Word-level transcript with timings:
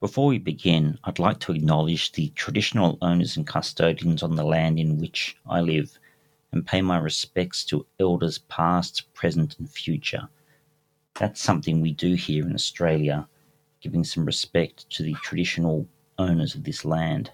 Before 0.00 0.28
we 0.28 0.38
begin, 0.38 0.98
I'd 1.04 1.18
like 1.18 1.40
to 1.40 1.52
acknowledge 1.52 2.12
the 2.12 2.30
traditional 2.30 2.96
owners 3.02 3.36
and 3.36 3.46
custodians 3.46 4.22
on 4.22 4.34
the 4.34 4.44
land 4.44 4.78
in 4.78 4.96
which 4.96 5.36
I 5.46 5.60
live 5.60 5.98
and 6.52 6.66
pay 6.66 6.80
my 6.80 6.96
respects 6.96 7.66
to 7.66 7.84
elders 7.98 8.38
past, 8.38 9.12
present, 9.12 9.58
and 9.58 9.68
future. 9.68 10.26
That's 11.16 11.42
something 11.42 11.82
we 11.82 11.92
do 11.92 12.14
here 12.14 12.46
in 12.46 12.54
Australia, 12.54 13.28
giving 13.82 14.02
some 14.02 14.24
respect 14.24 14.88
to 14.88 15.02
the 15.02 15.12
traditional 15.22 15.86
owners 16.18 16.54
of 16.54 16.64
this 16.64 16.86
land. 16.86 17.32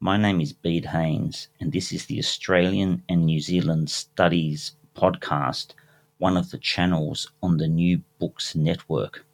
My 0.00 0.16
name 0.16 0.40
is 0.40 0.52
Bede 0.52 0.86
Haynes, 0.86 1.46
and 1.60 1.70
this 1.70 1.92
is 1.92 2.06
the 2.06 2.18
Australian 2.18 3.04
and 3.08 3.24
New 3.24 3.38
Zealand 3.38 3.88
Studies 3.88 4.74
podcast, 4.96 5.74
one 6.18 6.36
of 6.36 6.50
the 6.50 6.58
channels 6.58 7.30
on 7.40 7.56
the 7.56 7.68
New 7.68 8.02
Books 8.18 8.56
Network. 8.56 9.24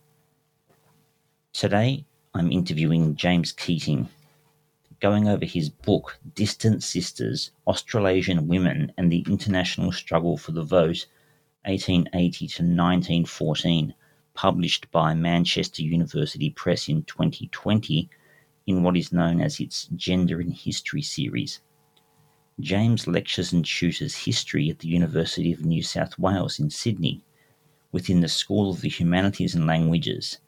Today, 1.54 2.04
I'm 2.36 2.50
interviewing 2.50 3.14
James 3.14 3.52
Keating, 3.52 4.08
going 4.98 5.28
over 5.28 5.44
his 5.44 5.70
book, 5.70 6.18
Distant 6.34 6.82
Sisters 6.82 7.52
Australasian 7.64 8.48
Women 8.48 8.90
and 8.98 9.12
the 9.12 9.24
International 9.28 9.92
Struggle 9.92 10.36
for 10.36 10.50
the 10.50 10.64
Vote, 10.64 11.06
1880 11.64 12.48
to 12.48 12.62
1914, 12.64 13.94
published 14.34 14.90
by 14.90 15.14
Manchester 15.14 15.82
University 15.82 16.50
Press 16.50 16.88
in 16.88 17.04
2020 17.04 18.10
in 18.66 18.82
what 18.82 18.96
is 18.96 19.12
known 19.12 19.40
as 19.40 19.60
its 19.60 19.86
Gender 19.94 20.40
in 20.40 20.50
History 20.50 21.02
series. 21.02 21.60
James 22.58 23.06
lectures 23.06 23.52
and 23.52 23.64
tutors 23.64 24.16
history 24.16 24.68
at 24.70 24.80
the 24.80 24.88
University 24.88 25.52
of 25.52 25.64
New 25.64 25.84
South 25.84 26.18
Wales 26.18 26.58
in 26.58 26.68
Sydney, 26.68 27.22
within 27.92 28.22
the 28.22 28.28
School 28.28 28.72
of 28.72 28.80
the 28.80 28.88
Humanities 28.88 29.54
and 29.54 29.68
Languages 29.68 30.38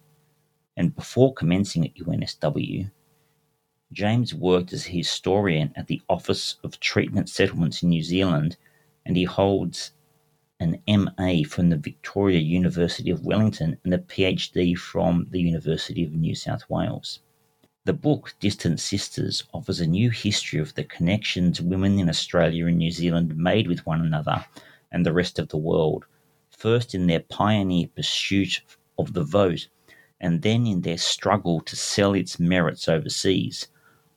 and 0.77 0.95
before 0.95 1.33
commencing 1.33 1.85
at 1.85 1.95
UNSW, 1.95 2.91
James 3.93 4.35
worked 4.35 4.73
as 4.73 4.87
a 4.87 4.91
historian 4.91 5.73
at 5.77 5.87
the 5.87 6.03
Office 6.09 6.57
of 6.65 6.81
Treaty 6.81 7.25
Settlements 7.27 7.83
in 7.83 7.89
New 7.89 8.03
Zealand, 8.03 8.57
and 9.05 9.17
he 9.17 9.25
holds 9.25 9.93
an 10.59 10.83
MA 10.89 11.43
from 11.49 11.71
the 11.71 11.77
Victoria 11.77 12.41
University 12.41 13.11
of 13.11 13.25
Wellington 13.25 13.79
and 13.85 13.95
a 13.95 13.99
PhD 13.99 14.77
from 14.77 15.27
the 15.31 15.41
University 15.41 16.05
of 16.05 16.13
New 16.13 16.35
South 16.35 16.69
Wales. 16.69 17.21
The 17.85 17.93
book 17.93 18.35
Distant 18.41 18.81
Sisters 18.81 19.45
offers 19.55 19.81
a 19.81 19.87
new 19.87 20.11
history 20.11 20.59
of 20.59 20.75
the 20.75 20.85
connections 20.85 21.61
women 21.61 21.99
in 21.99 22.09
Australia 22.09 22.67
and 22.67 22.79
New 22.79 22.91
Zealand 22.91 23.37
made 23.37 23.69
with 23.69 23.87
one 23.87 24.01
another 24.01 24.45
and 24.91 25.07
the 25.07 25.13
rest 25.13 25.39
of 25.39 25.49
the 25.49 25.57
world, 25.57 26.05
first 26.51 26.95
in 26.95 27.07
their 27.07 27.21
pioneer 27.21 27.87
pursuit 27.95 28.63
of 28.99 29.13
the 29.13 29.23
vote 29.23 29.69
and 30.21 30.43
then 30.43 30.67
in 30.67 30.81
their 30.81 30.99
struggle 30.99 31.61
to 31.61 31.77
sell 31.77 32.15
its 32.15 32.41
merits 32.41 32.89
overseas. 32.89 33.69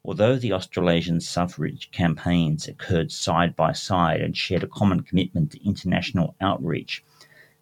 Although 0.03 0.37
the 0.37 0.53
Australasian 0.53 1.19
suffrage 1.19 1.91
campaigns 1.91 2.67
occurred 2.67 3.11
side 3.11 3.55
by 3.55 3.73
side 3.73 4.21
and 4.21 4.35
shared 4.35 4.63
a 4.63 4.67
common 4.67 5.01
commitment 5.01 5.51
to 5.51 5.65
international 5.65 6.35
outreach, 6.39 7.03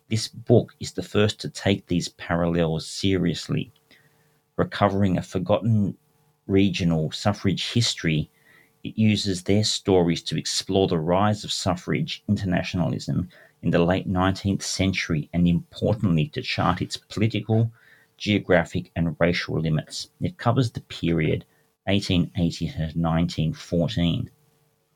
this 0.10 0.28
book 0.28 0.76
is 0.80 0.94
the 0.94 1.04
first 1.04 1.40
to 1.42 1.50
take 1.50 1.88
these 1.88 2.10
parallels 2.10 2.88
seriously. 2.88 3.72
Recovering 4.56 5.18
a 5.18 5.22
forgotten 5.22 5.98
regional 6.46 7.12
suffrage 7.12 7.72
history, 7.72 8.30
it 8.84 8.98
uses 8.98 9.44
their 9.44 9.64
stories 9.64 10.22
to 10.22 10.38
explore 10.38 10.88
the 10.88 11.00
rise 11.00 11.44
of 11.44 11.52
suffrage 11.52 12.24
internationalism 12.28 13.28
in 13.62 13.72
the 13.72 13.84
late 13.84 14.08
19th 14.08 14.62
century 14.62 15.30
and 15.34 15.48
importantly 15.48 16.28
to 16.30 16.42
chart 16.42 16.82
its 16.82 16.96
political, 16.96 17.72
geographic 18.18 18.92
and 18.96 19.16
racial 19.20 19.60
limits. 19.60 20.10
It 20.22 20.38
covers 20.38 20.72
the 20.72 20.82
period 20.82 21.46
1880 21.86 22.68
to 22.68 22.74
1914. 23.00 24.30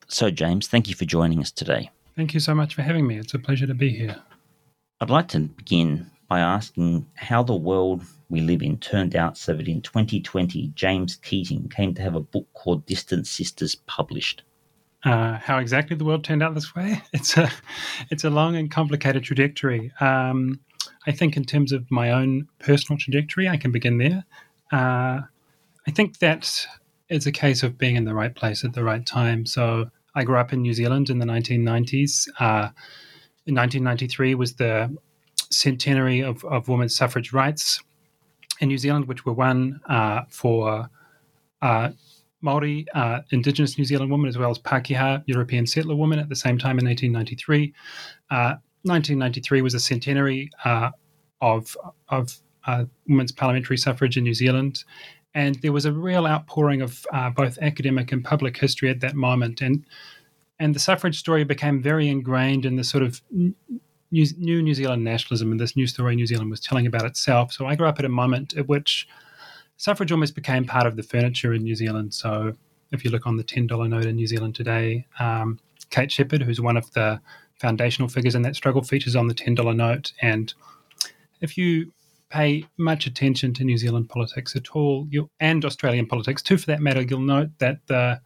So, 0.08 0.30
James, 0.30 0.68
thank 0.68 0.90
you 0.90 0.96
for 0.96 1.06
joining 1.06 1.40
us 1.40 1.52
today. 1.52 1.90
Thank 2.16 2.34
you 2.34 2.40
so 2.40 2.54
much 2.54 2.76
for 2.76 2.82
having 2.82 3.08
me. 3.08 3.18
It's 3.18 3.34
a 3.34 3.40
pleasure 3.40 3.68
to 3.68 3.74
be 3.74 3.90
here. 3.90 4.18
I'd 5.00 5.10
like 5.10 5.30
to 5.30 5.40
begin 5.40 6.12
by 6.28 6.40
asking 6.40 7.08
how 7.16 7.44
the 7.44 7.56
world 7.56 8.04
we 8.30 8.42
live 8.42 8.62
in 8.62 8.78
turned 8.78 9.16
out 9.16 9.38
so 9.38 9.54
that 9.54 9.68
in 9.68 9.82
2020, 9.82 10.72
James 10.76 11.16
Keating 11.18 11.70
came 11.70 11.94
to 11.94 12.02
have 12.02 12.16
a 12.16 12.20
book 12.20 12.48
called 12.54 12.86
Distant 12.86 13.28
Sisters 13.28 13.76
published. 13.76 14.44
Uh, 15.04 15.38
how 15.38 15.58
exactly 15.58 15.96
the 15.96 16.06
world 16.06 16.24
turned 16.24 16.44
out 16.44 16.54
this 16.54 16.76
way? 16.76 17.02
It's 17.14 17.36
a, 17.38 17.52
it's 18.10 18.24
a 18.24 18.30
long 18.30 18.56
and 18.56 18.70
complicated 18.70 19.24
trajectory. 19.24 19.92
Um, 20.00 20.60
I 21.08 21.12
think, 21.12 21.36
in 21.36 21.46
terms 21.46 21.72
of 21.72 21.90
my 21.90 22.12
own 22.12 22.48
personal 22.60 23.00
trajectory, 23.00 23.50
I 23.50 23.58
can 23.58 23.72
begin 23.72 23.98
there. 23.98 24.24
Uh, 24.72 25.22
I 25.88 25.92
think 25.92 26.20
that 26.20 26.66
it's 27.10 27.26
a 27.26 27.32
case 27.32 27.64
of 27.64 27.78
being 27.78 27.96
in 27.96 28.06
the 28.06 28.14
right 28.14 28.34
place 28.34 28.64
at 28.64 28.74
the 28.74 28.84
right 28.84 29.06
time. 29.06 29.46
So 29.46 29.90
I 30.16 30.24
grew 30.24 30.38
up 30.38 30.54
in 30.54 30.62
New 30.62 30.74
Zealand 30.74 31.10
in 31.10 31.20
the 31.20 31.26
1990s. 31.26 32.28
Uh, 32.40 32.70
in 33.46 33.56
1993 33.56 34.36
was 34.36 34.54
the 34.54 34.96
centenary 35.50 36.22
of, 36.22 36.46
of 36.46 36.68
women's 36.68 36.96
suffrage 36.96 37.34
rights 37.34 37.82
in 38.60 38.68
New 38.68 38.78
Zealand, 38.78 39.08
which 39.08 39.26
were 39.26 39.34
won 39.34 39.82
uh, 39.90 40.22
for 40.30 40.88
uh, 41.62 41.90
Maori, 42.42 42.86
uh, 42.94 43.22
Indigenous 43.32 43.78
New 43.78 43.86
Zealand 43.86 44.12
women, 44.12 44.28
as 44.28 44.38
well 44.38 44.52
as 44.52 44.60
Pakeha, 44.60 45.24
European 45.26 45.66
settler 45.66 45.96
women, 45.96 46.20
at 46.20 46.30
the 46.30 46.36
same 46.36 46.58
time 46.58 46.80
in 46.80 46.86
1893. 46.86 47.74
1993 48.84 49.62
was 49.62 49.74
a 49.74 49.80
centenary 49.80 50.50
uh, 50.66 50.92
of 51.42 51.76
of 52.10 52.38
uh, 52.68 52.86
women's 53.08 53.32
parliamentary 53.32 53.78
suffrage 53.78 54.18
in 54.18 54.24
New 54.24 54.34
Zealand, 54.34 54.84
and 55.34 55.56
there 55.62 55.72
was 55.72 55.86
a 55.86 55.92
real 55.92 56.28
outpouring 56.28 56.82
of 56.82 57.06
uh, 57.14 57.30
both 57.30 57.58
academic 57.62 58.12
and 58.12 58.24
public 58.24 58.58
history 58.58 58.90
at 58.90 59.00
that 59.02 59.16
moment, 59.16 59.62
and 59.62 59.86
and 60.60 60.76
the 60.76 60.80
suffrage 60.80 61.18
story 61.18 61.44
became 61.44 61.82
very 61.82 62.08
ingrained 62.08 62.66
in 62.66 62.76
the 62.76 62.84
sort 62.84 63.04
of 63.04 63.22
new, 63.32 64.26
new 64.38 64.62
New 64.62 64.74
Zealand 64.74 65.04
nationalism 65.04 65.52
and 65.52 65.60
this 65.60 65.76
new 65.76 65.88
story 65.88 66.16
New 66.16 66.28
Zealand 66.28 66.50
was 66.50 66.60
telling 66.60 66.86
about 66.86 67.06
itself. 67.06 67.52
So 67.52 67.66
I 67.66 67.76
grew 67.76 67.88
up 67.88 67.98
at 68.00 68.06
a 68.06 68.10
moment 68.10 68.56
at 68.56 68.68
which 68.68 69.08
suffrage 69.78 70.12
almost 70.12 70.36
became 70.36 70.66
part 70.66 70.86
of 70.86 70.96
the 70.96 71.04
furniture 71.04 71.54
in 71.54 71.64
New 71.64 71.76
Zealand. 71.76 72.14
So 72.14 72.54
if 72.92 73.04
you 73.04 73.10
look 73.10 73.26
on 73.26 73.38
the 73.38 73.44
ten 73.44 73.68
dollar 73.68 73.88
note 73.88 74.06
in 74.06 74.16
New 74.16 74.28
Zealand 74.28 74.54
today, 74.54 75.08
um, 75.20 75.60
Kate 75.90 76.12
Sheppard, 76.12 76.44
who's 76.44 76.62
one 76.62 76.78
of 76.78 76.92
the 76.92 77.20
foundational 77.62 78.10
figures 78.10 78.36
in 78.36 78.42
that 78.42 78.56
struggle 78.56 78.82
features 78.82 79.16
on 79.16 79.28
the 79.28 79.34
$10 79.34 79.76
note. 79.76 80.12
And 80.22 80.54
if 81.40 81.58
you 81.58 81.94
pay 82.30 82.66
much 82.78 83.06
attention 83.06 83.54
to 83.54 83.64
New 83.64 83.78
Zealand 83.78 84.10
politics 84.10 84.56
at 84.56 84.70
all, 84.70 85.08
and 85.40 85.64
Australian 85.64 86.08
politics 86.08 86.42
too, 86.42 86.58
for 86.58 86.66
that 86.66 86.82
matter, 86.82 87.02
you'll 87.02 87.22
note 87.22 87.50
that 87.60 87.80
the 87.88 88.20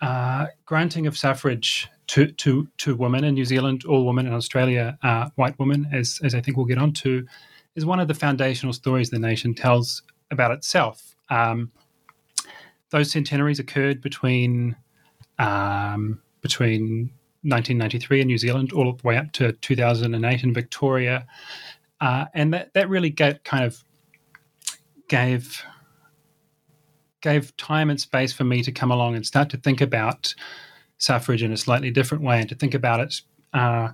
uh, 0.00 0.46
granting 0.64 1.06
of 1.06 1.18
suffrage 1.18 1.88
to, 2.06 2.30
to 2.32 2.68
to 2.78 2.96
women 2.96 3.24
in 3.24 3.34
New 3.34 3.44
Zealand, 3.44 3.84
all 3.84 4.06
women 4.06 4.26
in 4.26 4.32
Australia 4.32 4.96
are 5.02 5.30
white 5.34 5.58
women, 5.58 5.88
as 5.92 6.20
as 6.22 6.34
I 6.34 6.40
think 6.40 6.56
we'll 6.56 6.66
get 6.66 6.78
onto, 6.78 7.26
is 7.74 7.84
one 7.84 8.00
of 8.00 8.08
the 8.08 8.14
foundational 8.14 8.72
stories 8.72 9.10
the 9.10 9.18
nation 9.18 9.54
tells 9.54 10.02
about 10.30 10.52
itself. 10.52 11.16
Um, 11.28 11.70
those 12.90 13.10
centenaries 13.10 13.58
occurred 13.58 14.00
between 14.00 14.76
um, 15.38 16.22
between 16.40 17.10
1993 17.48 18.20
in 18.20 18.26
New 18.26 18.38
Zealand 18.38 18.72
all 18.72 18.92
the 18.92 19.06
way 19.06 19.16
up 19.16 19.32
to 19.32 19.52
2008 19.52 20.44
in 20.44 20.54
Victoria, 20.54 21.26
uh, 22.00 22.26
and 22.34 22.52
that 22.54 22.72
that 22.74 22.88
really 22.88 23.10
get, 23.10 23.44
kind 23.44 23.64
of 23.64 23.82
gave 25.08 25.62
gave 27.20 27.56
time 27.56 27.90
and 27.90 28.00
space 28.00 28.32
for 28.32 28.44
me 28.44 28.62
to 28.62 28.70
come 28.70 28.92
along 28.92 29.16
and 29.16 29.26
start 29.26 29.50
to 29.50 29.56
think 29.56 29.80
about 29.80 30.34
suffrage 30.98 31.42
in 31.42 31.52
a 31.52 31.56
slightly 31.56 31.90
different 31.90 32.22
way 32.22 32.38
and 32.40 32.48
to 32.48 32.54
think 32.54 32.74
about 32.74 33.00
it 33.00 33.20
uh, 33.52 33.88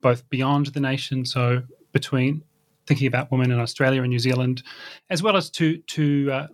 both 0.00 0.28
beyond 0.28 0.66
the 0.66 0.80
nation, 0.80 1.24
so 1.24 1.62
between 1.92 2.42
thinking 2.86 3.06
about 3.06 3.32
women 3.32 3.50
in 3.50 3.58
Australia 3.58 4.02
and 4.02 4.10
New 4.10 4.18
Zealand, 4.18 4.62
as 5.10 5.22
well 5.22 5.36
as 5.36 5.50
to 5.50 5.78
to 5.78 6.30
uh, 6.30 6.46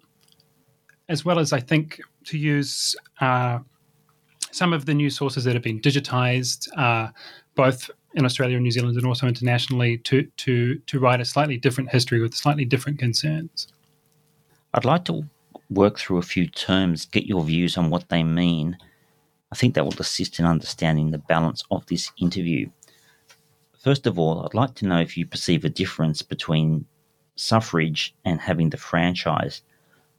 as 1.08 1.24
well 1.24 1.38
as 1.38 1.52
I 1.52 1.60
think 1.60 2.00
to 2.26 2.38
use 2.38 2.94
uh, 3.20 3.58
some 4.50 4.72
of 4.72 4.86
the 4.86 4.94
new 4.94 5.10
sources 5.10 5.44
that 5.44 5.54
have 5.54 5.62
been 5.62 5.80
digitized, 5.80 6.68
uh, 6.76 7.08
both 7.54 7.90
in 8.14 8.24
Australia 8.24 8.56
and 8.56 8.64
New 8.64 8.70
Zealand, 8.70 8.96
and 8.96 9.06
also 9.06 9.26
internationally, 9.26 9.98
to 9.98 10.22
to 10.38 10.76
to 10.86 10.98
write 10.98 11.20
a 11.20 11.24
slightly 11.24 11.56
different 11.56 11.90
history 11.90 12.20
with 12.20 12.34
slightly 12.34 12.64
different 12.64 12.98
concerns. 12.98 13.68
I'd 14.74 14.84
like 14.84 15.04
to 15.06 15.28
work 15.68 15.98
through 15.98 16.18
a 16.18 16.22
few 16.22 16.46
terms, 16.46 17.06
get 17.06 17.26
your 17.26 17.44
views 17.44 17.76
on 17.76 17.90
what 17.90 18.08
they 18.08 18.22
mean. 18.22 18.76
I 19.52 19.56
think 19.56 19.74
that 19.74 19.84
will 19.84 19.94
assist 19.98 20.38
in 20.38 20.44
understanding 20.44 21.10
the 21.10 21.18
balance 21.18 21.64
of 21.70 21.86
this 21.86 22.10
interview. 22.18 22.70
First 23.82 24.06
of 24.06 24.18
all, 24.18 24.44
I'd 24.44 24.54
like 24.54 24.74
to 24.76 24.86
know 24.86 25.00
if 25.00 25.16
you 25.16 25.26
perceive 25.26 25.64
a 25.64 25.70
difference 25.70 26.22
between 26.22 26.86
suffrage 27.36 28.14
and 28.24 28.40
having 28.40 28.70
the 28.70 28.76
franchise 28.76 29.62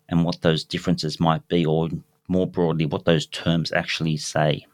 and 0.10 0.26
what 0.26 0.42
those 0.42 0.64
differences 0.64 1.20
might 1.20 1.48
be, 1.48 1.66
or 1.66 1.90
more 2.28 2.48
broadly, 2.48 2.86
what 2.86 3.06
those 3.06 3.28
terms 3.28 3.72
actually 3.72 4.18
say. 4.18 4.66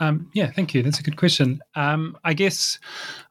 Um, 0.00 0.30
yeah, 0.34 0.50
thank 0.50 0.74
you. 0.74 0.82
That's 0.82 1.00
a 1.00 1.02
good 1.02 1.16
question. 1.16 1.60
Um, 1.74 2.16
I 2.24 2.34
guess 2.34 2.78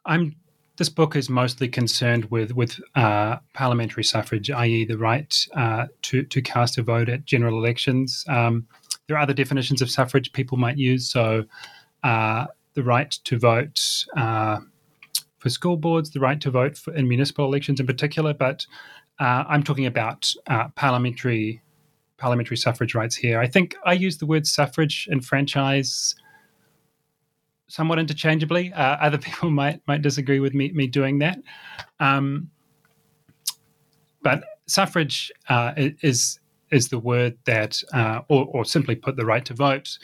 I'm. 0.06 0.35
This 0.77 0.89
book 0.89 1.15
is 1.15 1.29
mostly 1.29 1.69
concerned 1.69 2.25
with 2.25 2.51
with 2.51 2.79
uh, 2.95 3.38
parliamentary 3.53 4.03
suffrage, 4.03 4.51
i.e., 4.51 4.83
the 4.85 4.97
right 4.97 5.47
uh, 5.56 5.85
to 6.03 6.23
to 6.23 6.41
cast 6.41 6.77
a 6.77 6.83
vote 6.83 7.07
at 7.07 7.25
general 7.25 7.57
elections. 7.57 8.25
Um, 8.27 8.67
there 9.07 9.15
are 9.15 9.21
other 9.21 9.33
definitions 9.33 9.81
of 9.81 9.89
suffrage 9.89 10.33
people 10.33 10.57
might 10.57 10.77
use. 10.77 11.09
So, 11.09 11.45
uh, 12.03 12.47
the 12.73 12.83
right 12.83 13.12
to 13.12 13.39
vote 13.39 14.06
uh, 14.17 14.59
for 15.38 15.50
school 15.50 15.77
boards, 15.77 16.09
the 16.09 16.19
right 16.19 16.41
to 16.41 16.51
vote 16.51 16.77
for, 16.77 16.94
in 16.94 17.07
municipal 17.07 17.45
elections 17.45 17.79
in 17.79 17.85
particular. 17.85 18.33
But 18.33 18.65
uh, 19.19 19.45
I'm 19.47 19.63
talking 19.63 19.85
about 19.85 20.33
uh, 20.47 20.69
parliamentary 20.69 21.62
parliamentary 22.17 22.57
suffrage 22.57 22.95
rights 22.95 23.15
here. 23.15 23.39
I 23.39 23.47
think 23.47 23.75
I 23.85 23.94
use 23.94 24.17
the 24.17 24.25
word 24.25 24.47
suffrage 24.47 25.07
and 25.12 25.25
franchise 25.25 26.15
somewhat 27.67 28.00
interchangeably. 28.00 28.71
Uh, 28.73 28.97
other 28.97 29.17
people 29.27 29.50
might 29.50 29.81
might 29.88 30.01
disagree 30.01 30.39
with 30.39 30.53
me 30.53 30.71
me 30.71 30.88
doing 30.88 31.19
that, 31.19 31.39
um, 32.00 32.50
but 34.21 34.44
suffrage 34.67 35.31
uh, 35.50 35.73
is 35.77 36.39
is 36.71 36.89
the 36.89 37.00
word 37.00 37.38
that, 37.45 37.81
uh, 37.94 38.21
or, 38.27 38.45
or 38.51 38.65
simply 38.65 38.95
put, 38.95 39.15
the 39.15 39.25
right 39.25 39.45
to 39.45 39.53
vote 39.53 39.97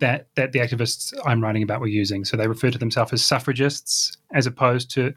that 0.00 0.28
that 0.36 0.52
the 0.52 0.58
activists 0.58 1.12
I'm 1.24 1.42
writing 1.42 1.62
about 1.62 1.80
were 1.80 1.86
using. 1.88 2.24
So 2.24 2.36
they 2.36 2.48
refer 2.48 2.70
to 2.70 2.78
themselves 2.78 3.12
as 3.12 3.24
suffragists 3.24 4.16
as 4.32 4.46
opposed 4.46 4.90
to 4.92 5.14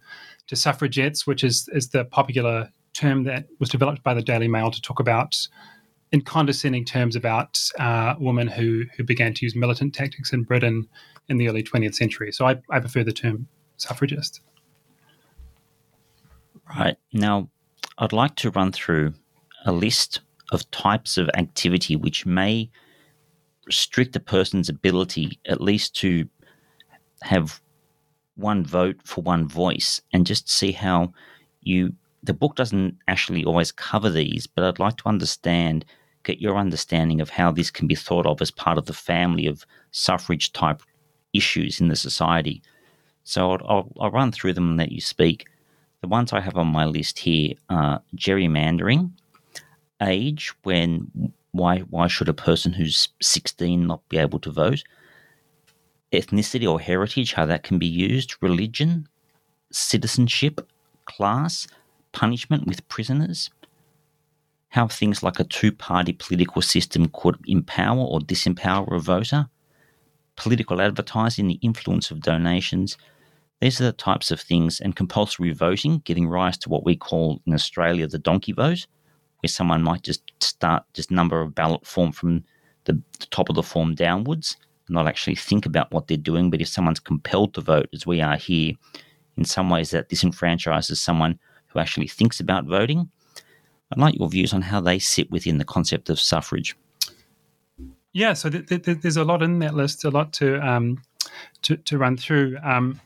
to 0.47 0.55
suffragettes, 0.55 1.27
which 1.27 1.43
is 1.43 1.69
is 1.73 1.89
the 1.89 2.05
popular 2.05 2.69
term 2.93 3.23
that 3.23 3.47
was 3.59 3.69
developed 3.69 4.03
by 4.03 4.13
the 4.13 4.21
Daily 4.21 4.47
Mail 4.47 4.71
to 4.71 4.81
talk 4.81 4.99
about 4.99 5.47
in 6.11 6.21
condescending 6.21 6.83
terms 6.83 7.15
about 7.15 7.59
uh, 7.79 8.15
women 8.19 8.47
who 8.47 8.83
who 8.95 9.03
began 9.03 9.33
to 9.33 9.45
use 9.45 9.55
militant 9.55 9.93
tactics 9.93 10.33
in 10.33 10.43
Britain 10.43 10.87
in 11.29 11.37
the 11.37 11.47
early 11.47 11.63
20th 11.63 11.95
century. 11.95 12.31
So 12.31 12.45
I, 12.45 12.59
I 12.69 12.79
prefer 12.79 13.03
the 13.03 13.13
term 13.13 13.47
suffragist. 13.77 14.41
Right. 16.77 16.97
Now, 17.13 17.49
I'd 17.97 18.13
like 18.13 18.35
to 18.37 18.51
run 18.51 18.71
through 18.71 19.13
a 19.65 19.71
list 19.71 20.21
of 20.51 20.69
types 20.71 21.17
of 21.17 21.29
activity 21.35 21.95
which 21.95 22.25
may 22.25 22.69
restrict 23.65 24.15
a 24.15 24.19
person's 24.19 24.69
ability, 24.69 25.39
at 25.47 25.61
least 25.61 25.95
to 25.97 26.27
have 27.21 27.61
one 28.35 28.65
vote 28.65 28.97
for 29.03 29.21
one 29.21 29.47
voice, 29.47 30.01
and 30.13 30.25
just 30.25 30.49
see 30.49 30.71
how 30.71 31.13
you. 31.61 31.93
The 32.23 32.33
book 32.33 32.55
doesn't 32.55 32.97
actually 33.07 33.43
always 33.45 33.71
cover 33.71 34.09
these, 34.09 34.45
but 34.45 34.63
I'd 34.63 34.77
like 34.77 34.97
to 34.97 35.09
understand 35.09 35.85
get 36.23 36.41
your 36.41 36.57
understanding 36.57 37.21
of 37.21 37.29
how 37.29 37.51
this 37.51 37.71
can 37.71 37.87
be 37.87 37.95
thought 37.95 38.25
of 38.25 38.41
as 38.41 38.51
part 38.51 38.77
of 38.77 38.85
the 38.85 38.93
family 38.93 39.47
of 39.47 39.65
suffrage 39.91 40.53
type 40.53 40.81
issues 41.33 41.79
in 41.79 41.87
the 41.87 41.95
society. 41.95 42.61
So 43.23 43.51
I'll, 43.51 43.61
I'll, 43.67 43.91
I'll 43.99 44.11
run 44.11 44.31
through 44.31 44.53
them 44.53 44.69
and 44.69 44.77
let 44.77 44.91
you 44.91 45.01
speak. 45.01 45.47
The 46.01 46.07
ones 46.07 46.33
I 46.33 46.39
have 46.39 46.57
on 46.57 46.67
my 46.67 46.85
list 46.85 47.19
here 47.19 47.53
are 47.69 48.01
gerrymandering, 48.15 49.11
age, 50.01 50.51
when 50.63 51.31
why 51.51 51.79
why 51.79 52.07
should 52.07 52.29
a 52.29 52.33
person 52.33 52.73
who's 52.73 53.09
16 53.21 53.85
not 53.85 54.07
be 54.09 54.17
able 54.17 54.39
to 54.39 54.51
vote? 54.51 54.83
Ethnicity 56.11 56.69
or 56.69 56.79
heritage, 56.79 57.33
how 57.33 57.45
that 57.45 57.63
can 57.63 57.77
be 57.77 57.85
used, 57.85 58.35
religion, 58.41 59.07
citizenship, 59.71 60.67
class, 61.05 61.67
punishment 62.11 62.67
with 62.67 62.87
prisoners, 62.89 63.49
how 64.71 64.87
things 64.87 65.21
like 65.21 65.39
a 65.39 65.43
two 65.43 65.71
party 65.71 66.13
political 66.13 66.61
system 66.61 67.09
could 67.13 67.37
empower 67.45 67.99
or 67.99 68.19
disempower 68.21 68.95
a 68.95 68.99
voter, 68.99 69.47
political 70.37 70.81
advertising, 70.81 71.47
the 71.47 71.59
influence 71.61 72.09
of 72.09 72.21
donations. 72.21 72.97
These 73.59 73.81
are 73.81 73.85
the 73.85 73.91
types 73.91 74.31
of 74.31 74.39
things, 74.39 74.79
and 74.79 74.95
compulsory 74.95 75.51
voting, 75.51 76.01
giving 76.05 76.27
rise 76.27 76.57
to 76.59 76.69
what 76.69 76.85
we 76.85 76.95
call 76.95 77.41
in 77.45 77.53
Australia 77.53 78.07
the 78.07 78.17
donkey 78.17 78.53
vote, 78.53 78.87
where 79.41 79.49
someone 79.49 79.83
might 79.83 80.03
just 80.03 80.31
start 80.39 80.83
just 80.93 81.11
number 81.11 81.41
a 81.41 81.47
ballot 81.47 81.85
form 81.85 82.13
from 82.13 82.45
the, 82.85 82.93
the 83.19 83.25
top 83.29 83.49
of 83.49 83.55
the 83.55 83.63
form 83.63 83.93
downwards, 83.93 84.55
not 84.87 85.07
actually 85.07 85.35
think 85.35 85.65
about 85.65 85.91
what 85.91 86.07
they're 86.07 86.17
doing. 86.17 86.49
But 86.49 86.61
if 86.61 86.69
someone's 86.69 86.99
compelled 86.99 87.53
to 87.55 87.61
vote, 87.61 87.89
as 87.93 88.07
we 88.07 88.21
are 88.21 88.37
here, 88.37 88.73
in 89.35 89.43
some 89.43 89.69
ways 89.69 89.91
that 89.91 90.09
disenfranchises 90.09 90.95
someone 90.95 91.37
who 91.67 91.79
actually 91.79 92.07
thinks 92.07 92.39
about 92.39 92.65
voting 92.65 93.09
I'd 93.91 93.99
like 93.99 94.17
your 94.17 94.29
views 94.29 94.53
on 94.53 94.61
how 94.61 94.81
they 94.81 94.99
sit 94.99 95.29
within 95.31 95.57
the 95.57 95.65
concept 95.65 96.09
of 96.09 96.19
suffrage. 96.19 96.75
Yeah, 98.13 98.33
so 98.33 98.49
th- 98.49 98.67
th- 98.67 98.99
there's 99.01 99.17
a 99.17 99.23
lot 99.23 99.41
in 99.41 99.59
that 99.59 99.73
list, 99.73 100.03
a 100.03 100.09
lot 100.09 100.33
to 100.33 100.59
um, 100.65 101.01
to, 101.63 101.77
to, 101.77 101.97
run 101.97 102.17
through. 102.17 102.57
Um, 102.63 102.99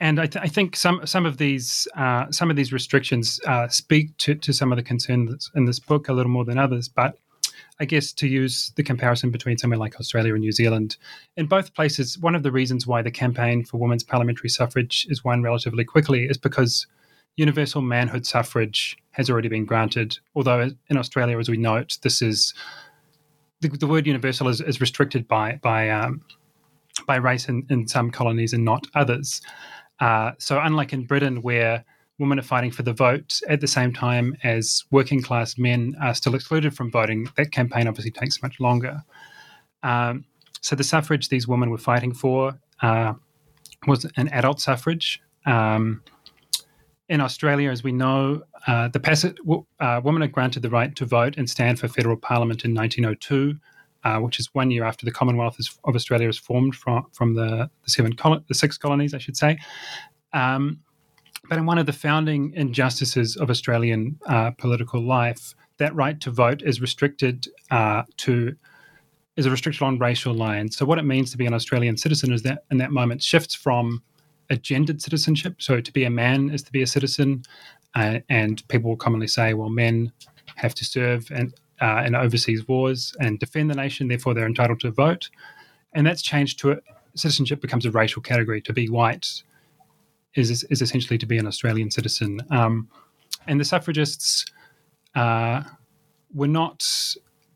and 0.00 0.20
I, 0.20 0.26
th- 0.26 0.44
I, 0.44 0.48
think 0.48 0.74
some 0.76 1.06
some 1.06 1.24
of 1.24 1.38
these 1.38 1.86
uh, 1.96 2.30
some 2.30 2.50
of 2.50 2.56
these 2.56 2.72
restrictions 2.72 3.40
uh, 3.46 3.68
speak 3.68 4.16
to, 4.18 4.34
to 4.34 4.52
some 4.52 4.72
of 4.72 4.76
the 4.76 4.82
concerns 4.82 5.50
in 5.54 5.66
this 5.66 5.78
book 5.78 6.08
a 6.08 6.12
little 6.12 6.32
more 6.32 6.44
than 6.44 6.58
others. 6.58 6.88
But 6.88 7.16
I 7.78 7.84
guess 7.84 8.12
to 8.14 8.26
use 8.26 8.72
the 8.76 8.82
comparison 8.82 9.30
between 9.30 9.58
somewhere 9.58 9.78
like 9.78 9.98
Australia 10.00 10.34
and 10.34 10.40
New 10.40 10.52
Zealand, 10.52 10.96
in 11.36 11.46
both 11.46 11.74
places, 11.74 12.18
one 12.18 12.34
of 12.34 12.42
the 12.42 12.52
reasons 12.52 12.86
why 12.86 13.02
the 13.02 13.10
campaign 13.10 13.64
for 13.64 13.78
women's 13.78 14.04
parliamentary 14.04 14.50
suffrage 14.50 15.06
is 15.10 15.24
won 15.24 15.42
relatively 15.42 15.84
quickly 15.84 16.24
is 16.24 16.38
because 16.38 16.86
universal 17.36 17.82
manhood 17.82 18.26
suffrage 18.26 18.96
has 19.12 19.30
already 19.30 19.48
been 19.48 19.64
granted. 19.64 20.18
Although 20.34 20.70
in 20.88 20.96
Australia, 20.96 21.38
as 21.38 21.48
we 21.48 21.56
note, 21.56 21.98
this 22.02 22.20
is 22.20 22.54
the, 23.60 23.68
the 23.68 23.86
word 23.86 24.06
universal 24.06 24.48
is, 24.48 24.60
is, 24.60 24.80
restricted 24.80 25.28
by 25.28 25.58
by 25.62 25.88
um, 25.88 26.22
by 27.06 27.16
race 27.16 27.48
in, 27.48 27.66
in, 27.70 27.86
some 27.86 28.10
colonies 28.10 28.52
and 28.52 28.64
not 28.64 28.86
others. 28.94 29.40
Uh, 30.00 30.32
so 30.38 30.60
unlike 30.60 30.92
in 30.92 31.04
Britain, 31.04 31.42
where 31.42 31.84
women 32.18 32.38
are 32.38 32.42
fighting 32.42 32.70
for 32.70 32.82
the 32.82 32.92
vote 32.92 33.40
at 33.48 33.60
the 33.60 33.66
same 33.66 33.92
time 33.92 34.36
as 34.42 34.84
working 34.90 35.22
class 35.22 35.56
men 35.56 35.94
are 36.00 36.14
still 36.14 36.34
excluded 36.34 36.74
from 36.74 36.90
voting, 36.90 37.28
that 37.36 37.52
campaign 37.52 37.88
obviously 37.88 38.10
takes 38.10 38.42
much 38.42 38.60
longer. 38.60 39.02
Um, 39.82 40.24
so 40.60 40.76
the 40.76 40.84
suffrage 40.84 41.28
these 41.28 41.48
women 41.48 41.70
were 41.70 41.78
fighting 41.78 42.14
for 42.14 42.58
uh, 42.82 43.14
was 43.86 44.06
an 44.16 44.28
adult 44.28 44.60
suffrage. 44.60 45.20
Um, 45.46 46.02
in 47.12 47.20
Australia, 47.20 47.70
as 47.70 47.84
we 47.84 47.92
know, 47.92 48.42
uh, 48.66 48.88
the 48.88 49.64
uh, 49.80 50.00
women 50.02 50.22
are 50.22 50.28
granted 50.28 50.62
the 50.62 50.70
right 50.70 50.96
to 50.96 51.04
vote 51.04 51.36
and 51.36 51.48
stand 51.48 51.78
for 51.78 51.86
federal 51.86 52.16
parliament 52.16 52.64
in 52.64 52.74
1902, 52.74 53.54
uh, 54.04 54.18
which 54.18 54.40
is 54.40 54.48
one 54.54 54.70
year 54.70 54.82
after 54.82 55.04
the 55.04 55.12
Commonwealth 55.12 55.58
of 55.84 55.94
Australia 55.94 56.26
is 56.26 56.38
formed 56.38 56.74
from 56.74 57.04
from 57.12 57.34
the 57.34 57.68
the 57.84 57.90
seven 57.90 58.16
the 58.48 58.54
six 58.54 58.78
colonies, 58.78 59.12
I 59.12 59.18
should 59.18 59.36
say. 59.36 59.58
Um, 60.32 60.80
but 61.50 61.58
in 61.58 61.66
one 61.66 61.76
of 61.76 61.84
the 61.84 61.92
founding 61.92 62.54
injustices 62.54 63.36
of 63.36 63.50
Australian 63.50 64.18
uh, 64.26 64.52
political 64.52 65.02
life, 65.02 65.54
that 65.76 65.94
right 65.94 66.18
to 66.20 66.30
vote 66.30 66.62
is 66.62 66.80
restricted 66.80 67.46
uh, 67.70 68.04
to 68.24 68.56
is 69.36 69.44
a 69.44 69.50
restriction 69.50 69.86
on 69.86 69.98
racial 69.98 70.32
lines. 70.32 70.78
So 70.78 70.86
what 70.86 70.98
it 70.98 71.04
means 71.04 71.30
to 71.32 71.36
be 71.36 71.44
an 71.44 71.52
Australian 71.52 71.98
citizen 71.98 72.32
is 72.32 72.40
that 72.44 72.64
in 72.70 72.78
that 72.78 72.90
moment 72.90 73.22
shifts 73.22 73.54
from 73.54 74.02
a 74.52 74.56
gendered 74.56 75.00
citizenship. 75.00 75.54
So 75.58 75.80
to 75.80 75.92
be 75.92 76.04
a 76.04 76.10
man 76.10 76.50
is 76.50 76.62
to 76.62 76.72
be 76.72 76.82
a 76.82 76.86
citizen, 76.86 77.42
uh, 77.94 78.18
and 78.28 78.66
people 78.68 78.90
will 78.90 78.96
commonly 78.96 79.26
say, 79.26 79.54
well, 79.54 79.70
men 79.70 80.12
have 80.56 80.74
to 80.74 80.84
serve 80.84 81.30
and 81.30 81.54
uh, 81.80 82.04
in 82.06 82.14
overseas 82.14 82.68
wars 82.68 83.16
and 83.18 83.38
defend 83.38 83.70
the 83.70 83.74
nation, 83.74 84.08
therefore 84.08 84.34
they're 84.34 84.46
entitled 84.46 84.80
to 84.80 84.90
vote. 84.90 85.28
And 85.94 86.06
that's 86.06 86.22
changed 86.22 86.60
to 86.60 86.72
a, 86.72 86.76
citizenship 87.14 87.60
becomes 87.60 87.84
a 87.86 87.90
racial 87.90 88.22
category. 88.22 88.60
To 88.62 88.72
be 88.72 88.88
white 88.88 89.42
is 90.34 90.64
is 90.64 90.80
essentially 90.80 91.18
to 91.18 91.26
be 91.26 91.38
an 91.38 91.46
Australian 91.46 91.90
citizen. 91.90 92.40
Um, 92.50 92.88
and 93.46 93.60
the 93.60 93.64
suffragists 93.64 94.46
uh, 95.14 95.62
were 96.32 96.48
not 96.48 96.86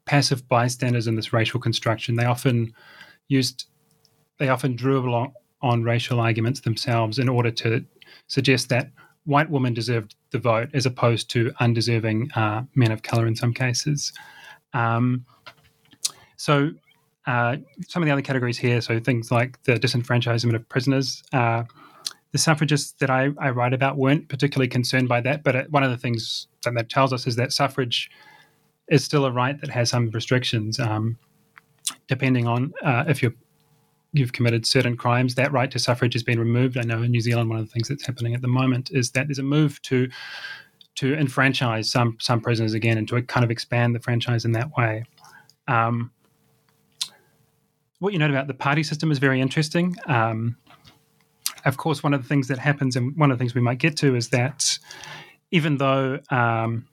passive 0.04 0.48
bystanders 0.48 1.06
in 1.06 1.16
this 1.16 1.32
racial 1.32 1.60
construction. 1.60 2.16
They 2.16 2.24
often 2.24 2.74
used, 3.28 3.66
they 4.38 4.48
often 4.48 4.76
drew 4.76 4.98
along 4.98 5.32
on 5.66 5.82
racial 5.82 6.20
arguments 6.20 6.60
themselves 6.60 7.18
in 7.18 7.28
order 7.28 7.50
to 7.50 7.84
suggest 8.28 8.68
that 8.68 8.90
white 9.24 9.50
women 9.50 9.74
deserved 9.74 10.14
the 10.30 10.38
vote 10.38 10.70
as 10.72 10.86
opposed 10.86 11.28
to 11.30 11.52
undeserving 11.60 12.30
uh, 12.32 12.62
men 12.74 12.92
of 12.92 13.02
color 13.02 13.26
in 13.26 13.34
some 13.36 13.52
cases. 13.52 14.12
Um, 14.72 15.24
so, 16.36 16.70
uh, 17.26 17.56
some 17.88 18.02
of 18.02 18.06
the 18.06 18.12
other 18.12 18.22
categories 18.22 18.56
here, 18.56 18.80
so 18.80 19.00
things 19.00 19.32
like 19.32 19.60
the 19.64 19.74
disenfranchisement 19.74 20.54
of 20.54 20.68
prisoners. 20.68 21.24
Uh, 21.32 21.64
the 22.30 22.38
suffragists 22.38 22.92
that 23.00 23.10
I, 23.10 23.30
I, 23.40 23.50
write 23.50 23.72
about 23.72 23.96
weren't 23.96 24.28
particularly 24.28 24.68
concerned 24.68 25.08
by 25.08 25.20
that, 25.22 25.42
but 25.42 25.56
uh, 25.56 25.64
one 25.70 25.82
of 25.82 25.90
the 25.90 25.96
things 25.96 26.46
that 26.62 26.74
that 26.74 26.88
tells 26.88 27.12
us 27.12 27.26
is 27.26 27.34
that 27.36 27.52
suffrage 27.52 28.10
is 28.88 29.04
still 29.04 29.24
a 29.24 29.32
right 29.32 29.60
that 29.60 29.70
has 29.70 29.90
some 29.90 30.10
restrictions, 30.10 30.78
um, 30.78 31.18
depending 32.06 32.46
on 32.46 32.72
uh, 32.84 33.04
if 33.08 33.22
you're 33.22 33.34
you've 34.18 34.32
committed 34.32 34.66
certain 34.66 34.96
crimes. 34.96 35.34
That 35.34 35.52
right 35.52 35.70
to 35.70 35.78
suffrage 35.78 36.14
has 36.14 36.22
been 36.22 36.38
removed. 36.38 36.76
I 36.76 36.82
know 36.82 37.02
in 37.02 37.10
New 37.10 37.20
Zealand, 37.20 37.50
one 37.50 37.58
of 37.58 37.66
the 37.66 37.72
things 37.72 37.88
that's 37.88 38.06
happening 38.06 38.34
at 38.34 38.42
the 38.42 38.48
moment 38.48 38.90
is 38.92 39.10
that 39.12 39.28
there's 39.28 39.38
a 39.38 39.42
move 39.42 39.80
to 39.82 40.08
to 40.96 41.14
enfranchise 41.14 41.90
some 41.90 42.16
some 42.20 42.40
prisoners 42.40 42.74
again 42.74 42.98
and 42.98 43.06
to 43.08 43.20
kind 43.22 43.44
of 43.44 43.50
expand 43.50 43.94
the 43.94 44.00
franchise 44.00 44.44
in 44.44 44.52
that 44.52 44.70
way. 44.76 45.04
Um, 45.68 46.10
what 47.98 48.12
you 48.12 48.18
note 48.18 48.30
about 48.30 48.46
the 48.46 48.54
party 48.54 48.82
system 48.82 49.10
is 49.10 49.18
very 49.18 49.40
interesting. 49.40 49.96
Um, 50.06 50.56
of 51.64 51.76
course, 51.76 52.02
one 52.02 52.14
of 52.14 52.22
the 52.22 52.28
things 52.28 52.48
that 52.48 52.58
happens, 52.58 52.94
and 52.94 53.16
one 53.16 53.30
of 53.30 53.38
the 53.38 53.42
things 53.42 53.54
we 53.54 53.60
might 53.60 53.78
get 53.78 53.96
to, 53.98 54.14
is 54.14 54.28
that 54.30 54.78
even 55.50 55.78
though 55.78 56.20
um, 56.30 56.86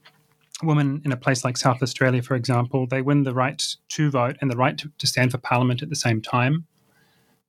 women 0.64 1.02
in 1.06 1.12
a 1.12 1.18
place 1.18 1.44
like 1.44 1.58
South 1.58 1.84
Australia, 1.84 2.22
for 2.22 2.36
example, 2.36 2.88
they 2.88 3.02
win 3.02 3.24
the 3.24 3.34
right 3.34 3.62
to 3.90 4.10
vote 4.10 4.38
and 4.42 4.50
the 4.50 4.56
right 4.56 4.78
to, 4.78 4.92
to 4.98 5.08
stand 5.08 5.32
for 5.32 5.38
parliament 5.38 5.82
at 5.82 5.90
the 5.90 5.96
same 5.96 6.22
time. 6.22 6.66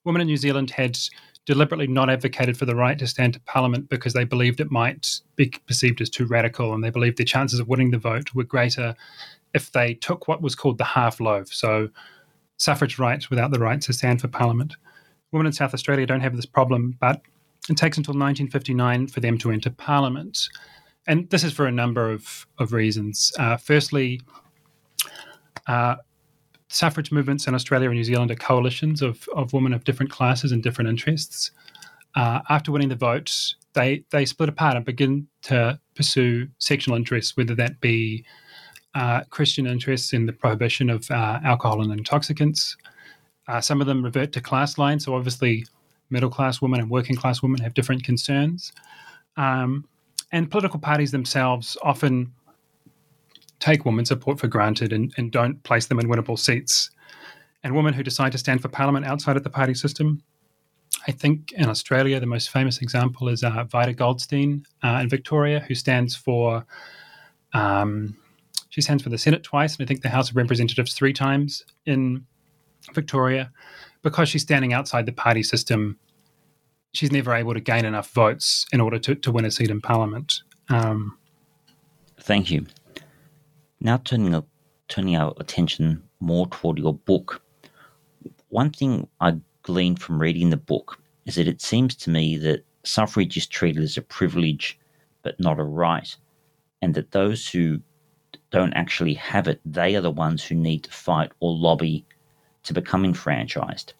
Women 0.05 0.21
in 0.21 0.27
New 0.27 0.37
Zealand 0.37 0.71
had 0.71 0.97
deliberately 1.45 1.87
not 1.87 2.09
advocated 2.09 2.57
for 2.57 2.65
the 2.65 2.75
right 2.75 2.97
to 2.97 3.05
stand 3.05 3.33
to 3.33 3.39
parliament 3.41 3.89
because 3.89 4.13
they 4.13 4.23
believed 4.23 4.59
it 4.59 4.71
might 4.71 5.19
be 5.35 5.51
perceived 5.67 6.01
as 6.01 6.09
too 6.09 6.25
radical 6.25 6.73
and 6.73 6.83
they 6.83 6.89
believed 6.89 7.17
their 7.17 7.25
chances 7.25 7.59
of 7.59 7.67
winning 7.67 7.91
the 7.91 7.97
vote 7.97 8.33
were 8.33 8.43
greater 8.43 8.95
if 9.53 9.71
they 9.71 9.93
took 9.93 10.27
what 10.27 10.41
was 10.41 10.55
called 10.55 10.77
the 10.77 10.83
half 10.83 11.19
loaf. 11.19 11.49
So, 11.49 11.89
suffrage 12.57 12.97
rights 12.97 13.29
without 13.29 13.51
the 13.51 13.59
right 13.59 13.81
to 13.81 13.91
stand 13.91 14.21
for 14.21 14.29
parliament. 14.29 14.75
Women 15.31 15.47
in 15.47 15.53
South 15.53 15.73
Australia 15.73 16.05
don't 16.05 16.21
have 16.21 16.35
this 16.35 16.45
problem, 16.45 16.95
but 17.01 17.21
it 17.69 17.75
takes 17.75 17.97
until 17.97 18.13
1959 18.13 19.07
for 19.07 19.19
them 19.19 19.37
to 19.39 19.51
enter 19.51 19.69
parliament 19.69 20.47
and 21.07 21.29
this 21.29 21.43
is 21.43 21.53
for 21.53 21.65
a 21.65 21.71
number 21.71 22.11
of, 22.11 22.47
of 22.57 22.73
reasons. 22.73 23.31
Uh, 23.37 23.57
firstly, 23.57 24.21
uh, 25.67 25.95
suffrage 26.75 27.09
movements 27.09 27.47
in 27.47 27.55
Australia 27.55 27.89
and 27.89 27.95
New 27.95 28.03
Zealand 28.03 28.31
are 28.31 28.35
coalitions 28.35 29.01
of, 29.01 29.29
of 29.33 29.53
women 29.53 29.71
of 29.73 29.85
different 29.85 30.11
classes 30.11 30.51
and 30.51 30.61
different 30.61 30.89
interests. 30.89 31.51
Uh, 32.15 32.41
after 32.49 32.69
winning 32.71 32.89
the 32.89 32.95
vote, 32.95 33.55
they, 33.73 34.03
they 34.11 34.25
split 34.25 34.49
apart 34.49 34.75
and 34.75 34.85
begin 34.85 35.25
to 35.43 35.79
pursue 35.95 36.47
sectional 36.59 36.97
interests, 36.97 37.37
whether 37.37 37.55
that 37.55 37.79
be 37.79 38.25
uh, 38.93 39.21
Christian 39.29 39.67
interests 39.67 40.11
in 40.11 40.25
the 40.25 40.33
prohibition 40.33 40.89
of 40.89 41.09
uh, 41.11 41.39
alcohol 41.45 41.81
and 41.81 41.93
intoxicants. 41.93 42.75
Uh, 43.47 43.61
some 43.61 43.79
of 43.79 43.87
them 43.87 44.03
revert 44.03 44.33
to 44.33 44.41
class 44.41 44.77
lines, 44.77 45.05
so 45.05 45.15
obviously, 45.15 45.65
middle 46.09 46.29
class 46.29 46.61
women 46.61 46.81
and 46.81 46.89
working 46.89 47.15
class 47.15 47.41
women 47.41 47.61
have 47.61 47.73
different 47.73 48.03
concerns. 48.03 48.73
Um, 49.37 49.85
and 50.31 50.51
political 50.51 50.79
parties 50.79 51.11
themselves 51.11 51.77
often 51.83 52.33
take 53.59 53.85
women's 53.85 54.09
support 54.09 54.39
for 54.39 54.47
granted 54.47 54.93
and, 54.93 55.13
and 55.17 55.31
don't 55.31 55.61
place 55.63 55.87
them 55.87 55.99
in 55.99 56.07
winnable 56.07 56.37
seats. 56.37 56.89
And 57.63 57.75
women 57.75 57.93
who 57.93 58.03
decide 58.03 58.31
to 58.33 58.37
stand 58.37 58.61
for 58.61 58.67
parliament 58.67 59.05
outside 59.05 59.37
of 59.37 59.43
the 59.43 59.49
party 59.49 59.73
system, 59.73 60.21
I 61.07 61.11
think 61.11 61.51
in 61.53 61.67
Australia, 61.67 62.19
the 62.19 62.25
most 62.25 62.49
famous 62.49 62.79
example 62.81 63.27
is 63.27 63.43
uh, 63.43 63.63
Vida 63.63 63.93
Goldstein 63.93 64.65
uh, 64.83 64.99
in 65.01 65.09
Victoria, 65.09 65.61
who 65.61 65.75
stands 65.75 66.15
for 66.15 66.65
um, 67.53 68.17
she 68.69 68.81
stands 68.81 69.01
for 69.01 69.09
the 69.09 69.17
Senate 69.17 69.41
twice, 69.41 69.77
and 69.77 69.85
I 69.85 69.87
think 69.87 70.01
the 70.01 70.09
House 70.09 70.29
of 70.29 70.35
Representatives 70.35 70.93
three 70.93 71.13
times 71.13 71.63
in 71.85 72.25
Victoria, 72.93 73.49
because 74.01 74.27
she's 74.27 74.41
standing 74.41 74.73
outside 74.73 75.05
the 75.05 75.13
party 75.13 75.41
system 75.41 75.97
she's 76.95 77.11
never 77.11 77.33
able 77.33 77.53
to 77.53 77.59
gain 77.59 77.85
enough 77.85 78.09
votes 78.11 78.65
in 78.71 78.81
order 78.81 78.97
to, 78.99 79.15
to 79.15 79.31
win 79.31 79.45
a 79.45 79.51
seat 79.51 79.69
in 79.69 79.81
Parliament. 79.81 80.41
Um, 80.69 81.17
Thank 82.19 82.49
you. 82.49 82.65
Now 83.85 83.97
turning 83.97 84.43
turning 84.87 85.15
our 85.15 85.35
attention 85.39 86.01
more 86.19 86.47
toward 86.47 86.79
your 86.79 86.95
book. 86.95 87.43
One 88.49 88.71
thing 88.71 89.07
I 89.21 89.37
gleaned 89.61 90.01
from 90.01 90.19
reading 90.19 90.49
the 90.49 90.57
book 90.57 90.99
is 91.27 91.35
that 91.35 91.47
it 91.47 91.61
seems 91.61 91.95
to 91.97 92.09
me 92.09 92.35
that 92.37 92.65
suffrage 92.83 93.37
is 93.37 93.45
treated 93.45 93.83
as 93.83 93.95
a 93.95 94.01
privilege 94.01 94.79
but 95.21 95.39
not 95.39 95.59
a 95.59 95.63
right, 95.63 96.15
and 96.81 96.95
that 96.95 97.11
those 97.11 97.47
who 97.47 97.79
don't 98.49 98.73
actually 98.73 99.13
have 99.13 99.47
it, 99.47 99.61
they 99.63 99.95
are 99.95 100.01
the 100.01 100.09
ones 100.09 100.43
who 100.43 100.55
need 100.55 100.85
to 100.85 100.91
fight 100.91 101.31
or 101.39 101.55
lobby 101.55 102.07
to 102.63 102.73
become 102.73 103.05
enfranchised. 103.05 103.93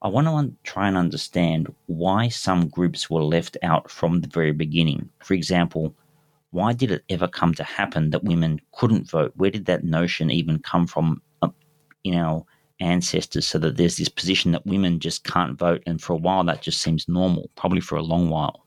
I 0.00 0.08
want 0.08 0.26
to 0.26 0.32
un- 0.32 0.56
try 0.62 0.88
and 0.88 0.96
understand 0.96 1.70
why 1.84 2.28
some 2.28 2.66
groups 2.66 3.10
were 3.10 3.22
left 3.22 3.58
out 3.62 3.90
from 3.90 4.22
the 4.22 4.28
very 4.28 4.52
beginning. 4.52 5.10
For 5.18 5.34
example, 5.34 5.94
why 6.52 6.72
did 6.72 6.90
it 6.90 7.02
ever 7.08 7.26
come 7.26 7.54
to 7.54 7.64
happen 7.64 8.10
that 8.10 8.24
women 8.24 8.60
couldn't 8.72 9.10
vote? 9.10 9.32
Where 9.36 9.50
did 9.50 9.64
that 9.66 9.84
notion 9.84 10.30
even 10.30 10.58
come 10.58 10.86
from 10.86 11.20
uh, 11.40 11.48
in 12.04 12.14
our 12.14 12.44
ancestors 12.78 13.48
so 13.48 13.58
that 13.58 13.76
there's 13.76 13.96
this 13.96 14.10
position 14.10 14.52
that 14.52 14.66
women 14.66 15.00
just 15.00 15.24
can't 15.24 15.58
vote? 15.58 15.82
And 15.86 16.00
for 16.00 16.12
a 16.12 16.16
while, 16.16 16.44
that 16.44 16.62
just 16.62 16.80
seems 16.80 17.08
normal, 17.08 17.50
probably 17.56 17.80
for 17.80 17.96
a 17.96 18.02
long 18.02 18.28
while. 18.28 18.66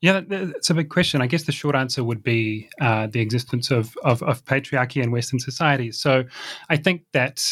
Yeah, 0.00 0.20
that's 0.26 0.70
a 0.70 0.74
big 0.74 0.88
question. 0.88 1.20
I 1.20 1.26
guess 1.26 1.42
the 1.42 1.52
short 1.52 1.74
answer 1.74 2.02
would 2.02 2.22
be 2.22 2.70
uh, 2.80 3.08
the 3.08 3.20
existence 3.20 3.70
of, 3.70 3.96
of, 4.04 4.22
of, 4.22 4.44
patriarchy 4.44 5.02
in 5.02 5.10
Western 5.10 5.40
societies. 5.40 6.00
So 6.00 6.24
I 6.70 6.76
think 6.76 7.02
that 7.12 7.42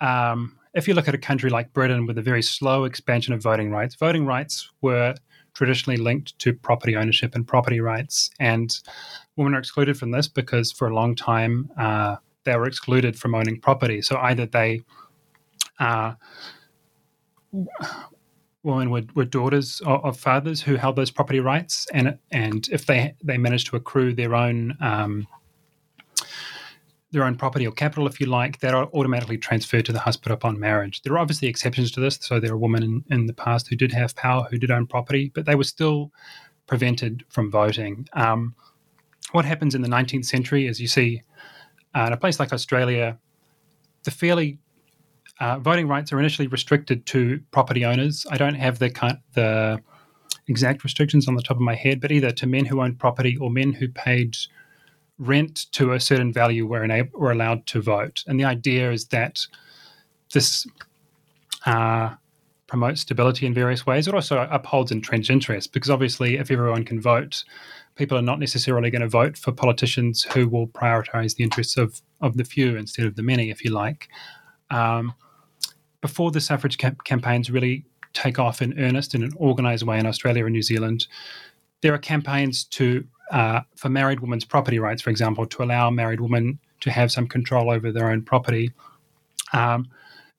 um, 0.00 0.58
if 0.74 0.88
you 0.88 0.94
look 0.94 1.06
at 1.06 1.14
a 1.14 1.18
country 1.18 1.48
like 1.48 1.72
Britain 1.72 2.04
with 2.04 2.18
a 2.18 2.22
very 2.22 2.42
slow 2.42 2.84
expansion 2.84 3.32
of 3.32 3.40
voting 3.40 3.70
rights, 3.70 3.94
voting 3.94 4.26
rights 4.26 4.68
were 4.82 5.14
traditionally 5.56 5.96
linked 5.96 6.38
to 6.38 6.52
property 6.52 6.96
ownership 6.96 7.34
and 7.34 7.48
property 7.48 7.80
rights. 7.80 8.30
And 8.38 8.78
women 9.36 9.54
are 9.54 9.58
excluded 9.58 9.96
from 9.96 10.10
this 10.10 10.28
because 10.28 10.70
for 10.70 10.86
a 10.86 10.94
long 10.94 11.14
time 11.14 11.70
uh, 11.78 12.16
they 12.44 12.54
were 12.56 12.66
excluded 12.66 13.18
from 13.18 13.34
owning 13.34 13.58
property. 13.58 14.02
So 14.02 14.18
either 14.18 14.44
they, 14.44 14.82
uh, 15.80 16.12
women 18.62 18.90
were, 18.90 19.04
were 19.14 19.24
daughters 19.24 19.80
of, 19.86 20.04
of, 20.04 20.20
fathers 20.20 20.60
who 20.60 20.76
held 20.76 20.96
those 20.96 21.10
property 21.10 21.40
rights, 21.40 21.86
and 21.94 22.18
and 22.30 22.68
if 22.70 22.84
they 22.84 23.14
they 23.24 23.38
managed 23.38 23.68
to 23.68 23.76
accrue 23.76 24.12
their 24.12 24.34
own 24.34 24.76
um, 24.80 25.26
their 27.16 27.24
own 27.24 27.36
property 27.36 27.66
or 27.66 27.72
capital, 27.72 28.06
if 28.06 28.20
you 28.20 28.26
like, 28.26 28.60
that 28.60 28.74
are 28.74 28.84
automatically 28.94 29.38
transferred 29.38 29.86
to 29.86 29.92
the 29.92 29.98
husband 29.98 30.32
upon 30.32 30.60
marriage. 30.60 31.02
There 31.02 31.14
are 31.14 31.18
obviously 31.18 31.48
exceptions 31.48 31.90
to 31.92 32.00
this. 32.00 32.18
So 32.20 32.38
there 32.38 32.52
are 32.52 32.58
women 32.58 32.82
in, 32.82 33.04
in 33.10 33.26
the 33.26 33.32
past 33.32 33.68
who 33.68 33.76
did 33.76 33.92
have 33.92 34.14
power, 34.14 34.46
who 34.50 34.58
did 34.58 34.70
own 34.70 34.86
property, 34.86 35.32
but 35.34 35.46
they 35.46 35.54
were 35.54 35.64
still 35.64 36.12
prevented 36.66 37.24
from 37.28 37.50
voting. 37.50 38.06
Um, 38.12 38.54
what 39.32 39.44
happens 39.44 39.74
in 39.74 39.82
the 39.82 39.88
19th 39.88 40.26
century 40.26 40.66
is 40.66 40.80
you 40.80 40.88
see 40.88 41.22
uh, 41.94 42.04
in 42.06 42.12
a 42.12 42.16
place 42.16 42.38
like 42.38 42.52
Australia, 42.52 43.18
the 44.04 44.10
fairly 44.10 44.58
uh, 45.40 45.58
voting 45.58 45.88
rights 45.88 46.12
are 46.12 46.20
initially 46.20 46.48
restricted 46.48 47.06
to 47.06 47.40
property 47.50 47.84
owners. 47.84 48.26
I 48.30 48.36
don't 48.36 48.54
have 48.54 48.78
the 48.78 48.90
the 49.34 49.82
exact 50.48 50.84
restrictions 50.84 51.28
on 51.28 51.34
the 51.34 51.42
top 51.42 51.56
of 51.56 51.62
my 51.62 51.74
head, 51.74 52.00
but 52.00 52.12
either 52.12 52.30
to 52.30 52.46
men 52.46 52.66
who 52.66 52.80
owned 52.80 52.98
property 52.98 53.36
or 53.36 53.50
men 53.50 53.72
who 53.72 53.88
paid 53.88 54.36
rent 55.18 55.66
to 55.72 55.92
a 55.92 56.00
certain 56.00 56.32
value 56.32 56.66
were, 56.66 56.84
enabled, 56.84 57.20
were 57.20 57.32
allowed 57.32 57.66
to 57.66 57.80
vote. 57.80 58.22
And 58.26 58.38
the 58.38 58.44
idea 58.44 58.90
is 58.90 59.06
that 59.06 59.40
this 60.32 60.66
uh, 61.64 62.14
promotes 62.66 63.02
stability 63.02 63.46
in 63.46 63.54
various 63.54 63.86
ways. 63.86 64.08
It 64.08 64.14
also 64.14 64.46
upholds 64.50 64.92
entrenched 64.92 65.30
interests 65.30 65.70
because 65.70 65.90
obviously, 65.90 66.36
if 66.36 66.50
everyone 66.50 66.84
can 66.84 67.00
vote, 67.00 67.44
people 67.94 68.18
are 68.18 68.22
not 68.22 68.38
necessarily 68.38 68.90
going 68.90 69.02
to 69.02 69.08
vote 69.08 69.38
for 69.38 69.52
politicians 69.52 70.22
who 70.22 70.48
will 70.48 70.66
prioritize 70.68 71.36
the 71.36 71.44
interests 71.44 71.76
of, 71.76 72.02
of 72.20 72.36
the 72.36 72.44
few 72.44 72.76
instead 72.76 73.06
of 73.06 73.16
the 73.16 73.22
many, 73.22 73.50
if 73.50 73.64
you 73.64 73.70
like. 73.72 74.08
Um, 74.70 75.14
before 76.00 76.30
the 76.30 76.40
suffrage 76.40 76.78
campaigns 77.04 77.50
really 77.50 77.84
take 78.12 78.38
off 78.38 78.62
in 78.62 78.78
earnest 78.78 79.14
in 79.14 79.22
an 79.22 79.32
organized 79.36 79.86
way 79.86 79.98
in 79.98 80.06
Australia 80.06 80.44
and 80.44 80.52
New 80.52 80.62
Zealand, 80.62 81.06
there 81.82 81.94
are 81.94 81.98
campaigns 81.98 82.64
to 82.64 83.04
uh, 83.30 83.60
for 83.76 83.88
married 83.88 84.20
women's 84.20 84.44
property 84.44 84.78
rights, 84.78 85.02
for 85.02 85.10
example, 85.10 85.46
to 85.46 85.62
allow 85.62 85.90
married 85.90 86.20
women 86.20 86.58
to 86.80 86.90
have 86.90 87.10
some 87.10 87.26
control 87.26 87.70
over 87.70 87.90
their 87.90 88.10
own 88.10 88.22
property. 88.22 88.72
Um, 89.52 89.88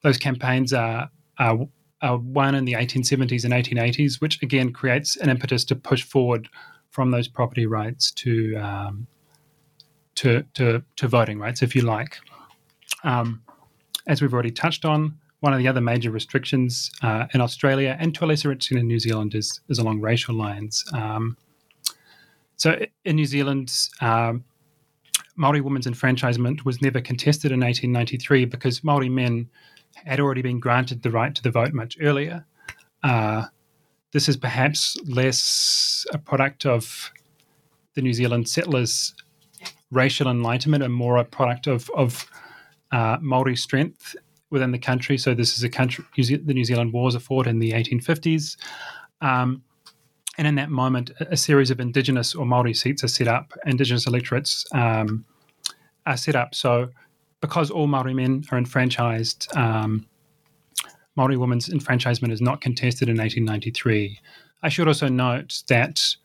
those 0.03 0.17
campaigns 0.17 0.73
are, 0.73 1.09
are, 1.39 1.67
are, 2.01 2.17
one 2.17 2.55
in 2.55 2.65
the 2.65 2.73
1870s 2.73 3.43
and 3.43 3.53
1880s, 3.53 4.21
which 4.21 4.41
again 4.41 4.71
creates 4.71 5.15
an 5.17 5.29
impetus 5.29 5.65
to 5.65 5.75
push 5.75 6.03
forward 6.03 6.47
from 6.91 7.11
those 7.11 7.27
property 7.27 7.65
rights 7.65 8.11
to 8.11 8.55
um, 8.55 9.07
to, 10.17 10.43
to, 10.55 10.83
to 10.95 11.07
voting 11.07 11.39
rights, 11.39 11.61
if 11.61 11.75
you 11.75 11.83
like. 11.83 12.17
Um, 13.03 13.43
as 14.07 14.21
we've 14.21 14.33
already 14.33 14.51
touched 14.51 14.83
on, 14.83 15.17
one 15.41 15.53
of 15.53 15.59
the 15.59 15.67
other 15.67 15.81
major 15.81 16.09
restrictions 16.09 16.91
uh, 17.03 17.27
in 17.33 17.41
Australia 17.41 17.95
and 17.99 18.13
to 18.15 18.25
a 18.25 18.27
lesser 18.27 18.51
extent 18.51 18.81
in 18.81 18.87
New 18.87 18.99
Zealand 18.99 19.35
is, 19.35 19.61
is 19.69 19.77
along 19.77 20.01
racial 20.01 20.33
lines. 20.35 20.83
Um, 20.93 21.37
so 22.57 22.79
in 23.05 23.15
New 23.15 23.25
Zealand, 23.25 23.73
um, 24.01 24.43
Maori 25.35 25.61
women's 25.61 25.87
enfranchisement 25.87 26.65
was 26.65 26.81
never 26.81 26.99
contested 26.99 27.51
in 27.51 27.59
1893 27.59 28.45
because 28.45 28.83
Maori 28.83 29.09
men 29.09 29.47
had 29.93 30.19
already 30.19 30.41
been 30.41 30.59
granted 30.59 31.03
the 31.03 31.11
right 31.11 31.33
to 31.33 31.43
the 31.43 31.51
vote 31.51 31.73
much 31.73 31.97
earlier. 32.01 32.45
Uh, 33.03 33.45
this 34.11 34.27
is 34.27 34.35
perhaps 34.35 34.97
less 35.05 36.05
a 36.11 36.17
product 36.17 36.65
of 36.65 37.11
the 37.93 38.01
New 38.01 38.13
Zealand 38.13 38.49
settlers' 38.49 39.13
racial 39.91 40.27
enlightenment 40.27 40.83
and 40.83 40.93
more 40.93 41.17
a 41.17 41.23
product 41.23 41.67
of, 41.67 41.89
of 41.95 42.29
uh, 42.91 43.17
Maori 43.21 43.55
strength 43.55 44.15
within 44.49 44.71
the 44.71 44.79
country. 44.79 45.17
So 45.17 45.33
this 45.33 45.57
is 45.57 45.63
a 45.63 45.69
country. 45.69 46.03
the 46.15 46.53
New 46.53 46.63
Zealand 46.63 46.93
Wars 46.93 47.15
are 47.15 47.19
fought 47.19 47.45
in 47.47 47.59
the 47.59 47.71
1850s. 47.71 48.57
Um, 49.21 49.61
and 50.37 50.47
in 50.47 50.55
that 50.55 50.69
moment, 50.69 51.11
a, 51.19 51.35
series 51.35 51.71
of 51.71 51.79
Indigenous 51.79 52.35
or 52.35 52.45
Maori 52.45 52.73
seats 52.73 53.03
are 53.03 53.07
set 53.07 53.27
up. 53.27 53.53
Indigenous 53.65 54.05
electorates 54.05 54.65
um, 54.71 55.25
are 56.05 56.17
set 56.17 56.35
up. 56.35 56.53
So, 56.53 56.89
because 57.41 57.71
all 57.71 57.87
Maori 57.87 58.13
men 58.13 58.43
are 58.51 58.57
enfranchised, 58.57 59.47
um, 59.55 60.05
Maori 61.15 61.37
women's 61.37 61.69
enfranchisement 61.69 62.31
is 62.31 62.41
not 62.41 62.61
contested 62.61 63.09
in 63.09 63.17
1893. 63.17 64.19
I 64.61 64.69
should 64.69 64.87
also 64.87 65.07
note 65.07 65.63
that 65.69 66.15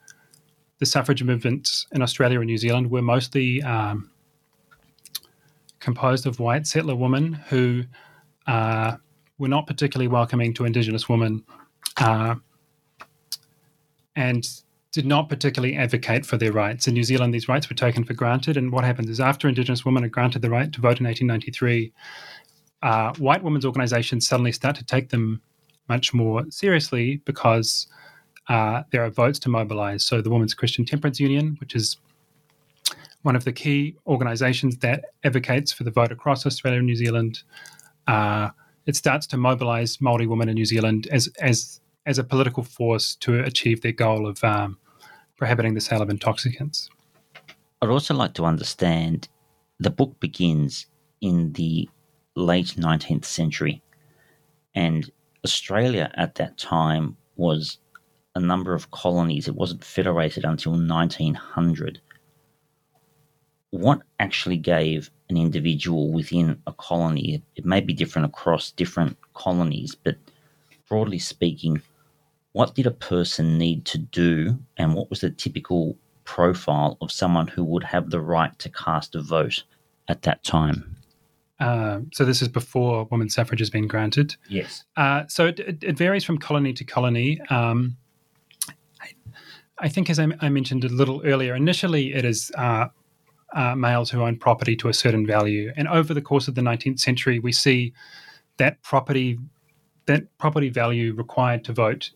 the 0.78 0.86
suffrage 0.86 1.22
movements 1.22 1.86
in 1.92 2.02
Australia 2.02 2.40
and 2.40 2.46
New 2.46 2.58
Zealand 2.58 2.90
were 2.90 3.02
mostly 3.02 3.62
um, 3.62 4.10
composed 5.80 6.26
of 6.26 6.38
white 6.38 6.66
settler 6.66 6.94
women 6.94 7.32
who 7.32 7.84
uh, 8.46 8.96
were 9.38 9.48
not 9.48 9.66
particularly 9.66 10.08
welcoming 10.08 10.52
to 10.54 10.64
Indigenous 10.64 11.08
women. 11.08 11.44
Uh, 11.96 12.36
and 14.16 14.46
did 14.92 15.06
not 15.06 15.28
particularly 15.28 15.74
advocate 15.74 16.26
for 16.26 16.36
their 16.36 16.52
rights. 16.52 16.86
In 16.86 16.94
New 16.94 17.02
Zealand, 17.02 17.32
these 17.32 17.48
rights 17.48 17.68
were 17.68 17.74
taken 17.74 18.04
for 18.04 18.12
granted. 18.12 18.58
And 18.58 18.70
what 18.70 18.84
happens 18.84 19.08
is, 19.08 19.20
after 19.20 19.48
Indigenous 19.48 19.84
women 19.84 20.04
are 20.04 20.08
granted 20.08 20.42
the 20.42 20.50
right 20.50 20.70
to 20.70 20.80
vote 20.80 21.00
in 21.00 21.06
1893, 21.06 21.92
uh, 22.82 23.14
white 23.14 23.42
women's 23.42 23.64
organizations 23.64 24.28
suddenly 24.28 24.52
start 24.52 24.76
to 24.76 24.84
take 24.84 25.08
them 25.08 25.40
much 25.88 26.12
more 26.12 26.44
seriously 26.50 27.22
because 27.24 27.86
uh, 28.48 28.82
there 28.90 29.04
are 29.04 29.10
votes 29.10 29.38
to 29.38 29.48
mobilize. 29.48 30.04
So, 30.04 30.20
the 30.20 30.30
Women's 30.30 30.52
Christian 30.52 30.84
Temperance 30.84 31.18
Union, 31.18 31.56
which 31.58 31.74
is 31.74 31.96
one 33.22 33.36
of 33.36 33.44
the 33.44 33.52
key 33.52 33.96
organizations 34.06 34.76
that 34.78 35.06
advocates 35.24 35.72
for 35.72 35.84
the 35.84 35.90
vote 35.90 36.12
across 36.12 36.44
Australia 36.44 36.78
and 36.78 36.86
New 36.86 36.96
Zealand, 36.96 37.42
uh, 38.08 38.50
it 38.84 38.96
starts 38.96 39.26
to 39.28 39.36
mobilize 39.36 40.00
Maori 40.00 40.26
women 40.26 40.48
in 40.48 40.54
New 40.54 40.64
Zealand 40.64 41.08
as 41.10 41.28
as 41.40 41.80
as 42.04 42.18
a 42.18 42.24
political 42.24 42.62
force 42.62 43.14
to 43.16 43.40
achieve 43.40 43.80
their 43.80 43.92
goal 43.92 44.26
of 44.26 44.42
um, 44.42 44.78
prohibiting 45.36 45.74
the 45.74 45.80
sale 45.80 46.02
of 46.02 46.10
intoxicants. 46.10 46.90
I'd 47.80 47.88
also 47.88 48.14
like 48.14 48.34
to 48.34 48.44
understand 48.44 49.28
the 49.78 49.90
book 49.90 50.18
begins 50.20 50.86
in 51.20 51.52
the 51.52 51.88
late 52.34 52.74
19th 52.78 53.24
century, 53.24 53.82
and 54.74 55.10
Australia 55.44 56.10
at 56.14 56.36
that 56.36 56.58
time 56.58 57.16
was 57.36 57.78
a 58.34 58.40
number 58.40 58.74
of 58.74 58.90
colonies. 58.90 59.48
It 59.48 59.54
wasn't 59.54 59.84
federated 59.84 60.44
until 60.44 60.72
1900. 60.72 62.00
What 63.70 64.02
actually 64.20 64.58
gave 64.58 65.10
an 65.28 65.36
individual 65.36 66.12
within 66.12 66.60
a 66.66 66.72
colony, 66.72 67.42
it 67.56 67.64
may 67.64 67.80
be 67.80 67.94
different 67.94 68.26
across 68.26 68.70
different 68.70 69.16
colonies, 69.34 69.94
but 69.94 70.16
broadly 70.88 71.18
speaking, 71.18 71.80
what 72.52 72.74
did 72.74 72.86
a 72.86 72.90
person 72.90 73.58
need 73.58 73.84
to 73.86 73.98
do 73.98 74.58
and 74.76 74.94
what 74.94 75.10
was 75.10 75.20
the 75.20 75.30
typical 75.30 75.96
profile 76.24 76.96
of 77.00 77.10
someone 77.10 77.48
who 77.48 77.64
would 77.64 77.84
have 77.84 78.10
the 78.10 78.20
right 78.20 78.56
to 78.58 78.68
cast 78.70 79.14
a 79.14 79.22
vote 79.22 79.64
at 80.08 80.22
that 80.22 80.44
time? 80.44 80.96
Uh, 81.58 82.00
so 82.12 82.24
this 82.24 82.42
is 82.42 82.48
before 82.48 83.06
women's 83.10 83.34
suffrage 83.34 83.60
has 83.60 83.70
been 83.70 83.86
granted. 83.86 84.36
Yes. 84.48 84.84
Uh, 84.96 85.24
so 85.28 85.46
it, 85.46 85.60
it, 85.82 85.96
varies 85.96 86.24
from 86.24 86.38
colony 86.38 86.72
to 86.72 86.84
colony. 86.84 87.40
Um, 87.50 87.96
I, 89.00 89.12
I, 89.78 89.88
think, 89.88 90.10
as 90.10 90.18
I, 90.18 90.26
I, 90.40 90.48
mentioned 90.48 90.84
a 90.84 90.88
little 90.88 91.22
earlier, 91.24 91.54
initially 91.54 92.14
it 92.14 92.24
is 92.24 92.50
uh, 92.58 92.88
uh, 93.54 93.76
males 93.76 94.10
who 94.10 94.22
own 94.22 94.38
property 94.38 94.74
to 94.76 94.88
a 94.88 94.92
certain 94.92 95.24
value, 95.24 95.72
and 95.76 95.86
over 95.86 96.12
the 96.12 96.20
course 96.20 96.48
of 96.48 96.56
the 96.56 96.62
19th 96.62 96.98
century, 96.98 97.38
we 97.38 97.52
see 97.52 97.92
that 98.56 98.82
property 98.82 99.38
that 100.06 100.36
property 100.38 100.68
value 100.68 101.14
required 101.14 101.64
to 101.64 101.72
vote 101.72 102.10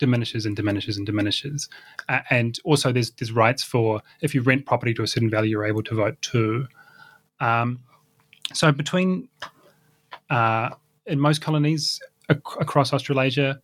diminishes 0.00 0.46
and 0.46 0.56
diminishes 0.56 0.96
and 0.96 1.06
diminishes. 1.06 1.68
Uh, 2.08 2.20
and 2.30 2.58
also, 2.64 2.90
there's 2.90 3.12
there's 3.12 3.30
rights 3.30 3.62
for 3.62 4.02
if 4.20 4.34
you 4.34 4.42
rent 4.42 4.66
property 4.66 4.92
to 4.94 5.02
a 5.02 5.06
certain 5.06 5.30
value, 5.30 5.50
you're 5.50 5.66
able 5.66 5.84
to 5.84 5.94
vote 5.94 6.20
too. 6.22 6.66
Um, 7.38 7.78
so 8.52 8.72
between 8.72 9.28
uh, 10.28 10.70
in 11.06 11.20
most 11.20 11.40
colonies 11.40 12.00
ac- 12.30 12.40
across 12.58 12.92
Australasia, 12.92 13.60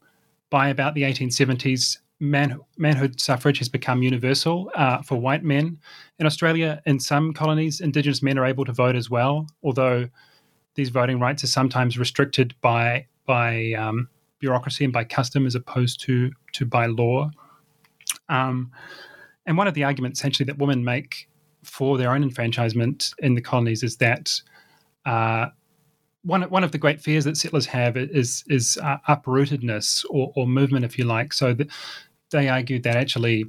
by 0.51 0.69
about 0.69 0.95
the 0.95 1.03
1870s, 1.03 1.99
man, 2.21 2.59
manhood 2.79 3.21
suffrage 3.21 3.59
has 3.59 3.69
become 3.69 4.03
universal 4.03 4.71
uh, 4.77 5.03
for 5.03 5.17
white 5.17 5.43
men. 5.43 5.79
In 6.19 6.27
Australia, 6.27 6.81
in 6.87 7.01
some 7.01 7.33
colonies, 7.33 7.81
Indigenous 7.81 8.23
men 8.23 8.39
are 8.39 8.47
able 8.47 8.65
to 8.65 8.73
vote 8.73 8.97
as 8.97 9.11
well, 9.11 9.47
although 9.63 10.09
these 10.75 10.91
voting 10.91 11.19
rights 11.19 11.43
are 11.43 11.49
sometimes 11.49 11.99
restricted 11.99 12.55
by 12.61 13.07
by 13.27 13.73
um, 13.73 14.09
bureaucracy 14.39 14.85
and 14.85 14.93
by 14.93 15.05
custom 15.05 15.47
as 15.47 15.55
opposed 15.55 16.01
to 16.01 16.31
to 16.53 16.67
by 16.67 16.87
law. 16.87 17.31
Um, 18.29 18.73
and 19.47 19.57
one 19.57 19.69
of 19.69 19.75
the 19.75 19.85
arguments 19.85 20.21
essentially 20.21 20.45
that 20.47 20.59
women 20.59 20.85
make 20.85 21.29
for 21.63 21.99
their 21.99 22.13
own 22.13 22.23
enfranchisement 22.23 23.13
in 23.19 23.35
the 23.35 23.41
colonies 23.41 23.83
is 23.83 23.97
that 23.97 24.41
uh, 25.05 25.47
one 26.23 26.43
one 26.43 26.65
of 26.65 26.73
the 26.73 26.79
great 26.79 27.01
fears 27.01 27.25
that 27.25 27.37
settlers 27.37 27.67
have 27.67 27.97
is 27.97 28.45
is 28.49 28.79
uh, 28.83 28.99
uprootedness 29.09 30.05
or, 30.11 30.33
or, 30.35 30.47
movement, 30.47 30.85
if 30.85 30.99
you 30.99 31.05
like. 31.05 31.33
So 31.33 31.55
the, 31.55 31.69
they 32.31 32.49
argued 32.49 32.83
that 32.83 32.97
actually 32.97 33.45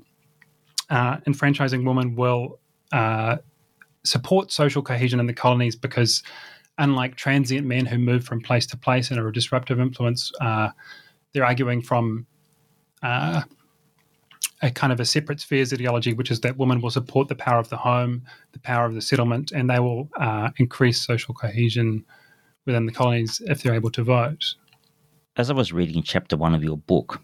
uh, 0.90 1.18
enfranchising 1.26 1.84
women 1.84 2.16
will 2.16 2.60
uh, 2.92 3.38
support 4.04 4.52
social 4.52 4.82
cohesion 4.82 5.20
in 5.20 5.26
the 5.26 5.34
colonies 5.34 5.76
because 5.76 6.24
unlike 6.78 7.16
transient 7.16 7.66
men 7.66 7.86
who 7.86 7.98
move 7.98 8.24
from 8.24 8.42
place 8.42 8.66
to 8.68 8.78
place 8.78 9.10
and 9.12 9.20
are 9.20 9.28
a 9.28 9.34
disruptive 9.34 9.80
influence, 9.80 10.32
uh, 10.42 10.70
they're 11.34 11.46
arguing 11.46 11.82
from 11.82 12.26
uh, 13.04 13.42
a 14.62 14.72
kind 14.72 14.92
of 14.92 15.00
a 15.00 15.06
separate 15.06 15.40
spheres 15.40 15.74
ideology, 15.74 16.14
which 16.14 16.32
is 16.32 16.42
that 16.42 16.58
women 16.58 16.82
will 16.82 16.90
support 16.90 17.28
the 17.28 17.36
power 17.36 17.60
of 17.60 17.70
the 17.70 17.78
home, 17.78 18.24
the 18.54 18.60
power 18.60 18.86
of 18.86 18.94
the 18.94 19.02
settlement, 19.02 19.52
and 19.52 19.70
they 19.70 19.80
will 19.80 20.10
uh, 20.18 20.50
increase 20.58 21.06
social 21.06 21.34
cohesion 21.34 22.04
within 22.66 22.86
the 22.86 22.92
colonies 22.92 23.42
if 23.46 23.62
they're 23.62 23.76
able 23.76 23.92
to 23.92 24.04
vote. 24.04 24.44
As 25.36 25.50
I 25.50 25.54
was 25.54 25.72
reading 25.72 26.02
chapter 26.02 26.36
one 26.36 26.56
of 26.56 26.64
your 26.64 26.78
book, 26.78 27.22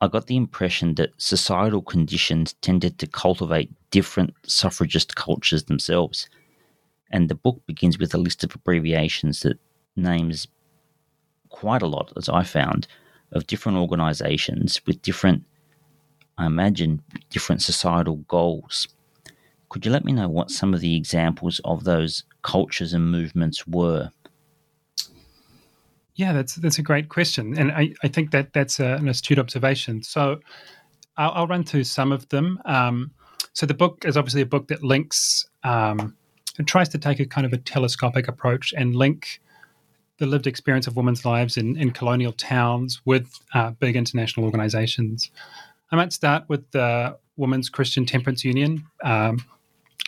I 0.00 0.08
got 0.08 0.26
the 0.26 0.36
impression 0.36 0.96
that 0.96 1.10
societal 1.16 1.80
conditions 1.80 2.54
tended 2.54 2.98
to 2.98 3.06
cultivate 3.06 3.70
different 3.90 4.34
suffragist 4.44 5.16
cultures 5.16 5.64
themselves 5.64 6.28
and 7.12 7.28
the 7.28 7.34
book 7.34 7.60
begins 7.66 7.98
with 7.98 8.14
a 8.14 8.18
list 8.18 8.42
of 8.42 8.54
abbreviations 8.54 9.40
that 9.40 9.58
names 9.96 10.48
quite 11.50 11.82
a 11.82 11.86
lot, 11.86 12.12
as 12.16 12.28
I 12.28 12.42
found, 12.42 12.88
of 13.32 13.46
different 13.46 13.78
organizations 13.78 14.80
with 14.86 15.00
different, 15.02 15.44
I 16.38 16.46
imagine, 16.46 17.02
different 17.30 17.62
societal 17.62 18.16
goals. 18.16 18.88
Could 19.68 19.86
you 19.86 19.92
let 19.92 20.04
me 20.04 20.12
know 20.12 20.28
what 20.28 20.50
some 20.50 20.74
of 20.74 20.80
the 20.80 20.96
examples 20.96 21.60
of 21.64 21.84
those 21.84 22.24
cultures 22.42 22.92
and 22.92 23.10
movements 23.10 23.66
were? 23.66 24.10
Yeah, 26.14 26.32
that's 26.34 26.56
that's 26.56 26.78
a 26.78 26.82
great 26.82 27.08
question, 27.08 27.56
and 27.58 27.72
I, 27.72 27.94
I 28.02 28.08
think 28.08 28.32
that 28.32 28.52
that's 28.52 28.80
a, 28.80 28.96
an 28.96 29.08
astute 29.08 29.38
observation. 29.38 30.02
So, 30.02 30.40
I'll, 31.16 31.30
I'll, 31.30 31.46
run 31.46 31.64
through 31.64 31.84
some 31.84 32.12
of 32.12 32.28
them. 32.28 32.60
Um, 32.66 33.12
so, 33.54 33.64
the 33.64 33.72
book 33.72 34.04
is 34.04 34.18
obviously 34.18 34.42
a 34.42 34.46
book 34.46 34.68
that 34.68 34.82
links. 34.82 35.46
Um, 35.64 36.14
it 36.58 36.66
tries 36.66 36.88
to 36.90 36.98
take 36.98 37.20
a 37.20 37.26
kind 37.26 37.46
of 37.46 37.52
a 37.52 37.58
telescopic 37.58 38.28
approach 38.28 38.74
and 38.76 38.94
link 38.94 39.40
the 40.18 40.26
lived 40.26 40.46
experience 40.46 40.86
of 40.86 40.96
women's 40.96 41.24
lives 41.24 41.56
in, 41.56 41.76
in 41.76 41.90
colonial 41.90 42.32
towns 42.32 43.00
with 43.04 43.40
uh, 43.54 43.70
big 43.70 43.96
international 43.96 44.46
organizations. 44.46 45.30
I 45.90 45.96
might 45.96 46.12
start 46.12 46.44
with 46.48 46.70
the 46.70 47.18
Women's 47.36 47.68
Christian 47.68 48.06
Temperance 48.06 48.44
Union. 48.44 48.86
Um, 49.02 49.38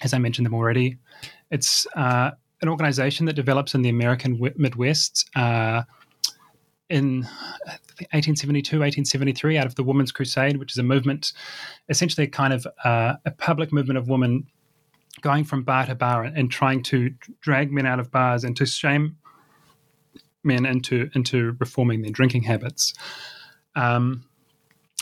as 0.03 0.13
I 0.13 0.19
mentioned 0.19 0.47
them 0.47 0.55
already, 0.55 0.99
it's 1.51 1.87
uh, 1.97 2.31
an 2.63 2.69
organization 2.69 3.27
that 3.27 3.33
develops 3.35 3.75
in 3.75 3.83
the 3.83 3.89
American 3.89 4.39
Midwest 4.57 5.29
uh, 5.35 5.83
in 6.91 7.23
1872, 8.13 8.77
1873, 8.77 9.59
out 9.59 9.67
of 9.67 9.75
the 9.75 9.83
Women's 9.83 10.13
Crusade, 10.13 10.59
which 10.59 10.73
is 10.73 10.79
a 10.79 10.83
movement, 10.83 11.33
essentially 11.89 12.27
a 12.27 12.31
kind 12.31 12.53
of 12.53 12.67
uh, 12.85 13.15
a 13.25 13.31
public 13.31 13.73
movement 13.73 13.99
of 13.99 14.09
women 14.09 14.47
going 15.20 15.44
from 15.44 15.62
bar 15.62 15.87
to 15.87 15.94
bar 15.94 16.24
and 16.24 16.50
trying 16.50 16.83
to 16.85 17.14
drag 17.40 17.72
men 17.72 17.87
out 17.87 18.00
of 18.00 18.11
bars 18.11 18.44
and 18.44 18.57
to 18.57 18.66
shame 18.66 19.16
men 20.42 20.66
into 20.66 21.11
into 21.14 21.57
reforming 21.59 22.03
their 22.03 22.11
drinking 22.11 22.42
habits. 22.42 22.94
Um, 23.74 24.24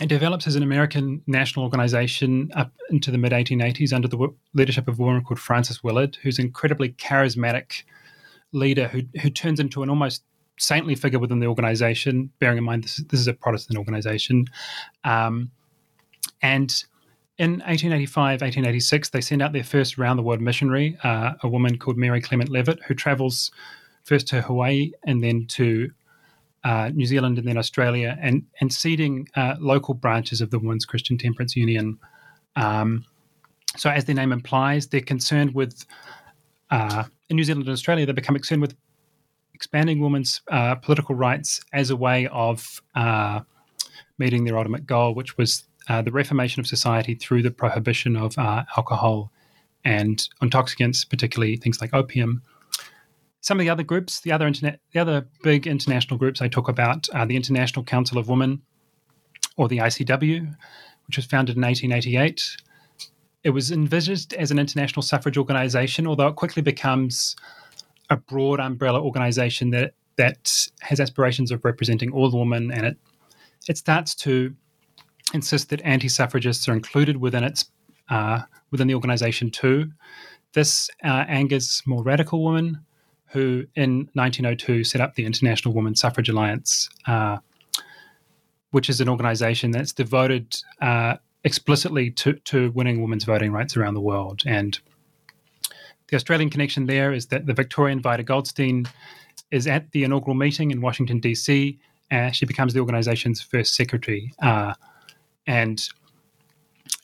it 0.00 0.08
develops 0.08 0.46
as 0.46 0.56
an 0.56 0.62
American 0.62 1.22
national 1.26 1.64
organization 1.64 2.50
up 2.54 2.72
into 2.90 3.10
the 3.10 3.18
mid 3.18 3.32
1880s 3.32 3.92
under 3.92 4.08
the 4.08 4.28
leadership 4.54 4.88
of 4.88 4.98
a 4.98 5.02
woman 5.02 5.22
called 5.22 5.38
Frances 5.38 5.84
Willard, 5.84 6.16
who's 6.22 6.38
an 6.38 6.46
incredibly 6.46 6.90
charismatic 6.90 7.82
leader 8.52 8.88
who, 8.88 9.02
who 9.20 9.30
turns 9.30 9.60
into 9.60 9.82
an 9.82 9.90
almost 9.90 10.22
saintly 10.58 10.94
figure 10.94 11.18
within 11.18 11.40
the 11.40 11.46
organization, 11.46 12.30
bearing 12.38 12.58
in 12.58 12.64
mind 12.64 12.84
this, 12.84 12.96
this 13.08 13.20
is 13.20 13.26
a 13.26 13.34
Protestant 13.34 13.78
organization. 13.78 14.46
Um, 15.04 15.50
and 16.40 16.84
in 17.42 17.54
1885, 17.54 18.40
1886, 18.40 19.08
they 19.08 19.20
send 19.20 19.42
out 19.42 19.52
their 19.52 19.64
first 19.64 19.98
round 19.98 20.16
the 20.16 20.22
world 20.22 20.40
missionary, 20.40 20.96
uh, 21.02 21.32
a 21.42 21.48
woman 21.48 21.76
called 21.76 21.96
Mary 21.96 22.20
Clement 22.20 22.48
Leavitt, 22.48 22.78
who 22.86 22.94
travels 22.94 23.50
first 24.04 24.28
to 24.28 24.42
Hawaii 24.42 24.92
and 25.02 25.24
then 25.24 25.46
to 25.46 25.90
uh, 26.62 26.90
New 26.94 27.04
Zealand 27.04 27.38
and 27.38 27.48
then 27.48 27.58
Australia, 27.58 28.16
and 28.20 28.46
and 28.60 28.72
seeding 28.72 29.28
uh, 29.34 29.56
local 29.58 29.92
branches 29.92 30.40
of 30.40 30.52
the 30.52 30.58
Women's 30.60 30.84
Christian 30.84 31.18
Temperance 31.18 31.56
Union. 31.56 31.98
Um, 32.54 33.04
so, 33.76 33.90
as 33.90 34.04
their 34.04 34.14
name 34.14 34.30
implies, 34.30 34.86
they're 34.86 35.00
concerned 35.00 35.52
with 35.52 35.84
uh, 36.70 37.02
in 37.28 37.34
New 37.34 37.42
Zealand 37.42 37.66
and 37.66 37.72
Australia. 37.72 38.06
They 38.06 38.12
become 38.12 38.36
concerned 38.36 38.62
with 38.62 38.76
expanding 39.52 39.98
women's 39.98 40.42
uh, 40.48 40.76
political 40.76 41.16
rights 41.16 41.60
as 41.72 41.90
a 41.90 41.96
way 41.96 42.28
of 42.28 42.80
uh, 42.94 43.40
meeting 44.18 44.44
their 44.44 44.56
ultimate 44.56 44.86
goal, 44.86 45.16
which 45.16 45.36
was 45.36 45.64
uh, 45.88 46.02
the 46.02 46.12
reformation 46.12 46.60
of 46.60 46.66
society 46.66 47.14
through 47.14 47.42
the 47.42 47.50
prohibition 47.50 48.16
of 48.16 48.36
alcohol 48.38 49.32
and 49.84 50.28
intoxicants, 50.40 51.04
particularly 51.04 51.56
things 51.56 51.80
like 51.80 51.92
opium 51.92 52.42
some 53.42 53.58
of 53.58 53.64
the 53.64 53.70
other 53.70 53.82
groups, 53.82 54.20
the 54.20 54.32
other 54.32 54.46
internet, 54.46 54.80
the 54.92 55.00
other 55.00 55.26
big 55.42 55.66
international 55.66 56.16
groups 56.16 56.40
I 56.40 56.48
talk 56.48 56.68
about 56.68 57.08
are 57.12 57.26
the 57.26 57.36
International 57.36 57.84
Council 57.84 58.16
of 58.16 58.28
Women, 58.28 58.62
or 59.56 59.68
the 59.68 59.78
ICW, 59.78 60.56
which 61.06 61.16
was 61.16 61.26
founded 61.26 61.56
in 61.56 61.62
1888. 61.62 62.56
It 63.42 63.50
was 63.50 63.72
envisaged 63.72 64.32
as 64.34 64.52
an 64.52 64.60
international 64.60 65.02
suffrage 65.02 65.36
organization, 65.36 66.06
although 66.06 66.28
it 66.28 66.36
quickly 66.36 66.62
becomes 66.62 67.34
a 68.08 68.16
broad 68.16 68.60
umbrella 68.60 69.02
organization 69.02 69.70
that 69.70 69.94
that 70.16 70.68
has 70.80 71.00
aspirations 71.00 71.50
of 71.50 71.64
representing 71.64 72.12
all 72.12 72.30
the 72.30 72.36
women, 72.36 72.70
and 72.70 72.86
it 72.86 72.96
it 73.68 73.76
starts 73.76 74.14
to 74.14 74.54
insist 75.32 75.70
that 75.70 75.80
anti-suffragists 75.82 76.68
are 76.68 76.72
included 76.72 77.16
within 77.16 77.44
its 77.44 77.70
uh, 78.08 78.42
within 78.70 78.88
the 78.88 78.94
organization 78.94 79.50
too. 79.50 79.90
This 80.52 80.90
uh, 81.04 81.24
angers 81.28 81.82
more 81.86 82.02
radical 82.02 82.44
women 82.44 82.84
who 83.26 83.64
in 83.74 84.08
1902 84.12 84.84
set 84.84 85.00
up 85.00 85.14
the 85.14 85.24
International 85.24 85.72
Women's 85.72 86.00
Suffrage 86.00 86.28
Alliance, 86.28 86.90
uh, 87.06 87.38
which 88.70 88.90
is 88.90 89.00
an 89.00 89.08
organization 89.08 89.70
that's 89.70 89.92
devoted 89.92 90.54
uh, 90.82 91.16
explicitly 91.44 92.10
to, 92.10 92.34
to 92.34 92.70
winning 92.72 93.00
women's 93.00 93.24
voting 93.24 93.50
rights 93.50 93.76
around 93.76 93.94
the 93.94 94.00
world. 94.00 94.42
And 94.46 94.78
the 96.08 96.16
Australian 96.16 96.50
connection 96.50 96.86
there 96.86 97.12
is 97.12 97.26
that 97.28 97.46
the 97.46 97.54
Victorian 97.54 98.02
Vida 98.02 98.22
Goldstein 98.22 98.86
is 99.50 99.66
at 99.66 99.90
the 99.92 100.04
inaugural 100.04 100.34
meeting 100.34 100.70
in 100.70 100.82
Washington, 100.82 101.18
D.C., 101.18 101.78
and 102.10 102.36
she 102.36 102.44
becomes 102.44 102.74
the 102.74 102.80
organization's 102.80 103.40
first 103.40 103.74
secretary. 103.74 104.34
Uh, 104.42 104.74
and 105.46 105.80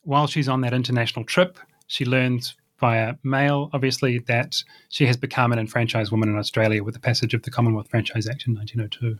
while 0.04 0.26
she's 0.26 0.48
on 0.48 0.60
that 0.62 0.72
international 0.72 1.24
trip, 1.24 1.58
she 1.86 2.04
learns 2.04 2.54
via 2.78 3.14
mail, 3.22 3.70
obviously, 3.72 4.18
that 4.20 4.62
she 4.88 5.06
has 5.06 5.16
become 5.16 5.52
an 5.52 5.58
enfranchised 5.58 6.10
woman 6.10 6.28
in 6.28 6.38
Australia 6.38 6.82
with 6.82 6.94
the 6.94 7.00
passage 7.00 7.34
of 7.34 7.42
the 7.42 7.50
Commonwealth 7.50 7.88
Franchise 7.88 8.28
Act 8.28 8.46
in 8.46 8.54
1902. 8.54 9.18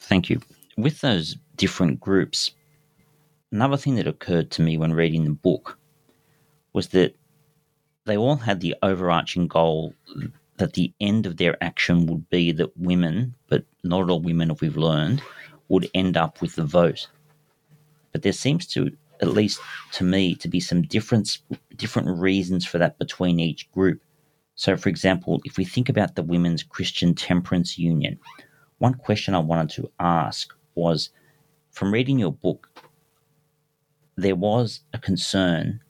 Thank 0.00 0.28
you. 0.28 0.40
With 0.76 1.00
those 1.00 1.36
different 1.56 2.00
groups, 2.00 2.52
another 3.52 3.76
thing 3.76 3.94
that 3.96 4.06
occurred 4.06 4.50
to 4.52 4.62
me 4.62 4.76
when 4.76 4.92
reading 4.92 5.24
the 5.24 5.30
book 5.30 5.78
was 6.72 6.88
that 6.88 7.14
they 8.04 8.16
all 8.16 8.36
had 8.36 8.60
the 8.60 8.74
overarching 8.82 9.46
goal 9.46 9.94
that 10.56 10.74
the 10.74 10.92
end 11.00 11.26
of 11.26 11.36
their 11.36 11.62
action 11.62 12.06
would 12.06 12.28
be 12.30 12.52
that 12.52 12.76
women, 12.76 13.34
but 13.48 13.64
not 13.84 14.10
all 14.10 14.20
women, 14.20 14.50
if 14.50 14.60
we've 14.60 14.76
learned, 14.76 15.22
would 15.68 15.88
end 15.94 16.16
up 16.16 16.40
with 16.40 16.56
the 16.56 16.64
vote. 16.64 17.08
But 18.12 18.22
there 18.22 18.32
seems 18.32 18.66
to 18.68 18.90
at 19.20 19.28
least 19.28 19.60
to 19.92 20.04
me, 20.04 20.34
to 20.36 20.48
be 20.48 20.60
some 20.60 20.82
different 20.82 21.38
different 21.76 22.08
reasons 22.18 22.64
for 22.64 22.78
that 22.78 22.98
between 22.98 23.40
each 23.40 23.70
group. 23.72 24.00
So, 24.54 24.76
for 24.76 24.88
example, 24.88 25.40
if 25.44 25.56
we 25.56 25.64
think 25.64 25.88
about 25.88 26.14
the 26.14 26.22
Women's 26.22 26.62
Christian 26.62 27.14
Temperance 27.14 27.78
Union, 27.78 28.18
one 28.78 28.94
question 28.94 29.34
I 29.34 29.38
wanted 29.40 29.70
to 29.70 29.90
ask 30.00 30.52
was 30.74 31.10
from 31.70 31.92
reading 31.92 32.18
your 32.18 32.32
book, 32.32 32.68
there 34.16 34.34
was 34.34 34.80
a 34.92 34.98
concern 34.98 35.80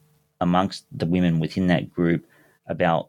amongst 0.41 0.85
the 0.93 1.07
women 1.07 1.41
within 1.41 1.67
that 1.69 1.91
group 1.93 2.27
about 2.67 3.09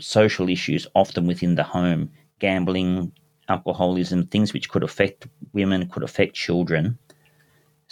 social 0.00 0.48
issues, 0.48 0.86
often 0.94 1.26
within 1.26 1.54
the 1.54 1.62
home, 1.62 2.10
gambling, 2.38 3.12
alcoholism, 3.48 4.26
things 4.26 4.52
which 4.52 4.70
could 4.70 4.82
affect 4.82 5.28
women, 5.52 5.88
could 5.88 6.02
affect 6.02 6.34
children. 6.34 6.98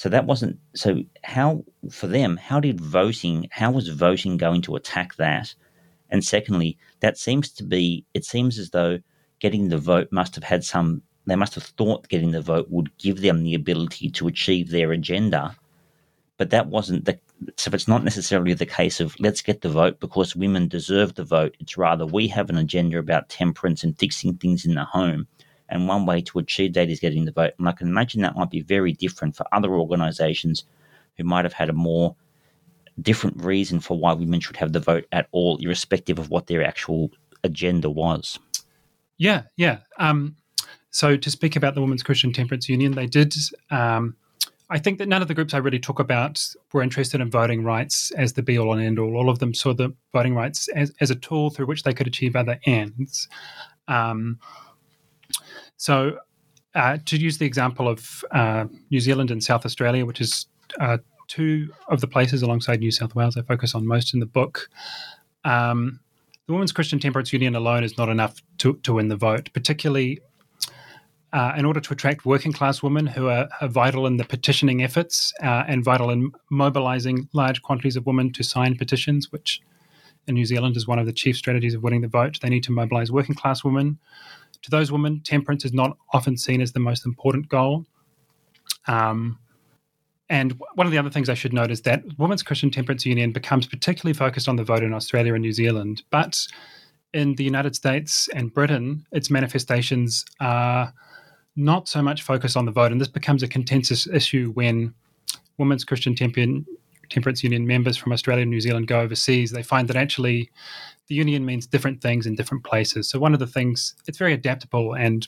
So 0.00 0.08
that 0.08 0.24
wasn't 0.24 0.58
so. 0.74 1.04
How 1.24 1.62
for 1.90 2.06
them? 2.06 2.38
How 2.38 2.58
did 2.58 2.80
voting? 2.80 3.48
How 3.50 3.70
was 3.70 3.88
voting 3.88 4.38
going 4.38 4.62
to 4.62 4.76
attack 4.76 5.16
that? 5.16 5.54
And 6.08 6.24
secondly, 6.24 6.78
that 7.00 7.18
seems 7.18 7.50
to 7.50 7.64
be. 7.64 8.06
It 8.14 8.24
seems 8.24 8.58
as 8.58 8.70
though 8.70 9.00
getting 9.40 9.68
the 9.68 9.76
vote 9.76 10.08
must 10.10 10.34
have 10.36 10.44
had 10.44 10.64
some. 10.64 11.02
They 11.26 11.36
must 11.36 11.54
have 11.54 11.64
thought 11.64 12.08
getting 12.08 12.30
the 12.30 12.40
vote 12.40 12.68
would 12.70 12.96
give 12.96 13.20
them 13.20 13.42
the 13.42 13.54
ability 13.54 14.08
to 14.12 14.26
achieve 14.26 14.70
their 14.70 14.90
agenda, 14.90 15.54
but 16.38 16.48
that 16.48 16.68
wasn't 16.68 17.04
the. 17.04 17.20
So 17.58 17.70
it's 17.74 17.86
not 17.86 18.02
necessarily 18.02 18.54
the 18.54 18.64
case 18.64 19.00
of 19.00 19.14
let's 19.20 19.42
get 19.42 19.60
the 19.60 19.68
vote 19.68 20.00
because 20.00 20.34
women 20.34 20.66
deserve 20.66 21.14
the 21.14 21.24
vote. 21.24 21.58
It's 21.60 21.76
rather 21.76 22.06
we 22.06 22.26
have 22.28 22.48
an 22.48 22.56
agenda 22.56 22.96
about 22.98 23.28
temperance 23.28 23.84
and 23.84 23.98
fixing 23.98 24.38
things 24.38 24.64
in 24.64 24.76
the 24.76 24.84
home 24.86 25.28
and 25.70 25.88
one 25.88 26.06
way 26.06 26.20
to 26.20 26.38
achieve 26.38 26.74
that 26.74 26.90
is 26.90 27.00
getting 27.00 27.24
the 27.24 27.32
vote. 27.32 27.52
And 27.58 27.68
I 27.68 27.72
can 27.72 27.88
imagine 27.88 28.22
that 28.22 28.36
might 28.36 28.50
be 28.50 28.60
very 28.60 28.92
different 28.92 29.36
for 29.36 29.46
other 29.52 29.70
organisations 29.70 30.64
who 31.16 31.24
might 31.24 31.44
have 31.44 31.52
had 31.52 31.68
a 31.68 31.74
more 31.74 32.16
different 33.00 33.42
reason 33.42 33.80
for 33.80 33.98
why 33.98 34.12
women 34.12 34.40
should 34.40 34.56
have 34.56 34.72
the 34.72 34.80
vote 34.80 35.06
at 35.12 35.28
all, 35.32 35.56
irrespective 35.58 36.18
of 36.18 36.30
what 36.30 36.46
their 36.46 36.62
actual 36.62 37.10
agenda 37.44 37.88
was. 37.88 38.38
Yeah, 39.16 39.42
yeah. 39.56 39.78
Um, 39.98 40.36
so 40.90 41.16
to 41.16 41.30
speak 41.30 41.56
about 41.56 41.74
the 41.74 41.80
Women's 41.80 42.02
Christian 42.02 42.32
Temperance 42.32 42.68
Union, 42.68 42.92
they 42.92 43.06
did. 43.06 43.34
Um, 43.70 44.16
I 44.70 44.78
think 44.78 44.98
that 44.98 45.08
none 45.08 45.20
of 45.20 45.28
the 45.28 45.34
groups 45.34 45.52
I 45.52 45.58
really 45.58 45.80
talk 45.80 45.98
about 45.98 46.44
were 46.72 46.82
interested 46.82 47.20
in 47.20 47.30
voting 47.30 47.64
rights 47.64 48.12
as 48.12 48.34
the 48.34 48.42
be 48.42 48.58
all 48.58 48.72
and 48.72 48.82
end 48.82 48.98
all. 48.98 49.16
All 49.16 49.28
of 49.28 49.40
them 49.40 49.52
saw 49.52 49.74
the 49.74 49.94
voting 50.12 50.34
rights 50.34 50.68
as, 50.68 50.92
as 51.00 51.10
a 51.10 51.16
tool 51.16 51.50
through 51.50 51.66
which 51.66 51.82
they 51.82 51.92
could 51.92 52.06
achieve 52.06 52.36
other 52.36 52.58
ends. 52.66 53.28
Um, 53.88 54.38
so, 55.80 56.18
uh, 56.74 56.98
to 57.06 57.16
use 57.16 57.38
the 57.38 57.46
example 57.46 57.88
of 57.88 58.22
uh, 58.32 58.66
New 58.90 59.00
Zealand 59.00 59.30
and 59.30 59.42
South 59.42 59.64
Australia, 59.64 60.04
which 60.04 60.20
is 60.20 60.44
uh, 60.78 60.98
two 61.26 61.72
of 61.88 62.02
the 62.02 62.06
places 62.06 62.42
alongside 62.42 62.80
New 62.80 62.90
South 62.90 63.14
Wales 63.14 63.34
I 63.38 63.40
focus 63.40 63.74
on 63.74 63.86
most 63.86 64.12
in 64.12 64.20
the 64.20 64.26
book, 64.26 64.68
um, 65.46 65.98
the 66.46 66.52
Women's 66.52 66.70
Christian 66.72 66.98
Temperance 66.98 67.32
Union 67.32 67.56
alone 67.56 67.82
is 67.82 67.96
not 67.96 68.10
enough 68.10 68.42
to, 68.58 68.74
to 68.82 68.92
win 68.92 69.08
the 69.08 69.16
vote, 69.16 69.48
particularly 69.54 70.20
uh, 71.32 71.54
in 71.56 71.64
order 71.64 71.80
to 71.80 71.94
attract 71.94 72.26
working 72.26 72.52
class 72.52 72.82
women 72.82 73.06
who 73.06 73.28
are, 73.28 73.48
are 73.62 73.68
vital 73.68 74.06
in 74.06 74.18
the 74.18 74.24
petitioning 74.24 74.82
efforts 74.82 75.32
uh, 75.42 75.64
and 75.66 75.82
vital 75.82 76.10
in 76.10 76.30
mobilizing 76.50 77.26
large 77.32 77.62
quantities 77.62 77.96
of 77.96 78.04
women 78.04 78.30
to 78.34 78.42
sign 78.42 78.76
petitions, 78.76 79.32
which 79.32 79.62
in 80.26 80.34
New 80.34 80.44
Zealand 80.44 80.76
is 80.76 80.86
one 80.86 80.98
of 80.98 81.06
the 81.06 81.12
chief 81.14 81.38
strategies 81.38 81.72
of 81.72 81.82
winning 81.82 82.02
the 82.02 82.08
vote. 82.08 82.38
They 82.42 82.50
need 82.50 82.64
to 82.64 82.72
mobilize 82.72 83.10
working 83.10 83.34
class 83.34 83.64
women 83.64 83.98
to 84.62 84.70
those 84.70 84.92
women, 84.92 85.20
temperance 85.24 85.64
is 85.64 85.72
not 85.72 85.96
often 86.12 86.36
seen 86.36 86.60
as 86.60 86.72
the 86.72 86.80
most 86.80 87.06
important 87.06 87.48
goal. 87.48 87.86
Um, 88.86 89.38
and 90.28 90.60
one 90.74 90.86
of 90.86 90.92
the 90.92 90.98
other 90.98 91.10
things 91.10 91.28
I 91.28 91.34
should 91.34 91.52
note 91.52 91.70
is 91.70 91.82
that 91.82 92.04
Women's 92.18 92.42
Christian 92.42 92.70
Temperance 92.70 93.04
Union 93.04 93.32
becomes 93.32 93.66
particularly 93.66 94.14
focused 94.14 94.48
on 94.48 94.56
the 94.56 94.64
vote 94.64 94.82
in 94.82 94.94
Australia 94.94 95.34
and 95.34 95.42
New 95.42 95.52
Zealand, 95.52 96.02
but 96.10 96.46
in 97.12 97.34
the 97.34 97.42
United 97.42 97.74
States 97.74 98.28
and 98.34 98.54
Britain, 98.54 99.04
its 99.10 99.30
manifestations 99.30 100.24
are 100.38 100.92
not 101.56 101.88
so 101.88 102.00
much 102.00 102.22
focused 102.22 102.56
on 102.56 102.64
the 102.64 102.70
vote, 102.70 102.92
and 102.92 103.00
this 103.00 103.08
becomes 103.08 103.42
a 103.42 103.48
contentious 103.48 104.06
issue 104.06 104.52
when 104.52 104.94
Women's 105.58 105.84
Christian 105.84 106.14
Temperance 106.14 106.64
temperance 107.10 107.42
union 107.44 107.66
members 107.66 107.96
from 107.96 108.12
Australia 108.12 108.42
and 108.42 108.50
New 108.50 108.60
Zealand 108.60 108.86
go 108.86 109.00
overseas, 109.00 109.50
they 109.50 109.62
find 109.62 109.88
that 109.88 109.96
actually 109.96 110.50
the 111.08 111.14
union 111.14 111.44
means 111.44 111.66
different 111.66 112.00
things 112.00 112.26
in 112.26 112.34
different 112.36 112.64
places. 112.64 113.08
So 113.10 113.18
one 113.18 113.34
of 113.34 113.40
the 113.40 113.46
things 113.46 113.94
it's 114.06 114.18
very 114.18 114.32
adaptable, 114.32 114.94
and 114.94 115.26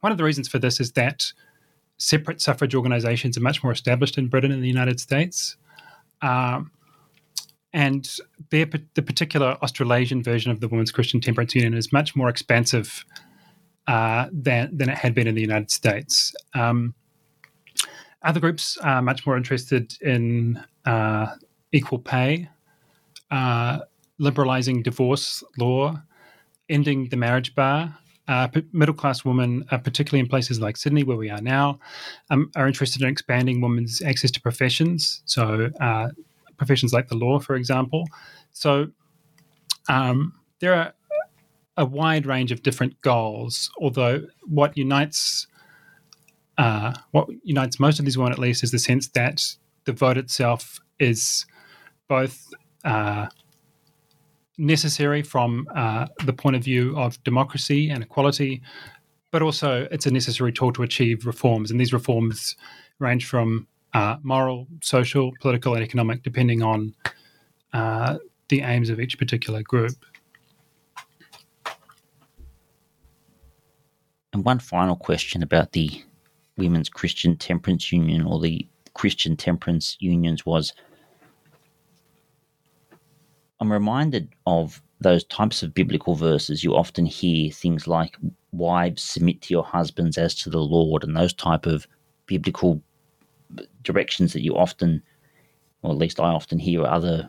one 0.00 0.12
of 0.12 0.18
the 0.18 0.24
reasons 0.24 0.48
for 0.48 0.58
this 0.58 0.78
is 0.78 0.92
that 0.92 1.32
separate 1.98 2.40
suffrage 2.40 2.74
organisations 2.74 3.36
are 3.38 3.42
much 3.42 3.62
more 3.62 3.72
established 3.72 4.18
in 4.18 4.28
Britain 4.28 4.52
and 4.52 4.62
the 4.62 4.68
United 4.68 5.00
States. 5.00 5.56
Um, 6.22 6.70
and 7.72 8.08
their, 8.50 8.66
the 8.94 9.02
particular 9.02 9.56
Australasian 9.62 10.22
version 10.22 10.50
of 10.50 10.60
the 10.60 10.68
Women's 10.68 10.92
Christian 10.92 11.20
Temperance 11.20 11.54
Union 11.54 11.74
is 11.74 11.92
much 11.92 12.16
more 12.16 12.28
expansive 12.28 13.04
uh, 13.86 14.28
than, 14.32 14.76
than 14.76 14.88
it 14.88 14.98
had 14.98 15.14
been 15.14 15.26
in 15.26 15.34
the 15.34 15.42
United 15.42 15.70
States. 15.70 16.34
Um, 16.54 16.94
other 18.26 18.40
groups 18.40 18.76
are 18.78 19.00
much 19.00 19.24
more 19.24 19.36
interested 19.36 19.96
in 20.02 20.62
uh, 20.84 21.26
equal 21.72 21.98
pay, 21.98 22.48
uh, 23.30 23.78
liberalizing 24.18 24.82
divorce 24.82 25.44
law, 25.58 26.00
ending 26.68 27.08
the 27.08 27.16
marriage 27.16 27.54
bar. 27.54 27.96
Uh, 28.28 28.48
middle 28.72 28.94
class 28.94 29.24
women, 29.24 29.64
uh, 29.70 29.78
particularly 29.78 30.18
in 30.18 30.26
places 30.26 30.58
like 30.58 30.76
Sydney, 30.76 31.04
where 31.04 31.16
we 31.16 31.30
are 31.30 31.40
now, 31.40 31.78
um, 32.30 32.50
are 32.56 32.66
interested 32.66 33.00
in 33.02 33.08
expanding 33.08 33.60
women's 33.60 34.02
access 34.02 34.32
to 34.32 34.40
professions. 34.40 35.22
So, 35.26 35.70
uh, 35.80 36.08
professions 36.56 36.92
like 36.92 37.06
the 37.06 37.14
law, 37.14 37.38
for 37.38 37.54
example. 37.54 38.04
So, 38.52 38.88
um, 39.88 40.32
there 40.58 40.74
are 40.74 40.92
a 41.76 41.84
wide 41.84 42.26
range 42.26 42.50
of 42.50 42.64
different 42.64 43.00
goals, 43.02 43.70
although 43.78 44.26
what 44.42 44.76
unites 44.76 45.46
uh, 46.58 46.92
what 47.10 47.28
unites 47.42 47.78
most 47.78 47.98
of 47.98 48.04
these 48.04 48.16
women, 48.16 48.32
at 48.32 48.38
least, 48.38 48.64
is 48.64 48.70
the 48.70 48.78
sense 48.78 49.08
that 49.08 49.42
the 49.84 49.92
vote 49.92 50.16
itself 50.16 50.80
is 50.98 51.46
both 52.08 52.46
uh, 52.84 53.26
necessary 54.58 55.22
from 55.22 55.68
uh, 55.74 56.06
the 56.24 56.32
point 56.32 56.56
of 56.56 56.64
view 56.64 56.96
of 56.98 57.22
democracy 57.24 57.90
and 57.90 58.02
equality, 58.02 58.62
but 59.30 59.42
also 59.42 59.86
it's 59.90 60.06
a 60.06 60.10
necessary 60.10 60.52
tool 60.52 60.72
to 60.72 60.82
achieve 60.82 61.26
reforms. 61.26 61.70
And 61.70 61.80
these 61.80 61.92
reforms 61.92 62.56
range 62.98 63.26
from 63.26 63.66
uh, 63.92 64.16
moral, 64.22 64.66
social, 64.82 65.32
political, 65.40 65.74
and 65.74 65.82
economic, 65.82 66.22
depending 66.22 66.62
on 66.62 66.94
uh, 67.72 68.18
the 68.48 68.62
aims 68.62 68.88
of 68.88 69.00
each 69.00 69.18
particular 69.18 69.62
group. 69.62 69.96
And 74.32 74.44
one 74.44 74.58
final 74.58 74.96
question 74.96 75.42
about 75.42 75.72
the 75.72 76.02
Women's 76.56 76.88
Christian 76.88 77.36
Temperance 77.36 77.92
Union 77.92 78.22
or 78.22 78.40
the 78.40 78.66
Christian 78.94 79.36
Temperance 79.36 79.96
Unions 80.00 80.46
was 80.46 80.72
I'm 83.60 83.72
reminded 83.72 84.34
of 84.46 84.82
those 85.00 85.24
types 85.24 85.62
of 85.62 85.74
biblical 85.74 86.14
verses. 86.14 86.64
You 86.64 86.74
often 86.74 87.06
hear 87.06 87.50
things 87.50 87.86
like, 87.86 88.16
Wives, 88.52 89.02
submit 89.02 89.42
to 89.42 89.54
your 89.54 89.64
husbands 89.64 90.16
as 90.16 90.34
to 90.36 90.50
the 90.50 90.60
Lord, 90.60 91.04
and 91.04 91.14
those 91.16 91.34
type 91.34 91.66
of 91.66 91.86
biblical 92.26 92.82
directions 93.82 94.32
that 94.32 94.42
you 94.42 94.56
often, 94.56 95.02
or 95.82 95.92
at 95.92 95.98
least 95.98 96.20
I 96.20 96.28
often 96.28 96.58
hear 96.58 96.84
other 96.84 97.28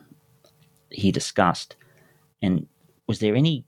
hear 0.90 1.12
discussed. 1.12 1.76
And 2.40 2.66
was 3.06 3.18
there 3.18 3.36
any 3.36 3.64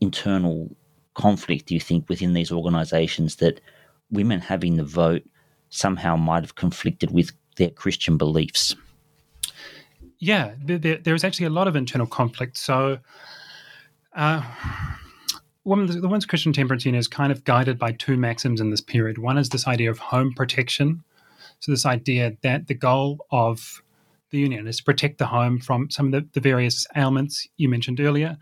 internal 0.00 0.74
conflict, 1.14 1.66
do 1.66 1.74
you 1.74 1.80
think, 1.80 2.08
within 2.08 2.32
these 2.32 2.50
organizations 2.50 3.36
that 3.36 3.60
women 4.10 4.40
having 4.40 4.76
the 4.76 4.84
vote 4.84 5.22
somehow 5.68 6.16
might 6.16 6.42
have 6.42 6.54
conflicted 6.54 7.10
with 7.10 7.32
their 7.56 7.70
Christian 7.70 8.16
beliefs. 8.16 8.74
Yeah, 10.18 10.54
there, 10.62 10.98
there 10.98 11.14
is 11.14 11.24
actually 11.24 11.46
a 11.46 11.50
lot 11.50 11.66
of 11.66 11.76
internal 11.76 12.06
conflict. 12.06 12.58
So, 12.58 12.98
uh, 14.14 14.42
women, 15.64 15.86
the 15.86 16.02
Women's 16.06 16.26
Christian 16.26 16.52
Temperance 16.52 16.84
Union 16.84 16.98
is 16.98 17.08
kind 17.08 17.32
of 17.32 17.44
guided 17.44 17.78
by 17.78 17.92
two 17.92 18.16
maxims 18.16 18.60
in 18.60 18.70
this 18.70 18.82
period. 18.82 19.18
One 19.18 19.38
is 19.38 19.48
this 19.48 19.66
idea 19.66 19.90
of 19.90 19.98
home 19.98 20.34
protection. 20.34 21.02
So, 21.60 21.72
this 21.72 21.86
idea 21.86 22.36
that 22.42 22.66
the 22.66 22.74
goal 22.74 23.24
of 23.30 23.82
the 24.30 24.38
union 24.38 24.66
is 24.66 24.78
to 24.78 24.84
protect 24.84 25.18
the 25.18 25.26
home 25.26 25.58
from 25.58 25.90
some 25.90 26.06
of 26.06 26.12
the, 26.12 26.28
the 26.32 26.40
various 26.40 26.86
ailments 26.96 27.48
you 27.56 27.68
mentioned 27.68 28.00
earlier. 28.00 28.36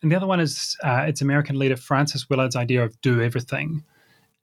And 0.00 0.10
the 0.10 0.16
other 0.16 0.26
one 0.26 0.40
is 0.40 0.76
uh, 0.84 1.04
its 1.08 1.20
American 1.20 1.58
leader 1.58 1.76
Frances 1.76 2.28
Willard's 2.30 2.56
idea 2.56 2.84
of 2.84 3.00
do 3.00 3.20
everything. 3.20 3.84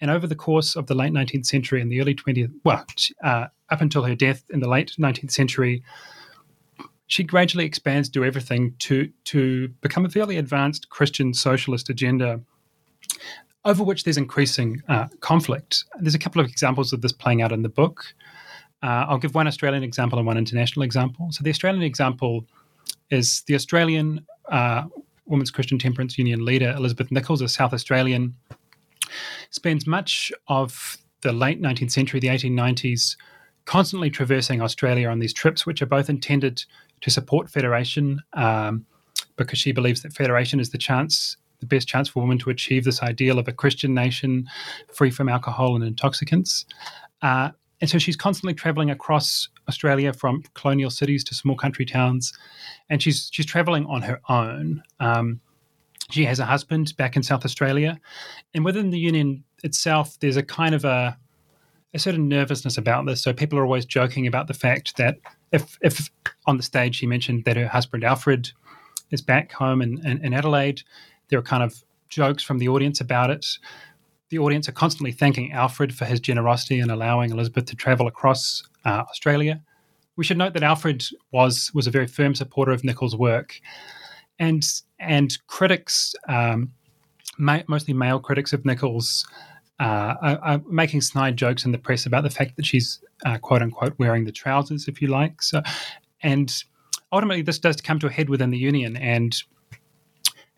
And 0.01 0.09
over 0.09 0.27
the 0.27 0.35
course 0.35 0.75
of 0.75 0.87
the 0.87 0.95
late 0.95 1.11
19th 1.11 1.45
century 1.45 1.81
and 1.81 1.91
the 1.91 1.99
early 1.99 2.15
20th, 2.15 2.51
well, 2.63 2.85
uh, 3.23 3.47
up 3.69 3.81
until 3.81 4.03
her 4.03 4.15
death 4.15 4.43
in 4.49 4.59
the 4.59 4.69
late 4.69 4.95
19th 4.97 5.31
century, 5.31 5.83
she 7.07 7.23
gradually 7.23 7.65
expands 7.65 8.07
do 8.07 8.23
everything 8.23 8.75
to 8.79 9.09
to 9.25 9.67
become 9.81 10.05
a 10.05 10.09
fairly 10.09 10.37
advanced 10.37 10.89
Christian 10.89 11.33
socialist 11.33 11.89
agenda, 11.89 12.39
over 13.65 13.83
which 13.83 14.03
there's 14.03 14.17
increasing 14.17 14.81
uh, 14.87 15.07
conflict. 15.19 15.85
There's 15.99 16.15
a 16.15 16.19
couple 16.19 16.39
of 16.39 16.47
examples 16.47 16.93
of 16.93 17.01
this 17.01 17.11
playing 17.11 17.41
out 17.41 17.51
in 17.51 17.63
the 17.63 17.69
book. 17.69 18.05
Uh, 18.83 19.05
I'll 19.09 19.17
give 19.17 19.35
one 19.35 19.47
Australian 19.47 19.83
example 19.83 20.19
and 20.19 20.27
one 20.27 20.37
international 20.37 20.83
example. 20.83 21.27
So 21.31 21.43
the 21.43 21.49
Australian 21.49 21.83
example 21.83 22.45
is 23.09 23.41
the 23.47 23.55
Australian 23.55 24.25
uh, 24.49 24.83
Women's 25.25 25.51
Christian 25.51 25.79
Temperance 25.79 26.17
Union 26.17 26.45
leader 26.45 26.71
Elizabeth 26.77 27.11
Nicholls, 27.11 27.41
a 27.41 27.49
South 27.49 27.73
Australian 27.73 28.35
spends 29.49 29.87
much 29.87 30.31
of 30.47 30.97
the 31.21 31.33
late 31.33 31.61
19th 31.61 31.91
century, 31.91 32.19
the 32.19 32.27
1890s, 32.27 33.15
constantly 33.65 34.09
traversing 34.09 34.61
Australia 34.61 35.09
on 35.09 35.19
these 35.19 35.33
trips, 35.33 35.65
which 35.65 35.81
are 35.81 35.87
both 35.87 36.09
intended 36.09 36.63
to 37.01 37.09
support 37.09 37.49
federation 37.49 38.21
um, 38.33 38.85
because 39.35 39.59
she 39.59 39.71
believes 39.71 40.01
that 40.01 40.13
federation 40.13 40.59
is 40.59 40.69
the 40.69 40.77
chance, 40.77 41.37
the 41.59 41.65
best 41.65 41.87
chance 41.87 42.09
for 42.09 42.21
women 42.21 42.37
to 42.39 42.49
achieve 42.49 42.83
this 42.83 43.03
ideal 43.03 43.39
of 43.39 43.47
a 43.47 43.53
Christian 43.53 43.93
nation 43.93 44.47
free 44.93 45.11
from 45.11 45.29
alcohol 45.29 45.75
and 45.75 45.83
intoxicants. 45.83 46.65
Uh, 47.21 47.49
and 47.81 47.89
so 47.89 47.97
she's 47.97 48.17
constantly 48.17 48.53
traveling 48.53 48.89
across 48.89 49.47
Australia 49.67 50.11
from 50.13 50.43
colonial 50.53 50.89
cities 50.89 51.23
to 51.25 51.35
small 51.35 51.55
country 51.55 51.85
towns, 51.85 52.33
and 52.89 53.01
she's 53.01 53.29
she's 53.31 53.45
traveling 53.45 53.85
on 53.85 54.01
her 54.01 54.19
own. 54.27 54.83
Um, 54.99 55.39
she 56.09 56.25
has 56.25 56.39
a 56.39 56.45
husband 56.45 56.95
back 56.97 57.15
in 57.15 57.23
South 57.23 57.45
Australia, 57.45 57.99
and 58.53 58.65
within 58.65 58.89
the 58.89 58.99
union 58.99 59.43
itself, 59.63 60.19
there's 60.19 60.37
a 60.37 60.43
kind 60.43 60.75
of 60.75 60.85
a 60.85 61.17
a 61.93 61.99
certain 61.99 62.27
nervousness 62.27 62.77
about 62.77 63.05
this. 63.07 63.21
So 63.21 63.33
people 63.33 63.57
are 63.57 63.63
always 63.63 63.85
joking 63.85 64.27
about 64.27 64.47
the 64.47 64.53
fact 64.53 64.97
that 64.97 65.17
if 65.51 65.77
if 65.81 66.09
on 66.45 66.57
the 66.57 66.63
stage 66.63 66.95
she 66.95 67.07
mentioned 67.07 67.45
that 67.45 67.57
her 67.57 67.67
husband 67.67 68.03
Alfred 68.03 68.51
is 69.11 69.21
back 69.21 69.51
home 69.51 69.81
in, 69.81 70.05
in, 70.05 70.23
in 70.23 70.33
Adelaide, 70.33 70.81
there 71.29 71.39
are 71.39 71.43
kind 71.43 71.63
of 71.63 71.83
jokes 72.09 72.43
from 72.43 72.59
the 72.59 72.67
audience 72.67 73.01
about 73.01 73.29
it. 73.29 73.45
The 74.29 74.39
audience 74.39 74.69
are 74.69 74.73
constantly 74.73 75.11
thanking 75.11 75.51
Alfred 75.51 75.95
for 75.95 76.05
his 76.05 76.19
generosity 76.19 76.79
in 76.79 76.91
allowing 76.91 77.31
Elizabeth 77.31 77.65
to 77.65 77.75
travel 77.75 78.07
across 78.07 78.63
uh, 78.85 79.03
Australia. 79.09 79.59
We 80.15 80.23
should 80.23 80.37
note 80.37 80.53
that 80.53 80.63
Alfred 80.63 81.03
was 81.31 81.71
was 81.73 81.87
a 81.87 81.91
very 81.91 82.07
firm 82.07 82.35
supporter 82.35 82.71
of 82.71 82.83
Nicholls' 82.83 83.15
work, 83.15 83.59
and 84.39 84.65
and 84.99 85.37
critics, 85.47 86.15
um, 86.27 86.71
ma- 87.37 87.63
mostly 87.67 87.93
male 87.93 88.19
critics 88.19 88.53
of 88.53 88.65
Nicholls, 88.65 89.27
uh, 89.79 90.15
are, 90.21 90.39
are, 90.41 90.61
making 90.67 91.01
snide 91.01 91.37
jokes 91.37 91.65
in 91.65 91.71
the 91.71 91.77
press 91.77 92.05
about 92.05 92.23
the 92.23 92.29
fact 92.29 92.55
that 92.57 92.65
she's 92.65 92.99
uh, 93.25 93.37
quote 93.37 93.61
unquote 93.61 93.93
wearing 93.97 94.25
the 94.25 94.31
trousers, 94.31 94.87
if 94.87 95.01
you 95.01 95.07
like. 95.07 95.41
So, 95.41 95.61
and 96.21 96.53
ultimately, 97.11 97.41
this 97.41 97.59
does 97.59 97.81
come 97.81 97.99
to 97.99 98.07
a 98.07 98.11
head 98.11 98.29
within 98.29 98.49
the 98.49 98.57
union, 98.57 98.97
and 98.97 99.35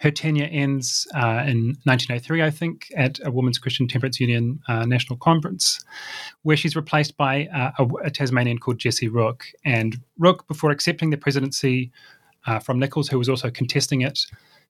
her 0.02 0.10
tenure 0.10 0.50
ends 0.52 1.08
uh, 1.14 1.44
in 1.46 1.78
1903, 1.84 2.42
I 2.42 2.50
think, 2.50 2.92
at 2.96 3.20
a 3.24 3.30
Women's 3.30 3.60
Christian 3.60 3.88
Temperance 3.88 4.20
Union 4.20 4.60
uh, 4.68 4.84
national 4.86 5.18
conference, 5.18 5.80
where 6.42 6.58
she's 6.58 6.76
replaced 6.76 7.16
by 7.18 7.46
uh, 7.54 7.72
a, 7.78 7.88
a, 8.06 8.10
Tasmanian 8.10 8.58
called 8.58 8.80
Jessie 8.80 9.08
Rooke. 9.08 9.46
And 9.64 10.02
Rooke, 10.18 10.48
before 10.48 10.72
accepting 10.72 11.12
the 11.12 11.18
presidency 11.18 11.92
uh, 12.48 12.60
from 12.60 12.80
Nicholls, 12.80 13.08
who 13.08 13.18
was 13.18 13.30
also 13.30 13.50
contesting 13.50 14.02
it, 14.02 14.20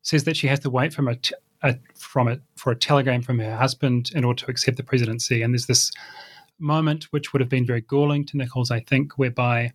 says 0.01 0.23
that 0.23 0.38
she 0.38 0.47
has 0.47 0.60
to 0.60 0.69
wait 0.69 0.93
from 0.93 1.07
a, 1.07 1.15
t- 1.15 1.36
a 1.63 1.75
from 1.95 2.27
it 2.27 2.41
for 2.55 2.71
a 2.71 2.75
telegram 2.75 3.21
from 3.21 3.39
her 3.39 3.55
husband 3.55 4.12
in 4.15 4.23
order 4.23 4.43
to 4.45 4.51
accept 4.51 4.77
the 4.77 4.84
presidency. 4.84 5.41
And 5.41 5.53
there's 5.53 5.67
this 5.67 5.91
moment 6.60 7.05
which 7.12 7.34
would 7.34 7.39
have 7.39 7.49
been 7.49 7.65
very 7.65 7.81
galling 7.81 8.25
to 8.25 8.38
Nicholls, 8.38 8.71
I 8.71 8.79
think, 8.81 9.17
whereby 9.17 9.73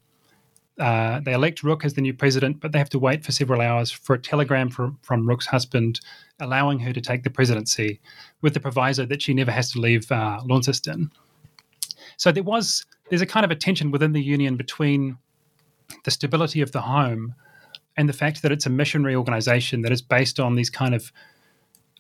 uh, 0.79 1.21
they 1.21 1.33
elect 1.33 1.63
Rooke 1.63 1.85
as 1.85 1.95
the 1.95 2.03
new 2.03 2.13
president, 2.13 2.61
but 2.61 2.73
they 2.73 2.79
have 2.79 2.91
to 2.91 2.99
wait 2.99 3.25
for 3.25 3.33
several 3.33 3.63
hours 3.63 3.91
for 3.91 4.15
a 4.15 4.19
telegram 4.19 4.69
from, 4.69 4.99
from 5.03 5.27
Rooke's 5.27 5.47
husband 5.47 6.01
allowing 6.41 6.79
her 6.81 6.93
to 6.93 7.01
take 7.01 7.23
the 7.23 7.31
presidency 7.31 8.01
with 8.43 8.53
the 8.53 8.61
proviso 8.61 9.07
that 9.07 9.23
she 9.23 9.33
never 9.33 9.51
has 9.51 9.73
to 9.73 9.81
leave 9.81 10.11
uh, 10.13 10.41
Launceston. 10.45 11.11
So 12.19 12.31
there 12.31 12.43
was 12.43 12.85
there's 13.09 13.23
a 13.23 13.27
kind 13.27 13.45
of 13.45 13.51
a 13.51 13.57
tension 13.57 13.91
within 13.91 14.13
the 14.13 14.23
union 14.23 14.57
between 14.57 15.17
the 16.05 16.11
stability 16.11 16.61
of 16.61 16.73
the 16.73 16.81
home 16.81 17.35
and 17.97 18.09
the 18.09 18.13
fact 18.13 18.43
that 18.43 18.53
it's 18.53 18.67
a 18.67 18.71
missionary 18.71 19.15
organization 19.15 19.83
that 19.83 19.93
is 19.93 20.03
based 20.03 20.39
on 20.39 20.55
these 20.55 20.71
kind 20.71 20.95
of 20.95 21.13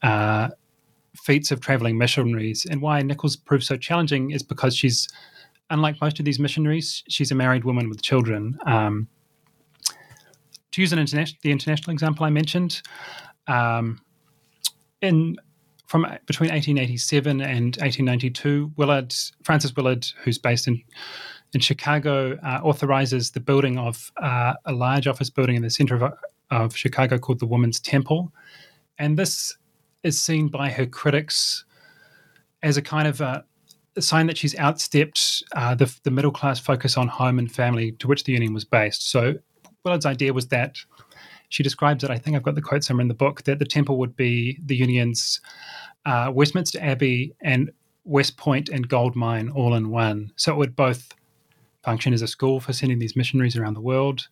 uh, 0.02 0.48
feats 1.16 1.50
of 1.50 1.60
traveling 1.60 1.96
missionaries. 1.96 2.66
And 2.68 2.82
why 2.82 3.02
Nicholls 3.02 3.36
proves 3.36 3.66
so 3.66 3.76
challenging 3.76 4.30
is 4.30 4.42
because 4.42 4.76
she's, 4.76 5.08
unlike 5.70 6.00
most 6.00 6.18
of 6.18 6.24
these 6.24 6.38
missionaries, 6.38 7.02
she's 7.08 7.30
a 7.30 7.34
married 7.34 7.64
woman 7.64 7.88
with 7.88 8.02
children. 8.02 8.58
Um, 8.66 9.08
to 10.72 10.82
use 10.82 10.92
an 10.92 10.98
the 11.42 11.50
international 11.50 11.92
example 11.92 12.26
I 12.26 12.30
mentioned, 12.30 12.82
um, 13.46 14.00
in 15.00 15.36
from 15.86 16.02
between 16.26 16.50
1887 16.50 17.40
and 17.40 17.76
1892, 17.76 18.72
Willard 18.76 19.14
Frances 19.44 19.74
Willard, 19.76 20.06
who's 20.22 20.36
based 20.36 20.66
in 20.66 20.82
in 21.52 21.60
Chicago, 21.60 22.38
uh, 22.42 22.60
authorizes 22.62 23.30
the 23.30 23.40
building 23.40 23.78
of 23.78 24.12
uh, 24.22 24.54
a 24.64 24.72
large 24.72 25.06
office 25.06 25.30
building 25.30 25.56
in 25.56 25.62
the 25.62 25.70
center 25.70 25.96
of, 25.96 26.14
of 26.50 26.76
Chicago 26.76 27.18
called 27.18 27.38
the 27.38 27.46
Woman's 27.46 27.80
Temple, 27.80 28.32
and 28.98 29.18
this 29.18 29.56
is 30.02 30.20
seen 30.20 30.48
by 30.48 30.70
her 30.70 30.86
critics 30.86 31.64
as 32.62 32.76
a 32.76 32.82
kind 32.82 33.08
of 33.08 33.20
a, 33.20 33.44
a 33.96 34.02
sign 34.02 34.26
that 34.26 34.36
she's 34.36 34.54
outstepped 34.54 35.42
uh, 35.54 35.74
the, 35.74 35.92
the 36.04 36.10
middle 36.10 36.30
class 36.30 36.58
focus 36.58 36.96
on 36.96 37.08
home 37.08 37.38
and 37.38 37.50
family 37.50 37.92
to 37.92 38.06
which 38.06 38.24
the 38.24 38.32
union 38.32 38.54
was 38.54 38.64
based. 38.64 39.10
So 39.10 39.34
Willard's 39.84 40.06
idea 40.06 40.32
was 40.32 40.48
that 40.48 40.76
she 41.48 41.62
describes 41.62 42.02
it. 42.04 42.10
I 42.10 42.18
think 42.18 42.36
I've 42.36 42.42
got 42.42 42.54
the 42.54 42.62
quote 42.62 42.84
somewhere 42.84 43.02
in 43.02 43.08
the 43.08 43.14
book 43.14 43.44
that 43.44 43.58
the 43.58 43.64
temple 43.64 43.98
would 43.98 44.16
be 44.16 44.58
the 44.64 44.76
union's 44.76 45.40
uh, 46.04 46.30
Westminster 46.32 46.78
Abbey 46.80 47.34
and 47.40 47.70
West 48.04 48.36
Point 48.36 48.68
and 48.68 48.88
gold 48.88 49.16
mine 49.16 49.48
all 49.50 49.74
in 49.74 49.90
one. 49.90 50.32
So 50.36 50.52
it 50.52 50.56
would 50.56 50.76
both 50.76 51.12
function 51.86 52.12
as 52.12 52.20
a 52.20 52.26
school 52.26 52.60
for 52.60 52.72
sending 52.72 52.98
these 52.98 53.16
missionaries 53.16 53.56
around 53.56 53.74
the 53.74 53.88
world. 53.92 54.28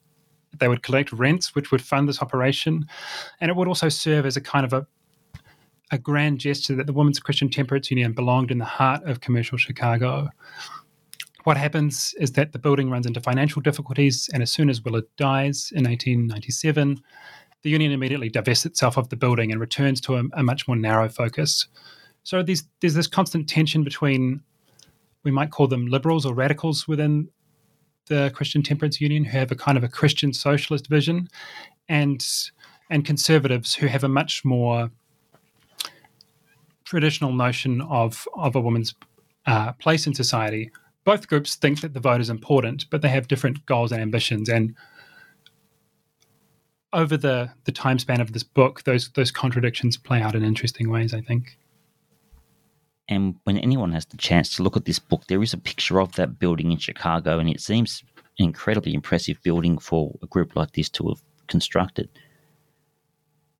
They 0.59 0.69
would 0.69 0.83
collect 0.83 1.13
rents, 1.13 1.55
which 1.55 1.71
would 1.71 1.81
fund 1.81 2.09
this 2.09 2.21
operation, 2.21 2.87
and 3.41 3.51
it 3.51 3.57
would 3.57 3.69
also 3.69 3.89
serve 3.89 4.27
as 4.27 4.37
a 4.37 4.41
kind 4.41 4.67
of 4.67 4.73
a 4.73 4.87
a 5.91 5.99
grand 5.99 6.39
gesture 6.41 6.75
that 6.75 6.87
the 6.87 6.93
Women's 6.93 7.21
Christian 7.21 7.49
Temperance 7.49 7.91
Union 7.91 8.13
belonged 8.13 8.51
in 8.51 8.59
the 8.59 8.65
heart 8.65 9.03
of 9.05 9.21
commercial 9.21 9.59
Chicago. 9.59 10.29
What 11.45 11.57
happens 11.57 12.15
is 12.19 12.33
that 12.33 12.53
the 12.53 12.59
building 12.59 12.91
runs 12.91 13.07
into 13.07 13.21
financial 13.21 13.63
difficulties, 13.63 14.31
and 14.33 14.43
as 14.43 14.51
soon 14.51 14.71
as 14.71 14.83
Willard 14.83 15.05
dies 15.17 15.71
in 15.73 15.85
1897, 15.85 17.01
the 17.63 17.71
union 17.71 17.93
immediately 17.93 18.29
divests 18.29 18.67
itself 18.67 18.97
of 18.97 19.09
the 19.09 19.17
building 19.17 19.53
and 19.53 19.61
returns 19.61 20.01
to 20.03 20.17
a, 20.17 20.23
a 20.33 20.43
much 20.43 20.67
more 20.67 20.77
narrow 20.77 21.09
focus. 21.09 21.67
So 22.23 22.43
there's, 22.43 22.65
there's 22.81 22.95
this 22.95 23.07
constant 23.07 23.49
tension 23.49 23.85
between, 23.85 24.43
we 25.23 25.31
might 25.31 25.51
call 25.51 25.69
them 25.69 25.87
liberals 25.87 26.27
or 26.27 26.35
radicals 26.35 26.89
within 26.89 27.29
the 28.07 28.31
Christian 28.35 28.63
Temperance 28.63 29.01
Union, 29.01 29.25
who 29.25 29.39
have 29.39 29.51
a 29.51 29.57
kind 29.57 29.79
of 29.79 29.85
a 29.85 29.89
Christian 29.89 30.33
socialist 30.33 30.89
vision, 30.89 31.29
and 31.89 32.25
and 32.91 33.05
conservatives 33.05 33.75
who 33.75 33.87
have 33.87 34.05
a 34.05 34.09
much 34.09 34.45
more 34.45 34.91
traditional 36.85 37.33
notion 37.33 37.81
of 37.83 38.27
of 38.35 38.55
a 38.55 38.61
woman's 38.61 38.95
uh, 39.47 39.73
place 39.73 40.07
in 40.07 40.15
society. 40.15 40.71
Both 41.05 41.29
groups 41.29 41.55
think 41.55 41.81
that 41.83 41.93
the 41.93 42.01
vote 42.01 42.21
is 42.21 42.31
important, 42.31 42.87
but 42.91 43.03
they 43.03 43.11
have 43.11 43.29
different 43.29 43.67
goals 43.67 43.93
and 43.93 44.01
ambitions. 44.01 44.49
And 44.49 44.75
over 46.93 47.17
the 47.17 47.51
the 47.65 47.73
time 47.73 47.99
span 47.99 48.21
of 48.21 48.33
this 48.33 48.43
book, 48.43 48.85
those 48.85 49.11
those 49.11 49.31
contradictions 49.31 49.97
play 49.97 50.23
out 50.23 50.35
in 50.35 50.43
interesting 50.45 50.91
ways. 50.91 51.13
I 51.13 51.21
think. 51.21 51.59
And 53.09 53.37
when 53.45 53.59
anyone 53.59 53.93
has 53.93 54.07
the 54.07 54.17
chance 54.17 54.57
to 54.57 54.63
look 54.63 54.77
at 54.77 54.87
this 54.87 54.99
book, 54.99 55.25
there 55.29 55.43
is 55.43 55.53
a 55.53 55.59
picture 55.59 56.01
of 56.01 56.13
that 56.13 56.39
building 56.39 56.73
in 56.73 56.79
Chicago, 56.79 57.39
and 57.39 57.51
it 57.51 57.61
seems 57.61 58.03
an 58.39 58.47
incredibly 58.47 58.95
impressive 58.95 59.43
building 59.43 59.79
for 59.79 60.19
a 60.23 60.27
group 60.27 60.57
like 60.57 60.73
this 60.73 60.89
to 60.91 61.09
have 61.09 61.23
constructed. 61.47 62.09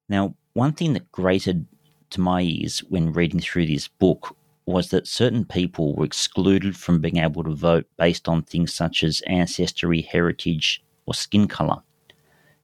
Now, 0.09 0.35
one 0.55 0.73
thing 0.73 0.95
that 0.95 1.13
grated 1.13 1.67
to 2.11 2.21
my 2.21 2.41
ears 2.43 2.79
when 2.89 3.13
reading 3.13 3.41
through 3.41 3.67
this 3.67 3.89
book 3.89 4.37
was 4.67 4.89
that 4.91 5.07
certain 5.07 5.45
people 5.45 5.95
were 5.95 6.05
excluded 6.05 6.77
from 6.77 7.01
being 7.01 7.19
able 7.19 7.45
to 7.45 7.55
vote 7.55 7.87
based 7.99 8.29
on 8.29 8.43
things 8.43 8.73
such 8.73 9.03
as 9.03 9.23
ancestry, 9.27 10.01
heritage, 10.01 10.83
or 11.07 11.13
skin 11.13 11.49
color. 11.49 11.83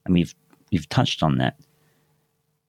And 0.04 0.14
we've 0.14 0.34
we've 0.72 0.88
touched 0.88 1.22
on 1.22 1.38
that. 1.38 1.58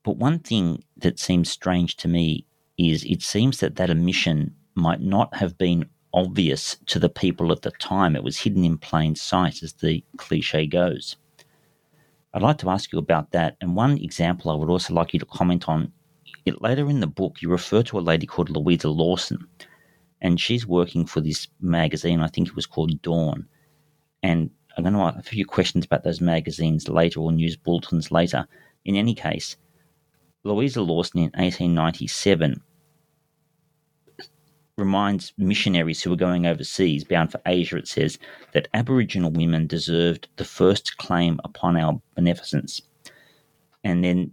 But 0.03 0.17
one 0.17 0.39
thing 0.39 0.83
that 0.97 1.19
seems 1.19 1.49
strange 1.49 1.95
to 1.97 2.07
me 2.07 2.45
is 2.77 3.03
it 3.05 3.21
seems 3.21 3.59
that 3.59 3.75
that 3.75 3.89
omission 3.89 4.55
might 4.75 5.01
not 5.01 5.35
have 5.35 5.57
been 5.57 5.89
obvious 6.13 6.77
to 6.87 6.99
the 6.99 7.09
people 7.09 7.51
at 7.51 7.61
the 7.61 7.71
time. 7.71 8.15
It 8.15 8.23
was 8.23 8.37
hidden 8.37 8.65
in 8.65 8.77
plain 8.77 9.15
sight, 9.15 9.63
as 9.63 9.73
the 9.73 10.03
cliche 10.17 10.65
goes. 10.65 11.15
I'd 12.33 12.41
like 12.41 12.57
to 12.59 12.69
ask 12.69 12.91
you 12.91 12.99
about 12.99 13.31
that. 13.31 13.57
And 13.61 13.75
one 13.75 13.97
example 13.97 14.51
I 14.51 14.55
would 14.55 14.69
also 14.69 14.93
like 14.93 15.13
you 15.13 15.19
to 15.19 15.25
comment 15.25 15.67
on 15.67 15.91
later 16.45 16.89
in 16.89 16.99
the 16.99 17.07
book, 17.07 17.41
you 17.41 17.49
refer 17.49 17.83
to 17.83 17.99
a 17.99 18.01
lady 18.01 18.25
called 18.25 18.49
Louisa 18.49 18.89
Lawson, 18.89 19.47
and 20.21 20.39
she's 20.39 20.65
working 20.65 21.05
for 21.05 21.21
this 21.21 21.47
magazine. 21.59 22.21
I 22.21 22.27
think 22.27 22.47
it 22.47 22.55
was 22.55 22.65
called 22.65 23.01
Dawn. 23.01 23.47
And 24.23 24.49
I'm 24.77 24.83
going 24.83 24.93
to 24.93 25.01
ask 25.01 25.17
a 25.19 25.23
few 25.23 25.45
questions 25.45 25.85
about 25.85 26.03
those 26.03 26.21
magazines 26.21 26.87
later 26.87 27.19
or 27.19 27.31
news 27.31 27.55
bulletins 27.55 28.11
later. 28.11 28.47
In 28.85 28.95
any 28.95 29.13
case, 29.13 29.57
Louisa 30.43 30.81
Lawson 30.81 31.19
in 31.19 31.25
1897 31.25 32.61
reminds 34.77 35.33
missionaries 35.37 36.01
who 36.01 36.09
were 36.09 36.15
going 36.15 36.47
overseas, 36.47 37.03
bound 37.03 37.31
for 37.31 37.41
Asia, 37.45 37.77
it 37.77 37.87
says, 37.87 38.17
that 38.53 38.67
Aboriginal 38.73 39.31
women 39.31 39.67
deserved 39.67 40.27
the 40.37 40.45
first 40.45 40.97
claim 40.97 41.39
upon 41.43 41.77
our 41.77 42.01
beneficence. 42.15 42.81
And 43.83 44.03
then 44.03 44.31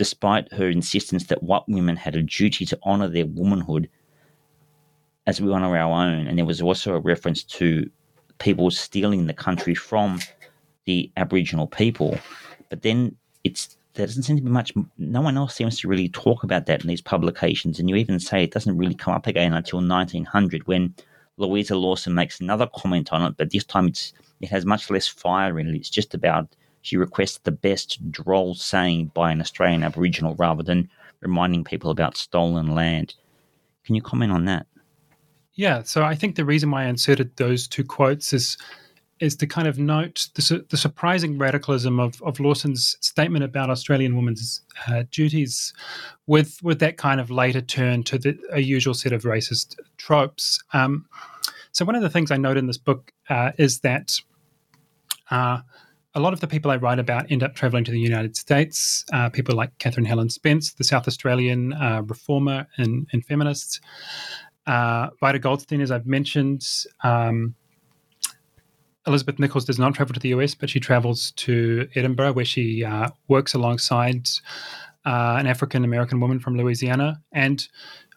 despite 0.00 0.50
her 0.50 0.70
insistence 0.70 1.26
that 1.26 1.42
white 1.42 1.68
women 1.68 1.94
had 1.94 2.16
a 2.16 2.22
duty 2.22 2.64
to 2.64 2.78
honour 2.84 3.06
their 3.06 3.26
womanhood 3.26 3.86
as 5.26 5.42
we 5.42 5.52
honour 5.52 5.76
our 5.76 5.92
own. 5.92 6.26
And 6.26 6.38
there 6.38 6.46
was 6.46 6.62
also 6.62 6.94
a 6.94 7.00
reference 7.00 7.42
to 7.44 7.90
people 8.38 8.70
stealing 8.70 9.26
the 9.26 9.34
country 9.34 9.74
from 9.74 10.18
the 10.86 11.12
Aboriginal 11.18 11.66
people. 11.66 12.18
But 12.70 12.80
then 12.80 13.14
it's 13.44 13.76
there 13.94 14.06
doesn't 14.06 14.22
seem 14.22 14.36
to 14.36 14.42
be 14.42 14.50
much. 14.50 14.72
No 14.98 15.20
one 15.20 15.36
else 15.36 15.54
seems 15.54 15.78
to 15.80 15.88
really 15.88 16.08
talk 16.08 16.44
about 16.44 16.66
that 16.66 16.82
in 16.82 16.88
these 16.88 17.00
publications, 17.00 17.78
and 17.78 17.88
you 17.88 17.96
even 17.96 18.20
say 18.20 18.42
it 18.42 18.52
doesn't 18.52 18.76
really 18.76 18.94
come 18.94 19.14
up 19.14 19.26
again 19.26 19.52
until 19.52 19.80
1900 19.80 20.66
when 20.66 20.94
Louisa 21.36 21.74
Lawson 21.74 22.14
makes 22.14 22.40
another 22.40 22.68
comment 22.74 23.12
on 23.12 23.22
it, 23.22 23.36
but 23.36 23.50
this 23.50 23.64
time 23.64 23.88
it's 23.88 24.12
it 24.40 24.48
has 24.48 24.64
much 24.64 24.90
less 24.90 25.06
fire 25.06 25.58
in 25.58 25.68
it. 25.68 25.74
It's 25.74 25.90
just 25.90 26.14
about 26.14 26.48
she 26.82 26.96
requests 26.96 27.38
the 27.38 27.52
best 27.52 28.10
droll 28.10 28.54
saying 28.54 29.10
by 29.14 29.32
an 29.32 29.40
Australian 29.40 29.82
Aboriginal 29.82 30.34
rather 30.36 30.62
than 30.62 30.88
reminding 31.20 31.64
people 31.64 31.90
about 31.90 32.16
stolen 32.16 32.74
land. 32.74 33.14
Can 33.84 33.94
you 33.94 34.02
comment 34.02 34.32
on 34.32 34.46
that? 34.46 34.66
Yeah, 35.54 35.82
so 35.82 36.02
I 36.04 36.14
think 36.14 36.36
the 36.36 36.44
reason 36.44 36.70
why 36.70 36.84
I 36.84 36.88
inserted 36.88 37.36
those 37.36 37.68
two 37.68 37.84
quotes 37.84 38.32
is 38.32 38.56
is 39.20 39.36
to 39.36 39.46
kind 39.46 39.68
of 39.68 39.78
note 39.78 40.28
the, 40.34 40.64
the 40.70 40.76
surprising 40.76 41.38
radicalism 41.38 42.00
of, 42.00 42.20
of 42.22 42.40
Lawson's 42.40 42.96
statement 43.00 43.44
about 43.44 43.70
Australian 43.70 44.16
women's 44.16 44.62
uh, 44.88 45.04
duties, 45.10 45.72
with 46.26 46.58
with 46.62 46.78
that 46.80 46.96
kind 46.96 47.20
of 47.20 47.30
later 47.30 47.60
turn 47.60 48.02
to 48.04 48.18
the, 48.18 48.38
a 48.52 48.60
usual 48.60 48.94
set 48.94 49.12
of 49.12 49.22
racist 49.22 49.76
tropes. 49.98 50.62
Um, 50.72 51.06
so 51.72 51.84
one 51.84 51.94
of 51.94 52.02
the 52.02 52.10
things 52.10 52.30
I 52.30 52.36
note 52.36 52.56
in 52.56 52.66
this 52.66 52.78
book 52.78 53.12
uh, 53.28 53.52
is 53.58 53.80
that 53.80 54.12
uh, 55.30 55.60
a 56.14 56.20
lot 56.20 56.32
of 56.32 56.40
the 56.40 56.46
people 56.46 56.70
I 56.70 56.76
write 56.76 56.98
about 56.98 57.30
end 57.30 57.42
up 57.42 57.54
traveling 57.54 57.84
to 57.84 57.92
the 57.92 58.00
United 58.00 58.36
States. 58.36 59.04
Uh, 59.12 59.28
people 59.28 59.54
like 59.54 59.76
Catherine 59.78 60.06
Helen 60.06 60.30
Spence, 60.30 60.72
the 60.72 60.84
South 60.84 61.06
Australian 61.06 61.72
uh, 61.74 62.02
reformer 62.04 62.66
and, 62.78 63.06
and 63.12 63.24
feminist. 63.24 63.80
Uh, 64.66 65.08
Vida 65.20 65.38
Goldstein, 65.38 65.80
as 65.80 65.90
I've 65.90 66.06
mentioned. 66.06 66.66
Um, 67.04 67.54
Elizabeth 69.06 69.38
Nicholls 69.38 69.64
does 69.64 69.78
not 69.78 69.94
travel 69.94 70.14
to 70.14 70.20
the 70.20 70.30
US, 70.30 70.54
but 70.54 70.70
she 70.70 70.80
travels 70.80 71.32
to 71.32 71.88
Edinburgh, 71.94 72.32
where 72.32 72.44
she 72.44 72.84
uh, 72.84 73.08
works 73.28 73.54
alongside 73.54 74.28
uh, 75.06 75.36
an 75.38 75.46
African 75.46 75.84
American 75.84 76.20
woman 76.20 76.38
from 76.38 76.56
Louisiana. 76.56 77.20
And 77.32 77.66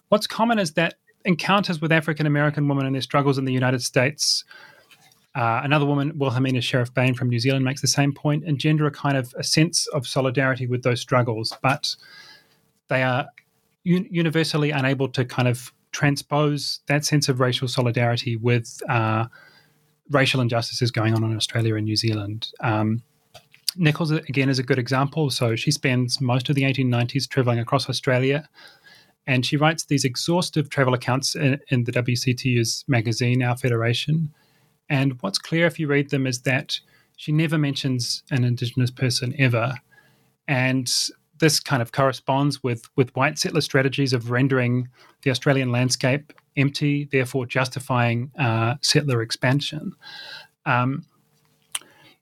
what's 0.09 0.27
common 0.27 0.59
is 0.59 0.73
that 0.73 0.95
encounters 1.25 1.81
with 1.81 1.91
African 1.91 2.25
American 2.25 2.67
women 2.67 2.85
and 2.85 2.93
their 2.93 3.01
struggles 3.01 3.37
in 3.37 3.45
the 3.45 3.53
United 3.53 3.81
States 3.81 4.43
uh, 5.35 5.61
another 5.63 5.85
woman, 5.85 6.17
Wilhelmina 6.17 6.61
Sheriff 6.61 6.93
Bain 6.93 7.15
from 7.15 7.29
New 7.29 7.39
Zealand, 7.39 7.65
makes 7.65 7.81
the 7.81 7.87
same 7.87 8.13
point, 8.13 8.43
engender 8.43 8.85
a 8.85 8.91
kind 8.91 9.17
of 9.17 9.33
a 9.37 9.43
sense 9.43 9.87
of 9.87 10.05
solidarity 10.05 10.67
with 10.67 10.83
those 10.83 11.01
struggles, 11.01 11.57
but 11.63 11.95
they 12.87 13.01
are 13.01 13.27
un- 13.85 14.07
universally 14.11 14.69
unable 14.69 15.07
to 15.09 15.25
kind 15.25 15.47
of 15.47 15.73
transpose 15.91 16.81
that 16.87 17.03
sense 17.03 17.29
of 17.29 17.39
racial 17.39 17.67
solidarity 17.67 18.35
with 18.35 18.79
uh, 18.89 19.25
racial 20.09 20.41
injustices 20.41 20.91
going 20.91 21.13
on 21.13 21.23
in 21.23 21.35
Australia 21.35 21.75
and 21.75 21.85
New 21.85 21.95
Zealand. 21.95 22.49
Um, 22.59 23.01
Nicholls, 23.75 24.11
again, 24.11 24.49
is 24.49 24.59
a 24.59 24.63
good 24.63 24.77
example. 24.77 25.29
So 25.29 25.55
she 25.55 25.71
spends 25.71 26.21
most 26.21 26.49
of 26.49 26.55
the 26.55 26.63
1890s 26.63 27.27
traveling 27.27 27.59
across 27.59 27.89
Australia, 27.89 28.47
and 29.25 29.45
she 29.45 29.57
writes 29.57 29.85
these 29.85 30.05
exhaustive 30.05 30.69
travel 30.69 30.93
accounts 30.93 31.35
in, 31.35 31.59
in 31.69 31.85
the 31.85 31.91
WCTU's 31.91 32.83
magazine, 32.87 33.41
Our 33.41 33.57
Federation. 33.57 34.33
And 34.89 35.21
what's 35.21 35.37
clear 35.37 35.65
if 35.65 35.79
you 35.79 35.87
read 35.87 36.09
them 36.09 36.27
is 36.27 36.41
that 36.41 36.79
she 37.15 37.31
never 37.31 37.57
mentions 37.57 38.23
an 38.31 38.43
Indigenous 38.43 38.91
person 38.91 39.33
ever. 39.39 39.75
And 40.47 40.91
this 41.39 41.59
kind 41.59 41.81
of 41.81 41.91
corresponds 41.91 42.63
with, 42.63 42.89
with 42.95 43.15
white 43.15 43.37
settler 43.37 43.61
strategies 43.61 44.13
of 44.13 44.31
rendering 44.31 44.87
the 45.23 45.31
Australian 45.31 45.71
landscape 45.71 46.33
empty, 46.55 47.09
therefore 47.11 47.45
justifying 47.45 48.31
uh, 48.39 48.75
settler 48.81 49.21
expansion. 49.21 49.93
Um, 50.65 51.05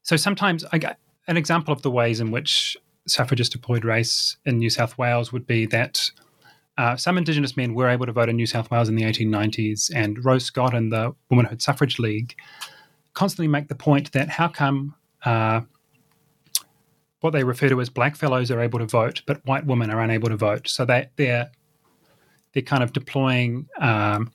so 0.04 0.16
sometimes 0.16 0.66
I 0.72 0.96
an 1.28 1.38
example 1.38 1.74
of 1.74 1.82
the 1.82 1.92
ways 1.92 2.20
in 2.20 2.32
which 2.32 2.76
suffragists 3.08 3.52
deployed 3.52 3.86
race 3.86 4.38
in 4.46 4.58
New 4.58 4.70
South 4.70 4.98
Wales 4.98 5.32
would 5.32 5.46
be 5.46 5.66
that 5.68 6.12
uh, 6.78 6.96
some 6.96 7.18
Indigenous 7.18 7.56
men 7.56 7.74
were 7.74 7.90
able 7.90 8.06
to 8.06 8.12
vote 8.12 8.30
in 8.30 8.36
New 8.36 8.46
South 8.46 8.72
Wales 8.72 8.90
in 8.90 8.96
the 8.96 9.04
1890s, 9.04 9.92
and 9.94 10.24
Rose 10.24 10.46
Scott 10.46 10.74
and 10.74 10.92
the 10.92 11.14
Womanhood 11.30 11.62
Suffrage 11.62 12.00
League 12.00 12.36
constantly 13.14 13.48
make 13.48 13.68
the 13.68 13.76
point 13.76 14.12
that 14.14 14.30
how 14.30 14.48
come 14.48 14.96
uh, 15.26 15.62
what 17.22 17.32
they 17.32 17.44
refer 17.44 17.70
to 17.70 17.80
as 17.82 17.90
black 17.90 18.16
fellows 18.16 18.52
are 18.52 18.60
able 18.60 18.80
to 18.80 18.86
vote, 18.86 19.22
but 19.26 19.46
white 19.46 19.66
women 19.66 19.90
are 19.90 20.02
unable 20.02 20.30
to 20.30 20.38
vote? 20.38 20.68
So 20.68 20.86
they, 20.86 21.10
they're 21.16 21.50
they're 22.54 22.64
kind 22.64 22.84
of 22.84 22.92
deploying 22.92 23.68
um, 23.80 24.32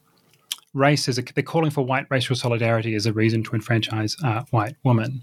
race 0.72 1.09
as 1.09 1.18
a, 1.18 1.22
they're 1.22 1.45
calling 1.45 1.70
for 1.70 1.84
white 1.84 2.07
racial 2.11 2.34
solidarity 2.34 2.95
as 2.95 3.07
a 3.07 3.12
reason 3.12 3.43
to 3.45 3.55
enfranchise 3.55 4.16
uh, 4.24 4.43
white 4.51 4.74
women. 4.84 5.22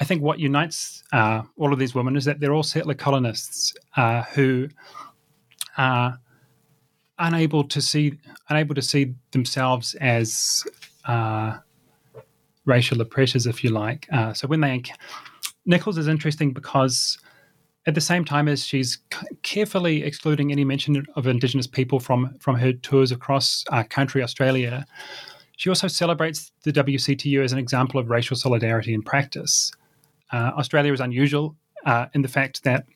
I 0.00 0.04
think 0.04 0.22
what 0.22 0.38
unites 0.38 1.02
uh, 1.12 1.42
all 1.56 1.72
of 1.72 1.78
these 1.78 1.94
women 1.94 2.16
is 2.16 2.24
that 2.24 2.40
they're 2.40 2.52
all 2.52 2.62
settler 2.62 2.94
colonists 2.94 3.74
uh, 3.96 4.22
who 4.22 4.68
are 5.76 6.18
unable 7.18 7.64
to 7.64 7.80
see 7.80 8.18
unable 8.48 8.74
to 8.74 8.82
see 8.82 9.14
themselves 9.30 9.94
as 9.96 10.64
uh, 11.06 11.58
racial 12.64 13.00
oppressors, 13.00 13.46
if 13.46 13.64
you 13.64 13.70
like. 13.70 14.06
Uh, 14.12 14.32
so 14.32 14.46
when 14.46 14.60
they 14.60 14.82
Nicholls 15.68 15.98
is 15.98 16.08
interesting 16.08 16.52
because 16.52 17.18
at 17.86 17.94
the 17.94 18.00
same 18.00 18.24
time 18.24 18.48
as 18.48 18.64
she's 18.64 18.98
carefully 19.42 20.02
excluding 20.02 20.50
any 20.50 20.64
mention 20.64 21.04
of 21.14 21.26
Indigenous 21.26 21.66
people 21.66 22.00
from 22.00 22.34
from 22.40 22.56
her 22.56 22.72
tours 22.72 23.12
across 23.12 23.64
our 23.70 23.84
country 23.84 24.22
Australia, 24.22 24.84
she 25.56 25.68
also 25.68 25.86
celebrates 25.86 26.50
the 26.64 26.72
WCTU 26.72 27.44
as 27.44 27.52
an 27.52 27.58
example 27.58 28.00
of 28.00 28.08
racial 28.10 28.36
solidarity 28.36 28.94
in 28.94 29.02
practice. 29.02 29.72
Uh, 30.32 30.52
Australia 30.56 30.92
is 30.92 31.00
unusual 31.00 31.54
uh, 31.84 32.06
in 32.14 32.22
the 32.22 32.28
fact 32.28 32.64
that 32.64 32.86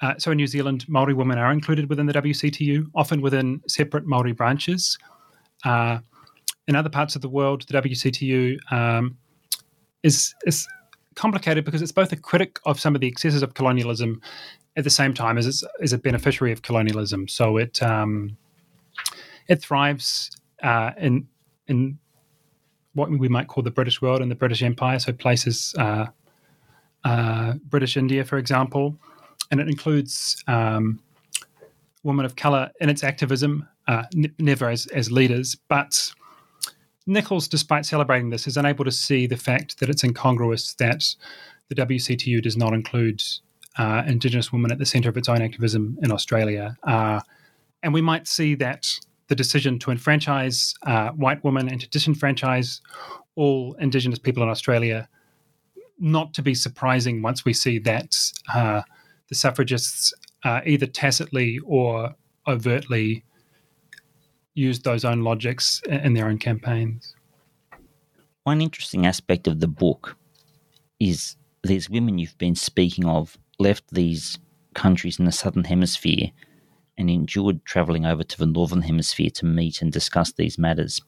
uh, 0.00 0.14
so 0.18 0.30
in 0.30 0.36
New 0.36 0.46
Zealand, 0.46 0.84
Maori 0.88 1.14
women 1.14 1.38
are 1.38 1.50
included 1.50 1.88
within 1.88 2.06
the 2.06 2.12
WCTU, 2.12 2.86
often 2.94 3.20
within 3.20 3.60
separate 3.66 4.06
Maori 4.06 4.32
branches. 4.32 4.98
Uh, 5.64 5.98
in 6.68 6.76
other 6.76 6.90
parts 6.90 7.16
of 7.16 7.22
the 7.22 7.28
world, 7.28 7.64
the 7.68 7.80
WCTU 7.80 8.58
um, 8.70 9.16
is 10.02 10.34
is 10.46 10.68
complicated 11.14 11.64
because 11.64 11.82
it's 11.82 11.92
both 11.92 12.12
a 12.12 12.16
critic 12.16 12.60
of 12.64 12.80
some 12.80 12.94
of 12.94 13.00
the 13.00 13.06
excesses 13.06 13.42
of 13.42 13.54
colonialism 13.54 14.20
at 14.76 14.84
the 14.84 14.90
same 14.90 15.14
time 15.14 15.38
as 15.38 15.46
it's 15.46 15.64
is 15.80 15.92
a 15.92 15.98
beneficiary 15.98 16.52
of 16.52 16.62
colonialism. 16.62 17.28
So 17.28 17.56
it 17.56 17.82
um, 17.82 18.36
it 19.48 19.62
thrives 19.62 20.30
uh, 20.62 20.92
in 20.98 21.26
in 21.68 21.98
what 22.94 23.10
we 23.10 23.28
might 23.28 23.48
call 23.48 23.62
the 23.62 23.70
British 23.70 24.00
world 24.00 24.22
and 24.22 24.30
the 24.30 24.36
British 24.36 24.62
Empire. 24.62 24.98
So 24.98 25.12
places 25.12 25.74
uh, 25.78 26.06
uh, 27.04 27.54
British 27.68 27.96
India, 27.96 28.24
for 28.24 28.38
example, 28.38 28.96
and 29.50 29.60
it 29.60 29.68
includes 29.68 30.42
um, 30.46 31.00
women 32.02 32.24
of 32.24 32.36
color 32.36 32.70
in 32.80 32.88
its 32.88 33.02
activism, 33.02 33.68
uh, 33.88 34.04
n- 34.16 34.34
never 34.38 34.68
as 34.68 34.86
as 34.88 35.10
leaders, 35.10 35.56
but 35.68 36.12
Nicholls, 37.06 37.48
despite 37.48 37.84
celebrating 37.84 38.30
this, 38.30 38.46
is 38.46 38.56
unable 38.56 38.84
to 38.84 38.90
see 38.90 39.26
the 39.26 39.36
fact 39.36 39.78
that 39.80 39.90
it's 39.90 40.04
incongruous 40.04 40.74
that 40.74 41.04
the 41.68 41.74
WCTU 41.74 42.42
does 42.42 42.56
not 42.56 42.72
include 42.72 43.22
uh, 43.76 44.02
Indigenous 44.06 44.52
women 44.52 44.72
at 44.72 44.78
the 44.78 44.86
centre 44.86 45.08
of 45.08 45.16
its 45.16 45.28
own 45.28 45.42
activism 45.42 45.98
in 46.02 46.12
Australia. 46.12 46.76
Uh, 46.82 47.20
and 47.82 47.92
we 47.92 48.00
might 48.00 48.26
see 48.26 48.54
that 48.54 48.88
the 49.28 49.34
decision 49.34 49.78
to 49.80 49.90
enfranchise 49.90 50.74
uh, 50.86 51.10
white 51.10 51.42
women 51.44 51.68
and 51.68 51.80
to 51.80 51.88
disenfranchise 51.88 52.80
all 53.34 53.74
Indigenous 53.74 54.18
people 54.18 54.42
in 54.42 54.48
Australia 54.48 55.08
not 55.98 56.34
to 56.34 56.42
be 56.42 56.54
surprising 56.54 57.22
once 57.22 57.44
we 57.44 57.52
see 57.52 57.78
that 57.78 58.16
uh, 58.54 58.82
the 59.28 59.34
suffragists 59.34 60.12
uh, 60.44 60.60
either 60.66 60.86
tacitly 60.86 61.58
or 61.64 62.14
overtly 62.46 63.24
used 64.54 64.84
those 64.84 65.04
own 65.04 65.22
logics 65.22 65.82
in 65.88 66.14
their 66.14 66.26
own 66.26 66.38
campaigns. 66.38 67.14
One 68.44 68.60
interesting 68.60 69.06
aspect 69.06 69.46
of 69.46 69.60
the 69.60 69.68
book 69.68 70.16
is 71.00 71.36
these 71.62 71.90
women 71.90 72.18
you've 72.18 72.38
been 72.38 72.54
speaking 72.54 73.06
of 73.06 73.36
left 73.58 73.84
these 73.92 74.38
countries 74.74 75.18
in 75.18 75.24
the 75.24 75.32
southern 75.32 75.64
hemisphere 75.64 76.30
and 76.98 77.10
endured 77.10 77.64
travelling 77.64 78.06
over 78.06 78.22
to 78.22 78.38
the 78.38 78.46
northern 78.46 78.82
hemisphere 78.82 79.30
to 79.30 79.46
meet 79.46 79.82
and 79.82 79.92
discuss 79.92 80.32
these 80.32 80.58
matters. 80.58 81.00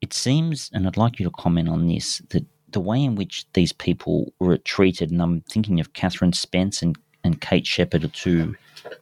It 0.00 0.12
seems, 0.12 0.70
and 0.72 0.86
I'd 0.86 0.96
like 0.96 1.18
you 1.18 1.24
to 1.24 1.30
comment 1.30 1.68
on 1.68 1.86
this, 1.86 2.20
that 2.30 2.44
the 2.70 2.80
way 2.80 3.02
in 3.02 3.14
which 3.14 3.46
these 3.52 3.72
people 3.72 4.32
were 4.40 4.58
treated, 4.58 5.10
and 5.10 5.22
I'm 5.22 5.42
thinking 5.42 5.80
of 5.80 5.92
Catherine 5.92 6.32
Spence 6.32 6.82
and, 6.82 6.96
and 7.22 7.40
Kate 7.40 7.66
Sheppard 7.66 8.04
are 8.04 8.08
two 8.08 8.56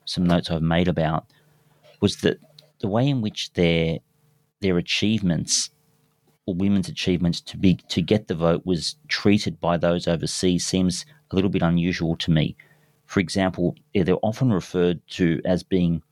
some 0.04 0.24
notes 0.24 0.50
I've 0.50 0.62
made 0.62 0.88
about, 0.88 1.26
was 2.00 2.16
that 2.16 2.38
the 2.82 2.88
way 2.88 3.08
in 3.08 3.22
which 3.22 3.52
their 3.54 3.98
their 4.60 4.76
achievements 4.76 5.70
or 6.46 6.54
women's 6.54 6.88
achievements 6.88 7.40
to 7.40 7.56
be 7.56 7.76
to 7.88 8.02
get 8.02 8.28
the 8.28 8.34
vote 8.34 8.66
was 8.66 8.96
treated 9.08 9.58
by 9.60 9.76
those 9.76 10.06
overseas 10.06 10.66
seems 10.66 11.06
a 11.30 11.34
little 11.34 11.50
bit 11.50 11.62
unusual 11.62 12.16
to 12.16 12.30
me. 12.30 12.56
For 13.06 13.20
example, 13.20 13.76
they're 13.94 14.16
often 14.22 14.52
referred 14.52 15.00
to 15.10 15.40
as 15.44 15.62
being 15.62 16.02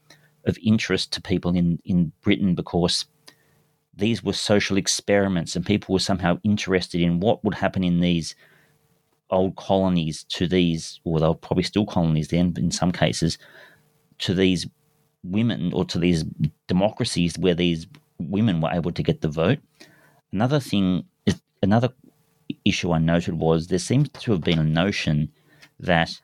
of 0.47 0.59
interest 0.63 1.13
to 1.13 1.21
people 1.21 1.55
in, 1.55 1.79
in 1.85 2.13
Britain 2.23 2.55
because 2.55 3.07
these 3.95 4.23
were 4.23 4.33
social 4.33 4.77
experiments 4.77 5.57
and 5.57 5.67
people 5.67 5.93
were 5.93 5.99
somehow 5.99 6.39
interested 6.43 7.01
in 7.01 7.21
what 7.21 7.45
would 7.45 7.55
happen 7.55 7.85
in 7.85 8.01
these 8.01 8.35
old 9.31 9.57
colonies 9.57 10.25
to 10.25 10.47
these, 10.47 11.01
or 11.05 11.21
they 11.21 11.27
were 11.27 11.35
probably 11.35 11.63
still 11.63 11.87
colonies 11.87 12.29
then 12.29 12.55
in 12.57 12.71
some 12.71 12.93
cases, 12.93 13.39
to 14.19 14.35
these 14.35 14.67
women 15.23 15.73
or 15.73 15.85
to 15.87 15.99
these 15.99 16.25
democracies 16.67 17.39
where 17.39 17.55
these 17.55 17.87
women 18.19 18.61
were 18.61 18.71
able 18.71 18.93
to 18.93 19.03
get 19.03 19.21
the 19.21 19.29
vote. 19.29 19.59
Another 20.33 20.61
thing, 20.61 21.05
another 21.63 21.91
issue 22.65 22.93
I 22.93 22.99
noted 22.99 23.35
was 23.35 23.67
there 23.67 23.79
seems 23.79 24.09
to 24.09 24.33
have 24.33 24.41
been 24.43 24.59
a 24.59 24.65
notion 24.65 25.31
that 25.79 26.21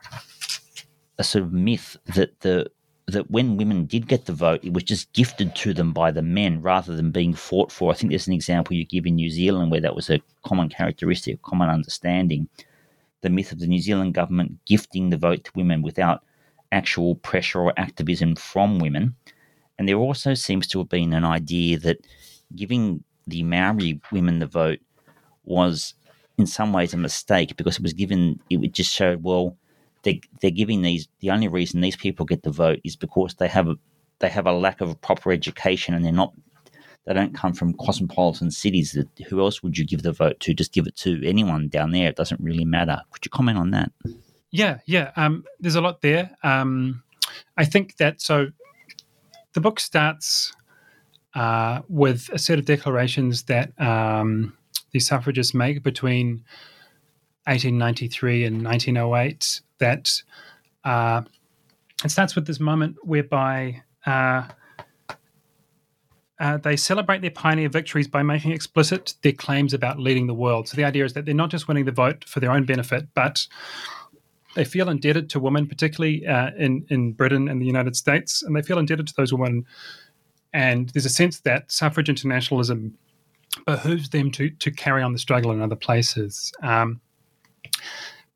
a 1.19 1.25
sort 1.25 1.45
of 1.45 1.53
myth 1.53 1.97
that 2.15 2.41
the 2.41 2.71
that 3.09 3.31
when 3.31 3.57
women 3.57 3.87
did 3.87 4.09
get 4.09 4.25
the 4.25 4.33
vote, 4.33 4.65
it 4.65 4.73
was 4.73 4.83
just 4.83 5.13
gifted 5.13 5.55
to 5.55 5.73
them 5.73 5.93
by 5.93 6.11
the 6.11 6.23
men 6.23 6.61
rather 6.61 6.97
than 6.97 7.13
being 7.13 7.35
fought 7.35 7.71
for. 7.71 7.93
I 7.93 7.95
think 7.95 8.11
there's 8.11 8.27
an 8.27 8.33
example 8.33 8.75
you 8.75 8.85
give 8.85 9.07
in 9.07 9.15
New 9.15 9.31
Zealand 9.31 9.71
where 9.71 9.81
that 9.81 9.95
was 9.95 10.11
a 10.11 10.21
common 10.45 10.69
characteristic, 10.69 11.37
a 11.37 11.49
common 11.49 11.69
understanding. 11.69 12.49
The 13.21 13.31
myth 13.31 13.53
of 13.53 13.61
the 13.61 13.69
New 13.69 13.81
Zealand 13.81 14.15
government 14.15 14.59
gifting 14.67 15.11
the 15.11 15.17
vote 15.17 15.45
to 15.45 15.53
women 15.55 15.83
without 15.83 16.25
actual 16.73 17.17
pressure 17.17 17.61
or 17.61 17.73
activism 17.77 18.37
from 18.37 18.79
women. 18.79 19.15
And 19.79 19.89
there 19.89 19.97
also 19.97 20.35
seems 20.35 20.67
to 20.69 20.79
have 20.79 20.89
been 20.89 21.13
an 21.13 21.25
idea 21.25 21.79
that 21.81 21.99
giving 22.55 23.05
the 23.27 23.43
Maori 23.43 24.01
women 24.13 24.39
the 24.39 24.47
vote 24.47 24.79
was 25.45 25.95
in 26.39 26.47
some 26.47 26.73
ways 26.73 26.95
a 26.95 26.97
mistake 26.97 27.57
because 27.57 27.77
it 27.77 27.83
was 27.83 27.93
given, 27.93 28.41
it 28.51 28.73
just 28.73 28.93
showed, 28.93 29.23
well, 29.23 29.57
they, 30.03 30.21
they're 30.41 30.51
giving 30.51 30.83
these, 30.83 31.09
the 31.21 31.31
only 31.31 31.49
reason 31.49 31.81
these 31.81 31.97
people 31.97 32.25
get 32.25 32.43
the 32.43 32.51
vote 32.51 32.81
is 32.85 32.97
because 32.97 33.35
they 33.35 33.49
have 33.49 33.69
a, 33.69 33.77
they 34.19 34.29
have 34.29 34.47
a 34.47 34.53
lack 34.53 34.81
of 34.81 35.01
proper 35.01 35.33
education 35.33 35.95
and 35.95 36.05
they're 36.05 36.13
not, 36.13 36.33
they 37.07 37.15
don't 37.15 37.35
come 37.35 37.53
from 37.53 37.75
cosmopolitan 37.75 38.51
cities. 38.51 38.99
Who 39.29 39.41
else 39.41 39.63
would 39.63 39.79
you 39.79 39.85
give 39.85 40.03
the 40.03 40.13
vote 40.13 40.41
to? 40.41 40.55
Just 40.55 40.73
give 40.73 40.87
it 40.87 40.97
to 40.97 41.23
anyone 41.25 41.69
down 41.69 41.93
there. 41.93 42.09
It 42.09 42.17
doesn't 42.17 42.41
really 42.41 42.65
matter. 42.65 43.01
Could 43.11 43.25
you 43.25 43.31
comment 43.31 43.59
on 43.59 43.71
that? 43.71 43.93
Yeah, 44.51 44.79
yeah. 44.87 45.13
Um, 45.17 45.45
there's 45.61 45.75
a 45.75 45.81
lot 45.81 46.03
there. 46.03 46.31
Um, 46.43 47.03
I 47.57 47.65
think 47.65 47.97
that 47.97 48.21
so 48.21 48.49
the 49.53 49.61
book 49.61 49.81
starts 49.81 50.55
uh, 51.35 51.83
with 51.89 52.29
a 52.33 52.39
set 52.39 52.59
of 52.59 52.65
declarations 52.65 53.45
that 53.45 53.79
um, 53.81 54.57
the 54.93 55.01
suffragists 55.01 55.55
make 55.55 55.83
between 55.83 56.45
1893 57.45 58.45
and 58.45 58.65
1908. 58.65 59.61
That 59.79 60.11
uh, 60.85 61.23
it 62.05 62.11
starts 62.11 62.35
with 62.35 62.47
this 62.47 62.61
moment 62.61 62.97
whereby 63.03 63.83
uh, 64.07 64.49
uh, 66.39 66.59
they 66.59 66.77
celebrate 66.77 67.23
their 67.23 67.31
pioneer 67.31 67.69
victories 67.69 68.09
by 68.09 68.23
making 68.23 68.53
explicit 68.53 69.15
their 69.23 69.33
claims 69.33 69.73
about 69.73 69.99
leading 69.99 70.27
the 70.27 70.35
world. 70.35 70.69
So 70.69 70.77
the 70.77 70.85
idea 70.85 71.05
is 71.05 71.15
that 71.15 71.25
they're 71.25 71.35
not 71.35 71.51
just 71.51 71.69
winning 71.69 71.87
the 71.87 71.93
vote 71.93 72.25
for 72.25 72.41
their 72.41 72.53
own 72.53 72.65
benefit, 72.65 73.09
but 73.15 73.47
they 74.57 74.65
feel 74.65 74.89
indebted 74.89 75.29
to 75.31 75.39
women, 75.39 75.69
particularly 75.69 76.27
uh, 76.27 76.51
in 76.57 76.85
in 76.89 77.13
Britain 77.13 77.49
and 77.49 77.61
the 77.61 77.67
United 77.67 77.95
States, 77.95 78.43
and 78.43 78.57
they 78.57 78.63
feel 78.63 78.79
indebted 78.79 79.07
to 79.07 79.15
those 79.17 79.33
women. 79.33 79.65
And 80.53 80.89
there's 80.89 81.07
a 81.07 81.11
sense 81.11 81.41
that 81.41 81.71
suffrage 81.71 82.09
internationalism 82.09 82.97
behooves 83.67 84.09
them 84.09 84.31
to 84.33 84.51
to 84.51 84.71
carry 84.71 85.03
on 85.03 85.13
the 85.13 85.19
struggle 85.19 85.53
in 85.53 85.61
other 85.61 85.77
places. 85.77 86.53
Um, 86.63 87.01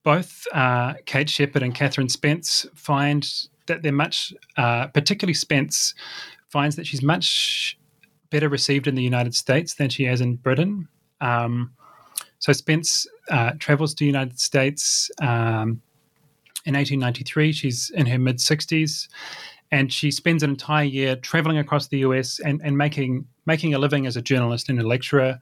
both 0.03 0.47
uh, 0.53 0.95
Kate 1.07 1.29
Sheppard 1.29 1.63
and 1.63 1.75
Catherine 1.75 2.09
Spence 2.09 2.67
find 2.75 3.29
that 3.67 3.83
they're 3.83 3.93
much, 3.93 4.33
uh, 4.57 4.89
particularly 4.89 5.35
Spence, 5.35 5.95
finds 6.49 6.77
that 6.77 6.87
she's 6.87 7.03
much 7.03 7.79
better 8.31 8.49
received 8.49 8.87
in 8.87 8.95
the 8.95 9.03
United 9.03 9.35
States 9.35 9.75
than 9.75 9.89
she 9.89 10.05
has 10.05 10.21
in 10.21 10.37
Britain. 10.37 10.87
Um, 11.21 11.73
so 12.39 12.53
Spence 12.53 13.07
uh, 13.31 13.53
travels 13.59 13.95
to 13.95 14.05
the 14.05 14.07
United 14.07 14.39
States 14.41 15.11
um, 15.21 15.81
in 16.67 16.75
1893. 16.75 17.53
She's 17.53 17.91
in 17.91 18.07
her 18.07 18.19
mid 18.19 18.37
60s, 18.37 19.09
and 19.71 19.93
she 19.93 20.11
spends 20.11 20.43
an 20.43 20.51
entire 20.51 20.85
year 20.85 21.17
traveling 21.17 21.59
across 21.59 21.89
the 21.89 21.99
US 21.99 22.41
and, 22.41 22.61
and 22.65 22.77
making 22.77 23.25
making 23.47 23.75
a 23.75 23.79
living 23.79 24.07
as 24.07 24.17
a 24.17 24.23
journalist 24.23 24.69
and 24.69 24.81
a 24.81 24.87
lecturer. 24.87 25.41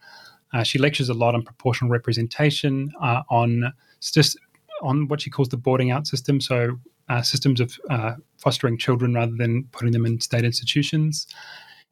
Uh, 0.53 0.62
she 0.62 0.79
lectures 0.79 1.09
a 1.09 1.14
lot 1.14 1.35
on 1.35 1.43
proportional 1.43 1.91
representation, 1.91 2.91
uh, 3.03 3.23
on 3.31 3.73
st- 4.01 4.37
on 4.83 5.09
what 5.09 5.21
she 5.21 5.31
calls 5.31 5.49
the 5.49 5.57
boarding 5.57 5.91
out 5.91 6.07
system, 6.07 6.41
so 6.41 6.79
uh, 7.09 7.23
systems 7.23 7.61
of 7.61 7.79
uh, 7.91 8.14
fostering 8.37 8.79
children 8.79 9.14
rather 9.14 9.35
than 9.35 9.64
putting 9.73 9.93
them 9.93 10.07
in 10.07 10.21
state 10.21 10.45
institutions. 10.45 11.27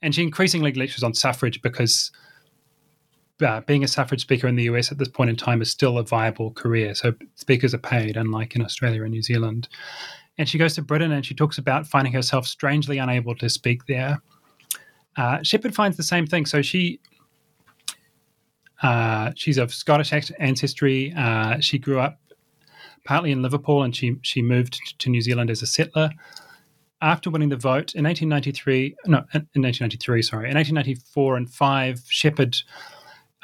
And 0.03 0.15
she 0.15 0.23
increasingly 0.23 0.73
lectures 0.73 1.03
on 1.03 1.15
suffrage 1.15 1.63
because 1.63 2.11
uh, 3.45 3.61
being 3.63 3.85
a 3.85 3.89
suffrage 3.89 4.23
speaker 4.23 4.47
in 4.47 4.57
the 4.57 4.65
US 4.65 4.91
at 4.91 4.99
this 4.99 5.09
point 5.09 5.31
in 5.31 5.37
time 5.37 5.61
is 5.61 5.71
still 5.71 5.99
a 5.99 6.03
viable 6.03 6.53
career. 6.53 6.95
So 6.95 7.15
speakers 7.35 7.75
are 7.75 7.79
paid, 7.79 8.17
unlike 8.17 8.57
in 8.57 8.63
Australia 8.63 9.03
and 9.03 9.11
New 9.11 9.23
Zealand. 9.23 9.69
And 10.39 10.49
she 10.49 10.59
goes 10.59 10.75
to 10.75 10.83
Britain 10.83 11.13
and 11.13 11.25
she 11.25 11.35
talks 11.35 11.59
about 11.59 11.87
finding 11.87 12.13
herself 12.13 12.47
strangely 12.47 12.99
unable 12.99 13.35
to 13.37 13.49
speak 13.49 13.87
there. 13.87 14.21
Uh, 15.17 15.43
Sheppard 15.43 15.75
finds 15.75 15.97
the 15.97 16.03
same 16.03 16.27
thing. 16.27 16.47
So 16.47 16.63
she 16.63 17.01
uh, 18.83 19.33
she's 19.35 19.59
of 19.59 19.73
Scottish 19.73 20.13
ancestry. 20.39 21.13
Uh, 21.17 21.61
she 21.61 21.79
grew 21.79 21.99
up 21.99 22.21
partly 23.05 23.31
in 23.33 23.43
Liverpool, 23.43 23.83
and 23.83 23.97
she 23.97 24.17
she 24.23 24.43
moved 24.43 24.99
to 24.99 25.11
New 25.11 25.21
Zealand 25.21 25.51
as 25.51 25.63
a 25.63 25.67
settler. 25.67 26.11
After 27.03 27.31
winning 27.31 27.51
the 27.51 27.57
vote 27.57 27.95
in 27.95 28.05
1893, 28.05 28.97
no, 29.07 29.19
in 29.35 29.63
1993, 29.63 30.23
sorry, 30.23 30.51
in 30.51 30.57
1894 30.57 31.37
and 31.37 31.51
five, 31.51 32.03
Sheppard 32.09 32.57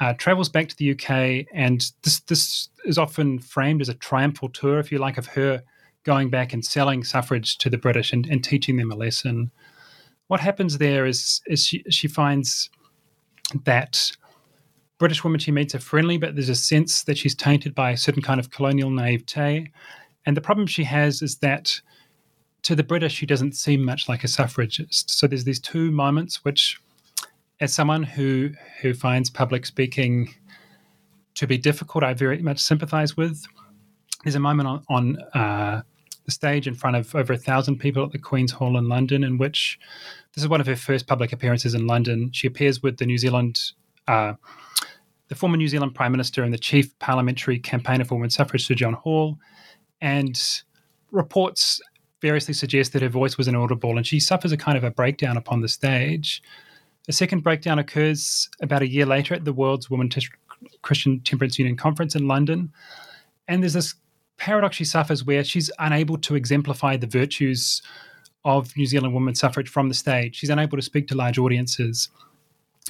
uh, 0.03 0.13
travels 0.13 0.49
back 0.49 0.67
to 0.67 0.75
the 0.75 0.91
UK, 0.91 1.47
and 1.53 1.89
this 2.03 2.19
this 2.21 2.67
is 2.83 2.97
often 2.97 3.39
framed 3.39 3.81
as 3.81 3.87
a 3.87 3.93
triumphal 3.93 4.49
tour, 4.49 4.77
if 4.79 4.91
you 4.91 4.97
like, 4.97 5.17
of 5.17 5.27
her 5.27 5.63
going 6.03 6.29
back 6.29 6.51
and 6.51 6.65
selling 6.65 7.05
suffrage 7.05 7.57
to 7.59 7.69
the 7.69 7.77
British 7.77 8.11
and, 8.11 8.25
and 8.25 8.43
teaching 8.43 8.75
them 8.75 8.91
a 8.91 8.95
lesson. 8.95 9.49
What 10.27 10.41
happens 10.41 10.77
there 10.77 11.05
is 11.05 11.41
is 11.47 11.65
she 11.65 11.83
she 11.89 12.09
finds 12.09 12.69
that 13.63 14.11
British 14.99 15.23
women 15.23 15.39
she 15.39 15.51
meets 15.51 15.73
are 15.73 15.79
friendly, 15.79 16.17
but 16.17 16.35
there's 16.35 16.49
a 16.49 16.55
sense 16.55 17.03
that 17.03 17.17
she's 17.17 17.35
tainted 17.35 17.73
by 17.73 17.91
a 17.91 17.97
certain 17.97 18.21
kind 18.21 18.41
of 18.41 18.51
colonial 18.51 18.89
naivete. 18.89 19.71
And 20.25 20.35
the 20.35 20.41
problem 20.41 20.67
she 20.67 20.83
has 20.83 21.21
is 21.21 21.37
that 21.37 21.79
to 22.63 22.75
the 22.75 22.83
British, 22.83 23.13
she 23.13 23.25
doesn't 23.25 23.55
seem 23.55 23.85
much 23.85 24.09
like 24.09 24.25
a 24.25 24.27
suffragist. 24.27 25.11
So 25.11 25.27
there's 25.27 25.43
these 25.45 25.59
two 25.61 25.91
moments 25.91 26.43
which, 26.43 26.79
as 27.63 27.73
someone 27.73 28.03
who 28.03 28.51
who 28.81 28.93
finds 28.93 29.29
public 29.29 29.65
speaking 29.65 30.35
to 31.35 31.47
be 31.47 31.57
difficult, 31.57 32.03
I 32.03 32.13
very 32.13 32.41
much 32.41 32.59
sympathise 32.59 33.15
with. 33.15 33.45
There's 34.23 34.35
a 34.35 34.39
moment 34.39 34.67
on, 34.67 34.83
on 34.89 35.17
uh, 35.33 35.81
the 36.25 36.31
stage 36.31 36.67
in 36.67 36.75
front 36.75 36.97
of 36.97 37.15
over 37.15 37.31
a 37.31 37.37
thousand 37.37 37.77
people 37.77 38.03
at 38.03 38.11
the 38.11 38.19
Queen's 38.19 38.51
Hall 38.51 38.77
in 38.77 38.89
London, 38.89 39.23
in 39.23 39.37
which 39.37 39.79
this 40.35 40.43
is 40.43 40.49
one 40.49 40.59
of 40.59 40.67
her 40.67 40.75
first 40.75 41.07
public 41.07 41.31
appearances 41.31 41.73
in 41.73 41.87
London. 41.87 42.31
She 42.33 42.47
appears 42.47 42.83
with 42.83 42.97
the 42.97 43.05
New 43.05 43.17
Zealand 43.17 43.61
uh, 44.09 44.33
the 45.29 45.35
former 45.35 45.55
New 45.55 45.69
Zealand 45.69 45.95
Prime 45.95 46.11
Minister 46.11 46.43
and 46.43 46.53
the 46.53 46.57
chief 46.57 46.97
parliamentary 46.99 47.59
campaigner 47.59 48.03
for 48.03 48.15
women's 48.15 48.35
suffrage, 48.35 48.67
Sir 48.67 48.75
John 48.75 48.93
Hall, 48.93 49.37
and 50.01 50.37
reports 51.11 51.79
variously 52.21 52.53
suggest 52.53 52.91
that 52.91 53.01
her 53.01 53.09
voice 53.09 53.37
was 53.37 53.47
inaudible, 53.47 53.95
and 53.95 54.05
she 54.05 54.19
suffers 54.19 54.51
a 54.51 54.57
kind 54.57 54.77
of 54.77 54.83
a 54.83 54.91
breakdown 54.91 55.37
upon 55.37 55.61
the 55.61 55.69
stage. 55.69 56.43
A 57.07 57.11
second 57.11 57.43
breakdown 57.43 57.79
occurs 57.79 58.49
about 58.61 58.81
a 58.81 58.87
year 58.87 59.05
later 59.05 59.33
at 59.33 59.43
the 59.43 59.53
World's 59.53 59.89
Women 59.89 60.09
T- 60.09 60.27
Christian 60.81 61.19
Temperance 61.21 61.59
Union 61.59 61.75
conference 61.75 62.15
in 62.15 62.27
London, 62.27 62.71
and 63.47 63.61
there's 63.61 63.73
this 63.73 63.95
paradox 64.37 64.75
she 64.75 64.85
suffers 64.85 65.23
where 65.25 65.43
she's 65.43 65.69
unable 65.79 66.17
to 66.17 66.35
exemplify 66.35 66.97
the 66.97 67.07
virtues 67.07 67.81
of 68.45 68.75
New 68.75 68.85
Zealand 68.85 69.13
women's 69.13 69.39
suffrage 69.39 69.69
from 69.69 69.87
the 69.87 69.93
stage. 69.93 70.35
She's 70.35 70.49
unable 70.49 70.77
to 70.77 70.81
speak 70.81 71.07
to 71.09 71.15
large 71.15 71.37
audiences. 71.37 72.09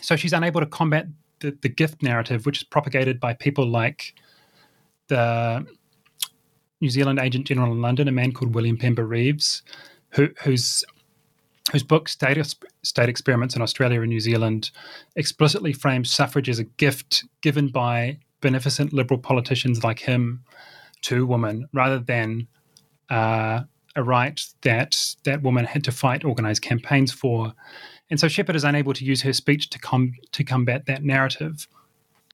So 0.01 0.15
she's 0.15 0.33
unable 0.33 0.61
to 0.61 0.65
combat 0.65 1.07
the, 1.39 1.57
the 1.61 1.69
gift 1.69 2.01
narrative, 2.01 2.45
which 2.45 2.57
is 2.57 2.63
propagated 2.63 3.19
by 3.19 3.33
people 3.33 3.65
like 3.67 4.15
the 5.07 5.65
New 6.81 6.89
Zealand 6.89 7.19
Agent 7.19 7.45
General 7.45 7.71
in 7.71 7.81
London, 7.81 8.07
a 8.07 8.11
man 8.11 8.31
called 8.31 8.55
William 8.55 8.77
Pember 8.77 9.05
Reeves, 9.05 9.61
who, 10.09 10.29
whose 10.43 10.83
whose 11.71 11.83
book 11.83 12.09
State, 12.09 12.55
State 12.83 13.09
Experiments 13.09 13.55
in 13.55 13.61
Australia 13.61 14.01
and 14.01 14.09
New 14.09 14.19
Zealand 14.19 14.71
explicitly 15.15 15.73
frames 15.73 16.11
suffrage 16.11 16.49
as 16.49 16.59
a 16.59 16.65
gift 16.65 17.23
given 17.41 17.69
by 17.69 18.19
beneficent 18.41 18.91
liberal 18.91 19.19
politicians 19.19 19.83
like 19.83 19.99
him 19.99 20.43
to 21.01 21.25
women, 21.25 21.67
rather 21.73 21.99
than 21.99 22.47
uh, 23.09 23.61
a 23.95 24.03
right 24.03 24.41
that 24.61 25.15
that 25.23 25.41
woman 25.41 25.65
had 25.65 25.83
to 25.83 25.91
fight 25.91 26.25
organized 26.25 26.61
campaigns 26.61 27.11
for. 27.11 27.53
And 28.09 28.19
so 28.19 28.27
Sheppard 28.27 28.55
is 28.55 28.63
unable 28.63 28.93
to 28.93 29.05
use 29.05 29.21
her 29.21 29.33
speech 29.33 29.69
to 29.69 29.79
com- 29.79 30.15
to 30.31 30.43
combat 30.43 30.85
that 30.85 31.03
narrative. 31.03 31.67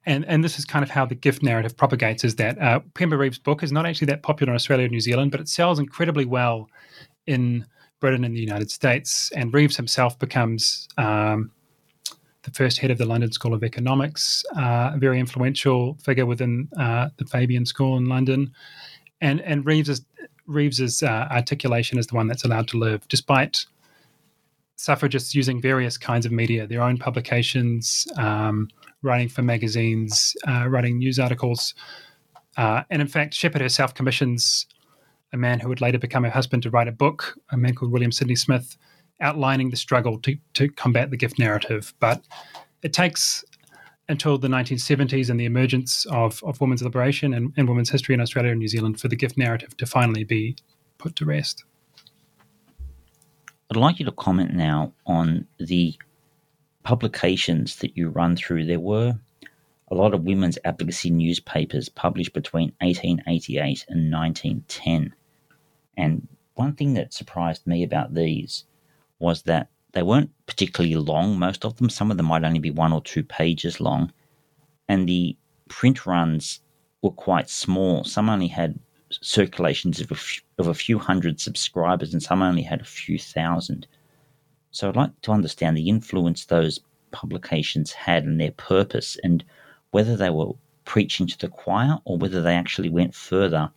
And, 0.05 0.25
and 0.25 0.43
this 0.43 0.57
is 0.57 0.65
kind 0.65 0.81
of 0.81 0.89
how 0.89 1.05
the 1.05 1.13
gift 1.15 1.43
narrative 1.43 1.75
propagates 1.77 2.23
is 2.23 2.35
that 2.35 2.57
uh, 2.57 2.79
Reeves' 2.99 3.37
book 3.37 3.61
is 3.61 3.71
not 3.71 3.85
actually 3.85 4.07
that 4.07 4.23
popular 4.23 4.51
in 4.51 4.55
Australia 4.55 4.85
and 4.85 4.91
New 4.91 5.01
Zealand, 5.01 5.29
but 5.31 5.39
it 5.39 5.49
sells 5.49 5.77
incredibly 5.77 6.25
well 6.25 6.69
in 7.27 7.65
Britain 7.99 8.23
and 8.23 8.35
the 8.35 8.39
United 8.39 8.71
States. 8.71 9.31
And 9.35 9.53
Reeves 9.53 9.75
himself 9.75 10.17
becomes 10.19 10.87
um, 10.97 11.51
the 12.43 12.51
first 12.51 12.79
head 12.79 12.91
of 12.91 12.97
the 12.97 13.05
London 13.05 13.31
School 13.31 13.53
of 13.53 13.63
Economics, 13.63 14.43
uh, 14.55 14.91
a 14.93 14.97
very 14.97 15.19
influential 15.19 15.95
figure 16.03 16.25
within 16.25 16.69
uh, 16.77 17.09
the 17.17 17.25
Fabian 17.25 17.65
School 17.65 17.97
in 17.97 18.05
London. 18.05 18.51
And, 19.21 19.41
and 19.41 19.65
Reeves 19.65 19.89
is, 19.89 20.05
Reeves's 20.47 21.03
uh, 21.03 21.27
articulation 21.29 21.99
is 21.99 22.07
the 22.07 22.15
one 22.15 22.27
that's 22.27 22.45
allowed 22.45 22.67
to 22.69 22.77
live, 22.77 23.07
despite 23.07 23.65
suffragists 24.77 25.35
using 25.35 25.61
various 25.61 25.97
kinds 25.97 26.25
of 26.25 26.31
media, 26.31 26.65
their 26.65 26.81
own 26.81 26.97
publications, 26.97 28.07
um, 28.17 28.69
writing 29.01 29.27
for 29.27 29.41
magazines, 29.41 30.35
uh, 30.47 30.67
writing 30.69 30.97
news 30.97 31.19
articles. 31.19 31.73
Uh, 32.57 32.83
and 32.89 33.01
in 33.01 33.07
fact, 33.07 33.33
Sheppard 33.33 33.61
herself 33.61 33.93
commissions 33.93 34.65
a 35.31 35.37
man 35.37 35.59
who 35.59 35.69
would 35.69 35.81
later 35.81 35.99
become 35.99 36.23
her 36.23 36.29
husband 36.29 36.63
to 36.63 36.69
write 36.69 36.87
a 36.87 36.91
book, 36.91 37.37
a 37.51 37.57
man 37.57 37.75
called 37.75 37.91
William 37.91 38.11
Sydney 38.11 38.35
Smith, 38.35 38.77
outlining 39.21 39.69
the 39.69 39.77
struggle 39.77 40.17
to, 40.19 40.37
to 40.53 40.69
combat 40.69 41.11
the 41.11 41.17
gift 41.17 41.37
narrative. 41.37 41.93
But 41.99 42.21
it 42.81 42.93
takes 42.93 43.43
until 44.07 44.37
the 44.37 44.47
1970s 44.47 45.29
and 45.29 45.39
the 45.39 45.45
emergence 45.45 46.05
of, 46.07 46.43
of 46.43 46.59
women's 46.59 46.81
liberation 46.81 47.33
and, 47.33 47.53
and 47.57 47.69
women's 47.69 47.91
history 47.91 48.15
in 48.15 48.21
Australia 48.21 48.51
and 48.51 48.59
New 48.59 48.67
Zealand 48.67 48.99
for 48.99 49.07
the 49.07 49.15
gift 49.15 49.37
narrative 49.37 49.77
to 49.77 49.85
finally 49.85 50.23
be 50.23 50.55
put 50.97 51.15
to 51.17 51.25
rest. 51.25 51.63
I'd 53.69 53.77
like 53.77 53.99
you 53.99 54.05
to 54.05 54.11
comment 54.11 54.53
now 54.53 54.93
on 55.05 55.47
the 55.59 55.95
publications 56.81 57.75
that 57.77 57.95
you 57.95 58.09
run 58.09 58.35
through. 58.35 58.65
There 58.65 58.79
were 58.79 59.19
a 59.91 59.95
lot 59.95 60.15
of 60.15 60.23
women's 60.23 60.57
advocacy 60.65 61.11
newspapers 61.11 61.87
published 61.87 62.33
between 62.33 62.73
1888 62.81 63.85
and 63.89 64.11
1910. 64.11 65.13
And 65.99 66.29
one 66.55 66.75
thing 66.75 66.93
that 66.93 67.13
surprised 67.13 67.67
me 67.67 67.83
about 67.83 68.13
these 68.13 68.63
was 69.19 69.41
that 69.43 69.67
they 69.91 70.01
weren't 70.01 70.31
particularly 70.45 70.95
long, 70.95 71.37
most 71.37 71.65
of 71.65 71.75
them. 71.75 71.89
Some 71.89 72.09
of 72.09 72.15
them 72.15 72.27
might 72.27 72.45
only 72.45 72.59
be 72.59 72.71
one 72.71 72.93
or 72.93 73.01
two 73.01 73.21
pages 73.21 73.81
long. 73.81 74.13
And 74.87 75.09
the 75.09 75.35
print 75.67 76.05
runs 76.05 76.61
were 77.01 77.11
quite 77.11 77.49
small. 77.49 78.05
Some 78.05 78.29
only 78.29 78.47
had 78.47 78.79
circulations 79.11 79.99
of 79.99 80.09
a, 80.11 80.15
few, 80.15 80.41
of 80.57 80.67
a 80.67 80.73
few 80.73 80.99
hundred 80.99 81.41
subscribers, 81.41 82.13
and 82.13 82.23
some 82.23 82.41
only 82.41 82.61
had 82.61 82.79
a 82.79 82.85
few 82.85 83.19
thousand. 83.19 83.85
So 84.71 84.87
I'd 84.87 84.95
like 84.95 85.21
to 85.23 85.33
understand 85.33 85.75
the 85.75 85.89
influence 85.89 86.45
those 86.45 86.79
publications 87.11 87.91
had 87.91 88.23
and 88.23 88.39
their 88.39 88.51
purpose, 88.51 89.17
and 89.21 89.43
whether 89.91 90.15
they 90.15 90.29
were 90.29 90.53
preaching 90.85 91.27
to 91.27 91.37
the 91.37 91.49
choir 91.49 91.97
or 92.05 92.17
whether 92.17 92.41
they 92.41 92.55
actually 92.55 92.89
went 92.89 93.13
further 93.13 93.69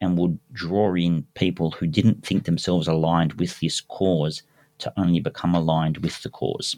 and 0.00 0.16
would 0.18 0.38
draw 0.52 0.94
in 0.94 1.26
people 1.34 1.72
who 1.72 1.86
didn't 1.86 2.24
think 2.24 2.44
themselves 2.44 2.86
aligned 2.86 3.34
with 3.34 3.58
this 3.60 3.80
cause 3.80 4.42
to 4.78 4.92
only 4.96 5.20
become 5.20 5.54
aligned 5.54 5.98
with 5.98 6.22
the 6.22 6.30
cause. 6.30 6.76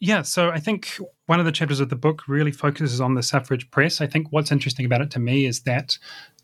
yeah, 0.00 0.22
so 0.22 0.50
I 0.50 0.58
think 0.58 0.98
one 1.26 1.38
of 1.40 1.46
the 1.46 1.52
chapters 1.52 1.80
of 1.80 1.88
the 1.88 1.96
book 1.96 2.28
really 2.28 2.50
focuses 2.50 3.00
on 3.00 3.14
the 3.14 3.22
suffrage 3.22 3.70
press. 3.70 4.00
I 4.00 4.06
think 4.06 4.28
what's 4.30 4.52
interesting 4.52 4.86
about 4.86 5.00
it 5.00 5.10
to 5.12 5.20
me 5.20 5.46
is 5.46 5.60
that, 5.62 5.98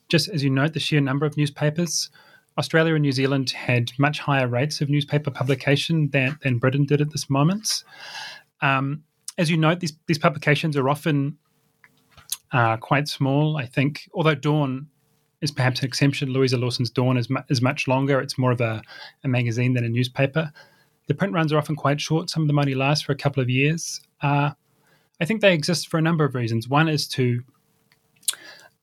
just 0.09 0.28
as 0.28 0.42
you 0.42 0.51
note, 0.51 0.72
the 0.72 0.80
sheer 0.80 1.01
number 1.01 1.26
of 1.26 1.36
newspapers, 1.36 2.11
Australia 2.59 2.94
and 2.94 3.03
New 3.03 3.12
Zealand 3.12 3.51
had 3.51 3.92
much 3.98 4.18
higher 4.18 4.48
rates 4.48 4.80
of 4.80 4.90
newspaper 4.90 5.30
publication 5.30 6.11
than, 6.11 6.38
than 6.42 6.59
Britain 6.59 6.84
did 6.84 7.01
at 7.01 7.11
this 7.11 7.30
moment. 7.30 7.84
Um, 8.61 9.03
as 9.38 9.51
you 9.51 9.57
note, 9.57 9.80
these, 9.80 9.92
these 10.07 10.18
publications 10.18 10.76
are 10.76 10.88
often 10.88 11.38
quite 12.80 13.09
small. 13.09 13.57
I 13.57 13.66
think, 13.66 14.09
although 14.14 14.34
Dawn 14.34 14.86
is 15.40 15.51
perhaps 15.51 15.80
an 15.80 15.86
exception, 15.86 16.32
Louisa 16.32 16.57
Lawson's 16.57 16.90
Dawn 16.90 17.16
is, 17.16 17.30
mu- 17.30 17.40
is 17.48 17.62
much 17.62 17.88
longer. 17.88 18.20
It's 18.20 18.38
more 18.38 18.53
of 18.53 18.61
a, 18.61 18.82
a 19.24 19.28
magazine 19.28 19.74
than 19.74 19.84
a 19.84 19.88
newspaper. 19.88 20.53
The 21.07 21.14
print 21.14 21.32
runs 21.32 21.53
are 21.53 21.59
often 21.59 21.76
quite 21.76 22.01
short. 22.01 22.30
Some 22.30 22.42
of 22.42 22.46
them 22.46 22.59
only 22.59 22.74
last 22.74 23.05
for 23.05 23.12
a 23.12 23.16
couple 23.16 23.42
of 23.42 23.48
years. 23.48 24.01
Uh, 24.22 24.51
I 25.20 25.24
think 25.24 25.40
they 25.40 25.55
exist 25.55 25.88
for 25.88 25.98
a 25.98 26.03
number 26.03 26.24
of 26.24 26.34
reasons. 26.34 26.68
One 26.68 26.88
is 26.88 27.07
to 27.09 27.42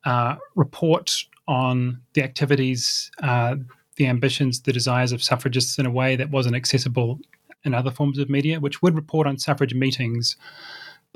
uh, 0.06 0.36
report 0.56 1.26
on 1.48 2.02
the 2.14 2.24
activities, 2.24 3.12
uh, 3.24 3.56
the 3.96 4.08
ambitions, 4.08 4.62
the 4.62 4.74
desires 4.74 5.12
of 5.12 5.24
suffragists 5.24 5.80
in 5.80 5.86
a 5.86 5.92
way 5.92 6.16
that 6.16 6.30
wasn't 6.30 6.56
accessible 6.56 7.20
in 7.64 7.74
other 7.74 7.92
forms 7.92 8.20
of 8.20 8.30
media, 8.30 8.60
which 8.60 8.82
would 8.82 8.96
report 8.96 9.28
on 9.28 9.38
suffrage 9.38 9.74
meetings, 9.74 10.38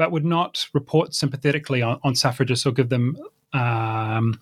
but 0.02 0.12
would 0.12 0.26
not 0.26 0.68
report 0.74 1.14
sympathetically 1.14 1.84
on, 1.84 2.00
on 2.04 2.16
suffragists 2.16 2.66
or 2.66 2.72
give 2.72 2.90
them 2.90 3.16
um, 3.54 4.40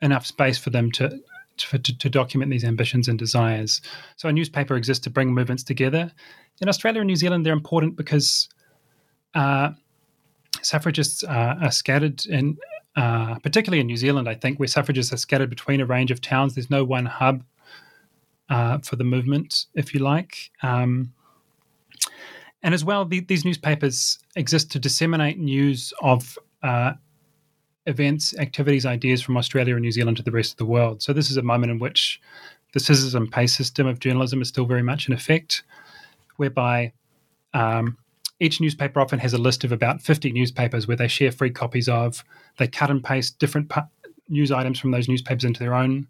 enough 0.00 0.24
space 0.24 0.56
for 0.56 0.70
them 0.70 0.90
to 0.90 1.20
to, 1.58 1.78
to, 1.78 2.08
document 2.08 2.50
these 2.50 2.64
ambitions 2.64 3.08
and 3.08 3.18
desires. 3.18 3.82
So 4.16 4.30
a 4.30 4.32
newspaper 4.32 4.74
exists 4.74 5.04
to 5.04 5.10
bring 5.10 5.34
movements 5.34 5.62
together. 5.62 6.10
In 6.62 6.68
Australia 6.70 7.02
and 7.02 7.08
New 7.08 7.14
Zealand, 7.14 7.44
they're 7.44 7.52
important 7.52 7.94
because 7.94 8.48
uh, 9.34 9.72
suffragists 10.62 11.22
are, 11.24 11.58
are 11.62 11.70
scattered 11.70 12.24
in, 12.24 12.56
uh, 12.96 13.38
particularly 13.40 13.80
in 13.80 13.86
New 13.86 13.98
Zealand, 13.98 14.30
I 14.30 14.34
think, 14.34 14.58
where 14.58 14.66
suffragists 14.66 15.12
are 15.12 15.18
scattered 15.18 15.50
between 15.50 15.82
a 15.82 15.86
range 15.86 16.10
of 16.10 16.22
towns. 16.22 16.54
There's 16.54 16.70
no 16.70 16.84
one 16.84 17.04
hub 17.04 17.44
uh, 18.48 18.78
for 18.78 18.96
the 18.96 19.04
movement, 19.04 19.66
if 19.74 19.92
you 19.92 20.00
like. 20.00 20.50
Um, 20.62 21.12
and 22.62 22.74
as 22.74 22.84
well, 22.84 23.04
the, 23.04 23.20
these 23.20 23.44
newspapers 23.44 24.18
exist 24.36 24.70
to 24.72 24.78
disseminate 24.78 25.38
news 25.38 25.92
of 26.00 26.38
uh, 26.62 26.92
events, 27.86 28.36
activities, 28.38 28.86
ideas 28.86 29.20
from 29.20 29.36
Australia 29.36 29.74
and 29.74 29.82
New 29.82 29.90
Zealand 29.90 30.16
to 30.18 30.22
the 30.22 30.30
rest 30.30 30.52
of 30.52 30.58
the 30.58 30.64
world. 30.64 31.02
So 31.02 31.12
this 31.12 31.30
is 31.30 31.36
a 31.36 31.42
moment 31.42 31.72
in 31.72 31.78
which 31.78 32.20
the 32.72 32.80
scissors 32.80 33.14
and 33.14 33.30
paste 33.30 33.56
system 33.56 33.86
of 33.86 33.98
journalism 33.98 34.40
is 34.40 34.48
still 34.48 34.64
very 34.64 34.82
much 34.82 35.08
in 35.08 35.14
effect, 35.14 35.64
whereby 36.36 36.92
um, 37.52 37.98
each 38.38 38.60
newspaper 38.60 39.00
often 39.00 39.18
has 39.18 39.32
a 39.32 39.38
list 39.38 39.64
of 39.64 39.72
about 39.72 40.00
50 40.00 40.32
newspapers 40.32 40.86
where 40.86 40.96
they 40.96 41.08
share 41.08 41.32
free 41.32 41.50
copies 41.50 41.88
of. 41.88 42.24
They 42.58 42.68
cut 42.68 42.90
and 42.90 43.02
paste 43.02 43.38
different 43.38 43.68
pu- 43.68 43.82
news 44.28 44.52
items 44.52 44.78
from 44.78 44.92
those 44.92 45.08
newspapers 45.08 45.44
into 45.44 45.60
their 45.60 45.74
own 45.74 46.06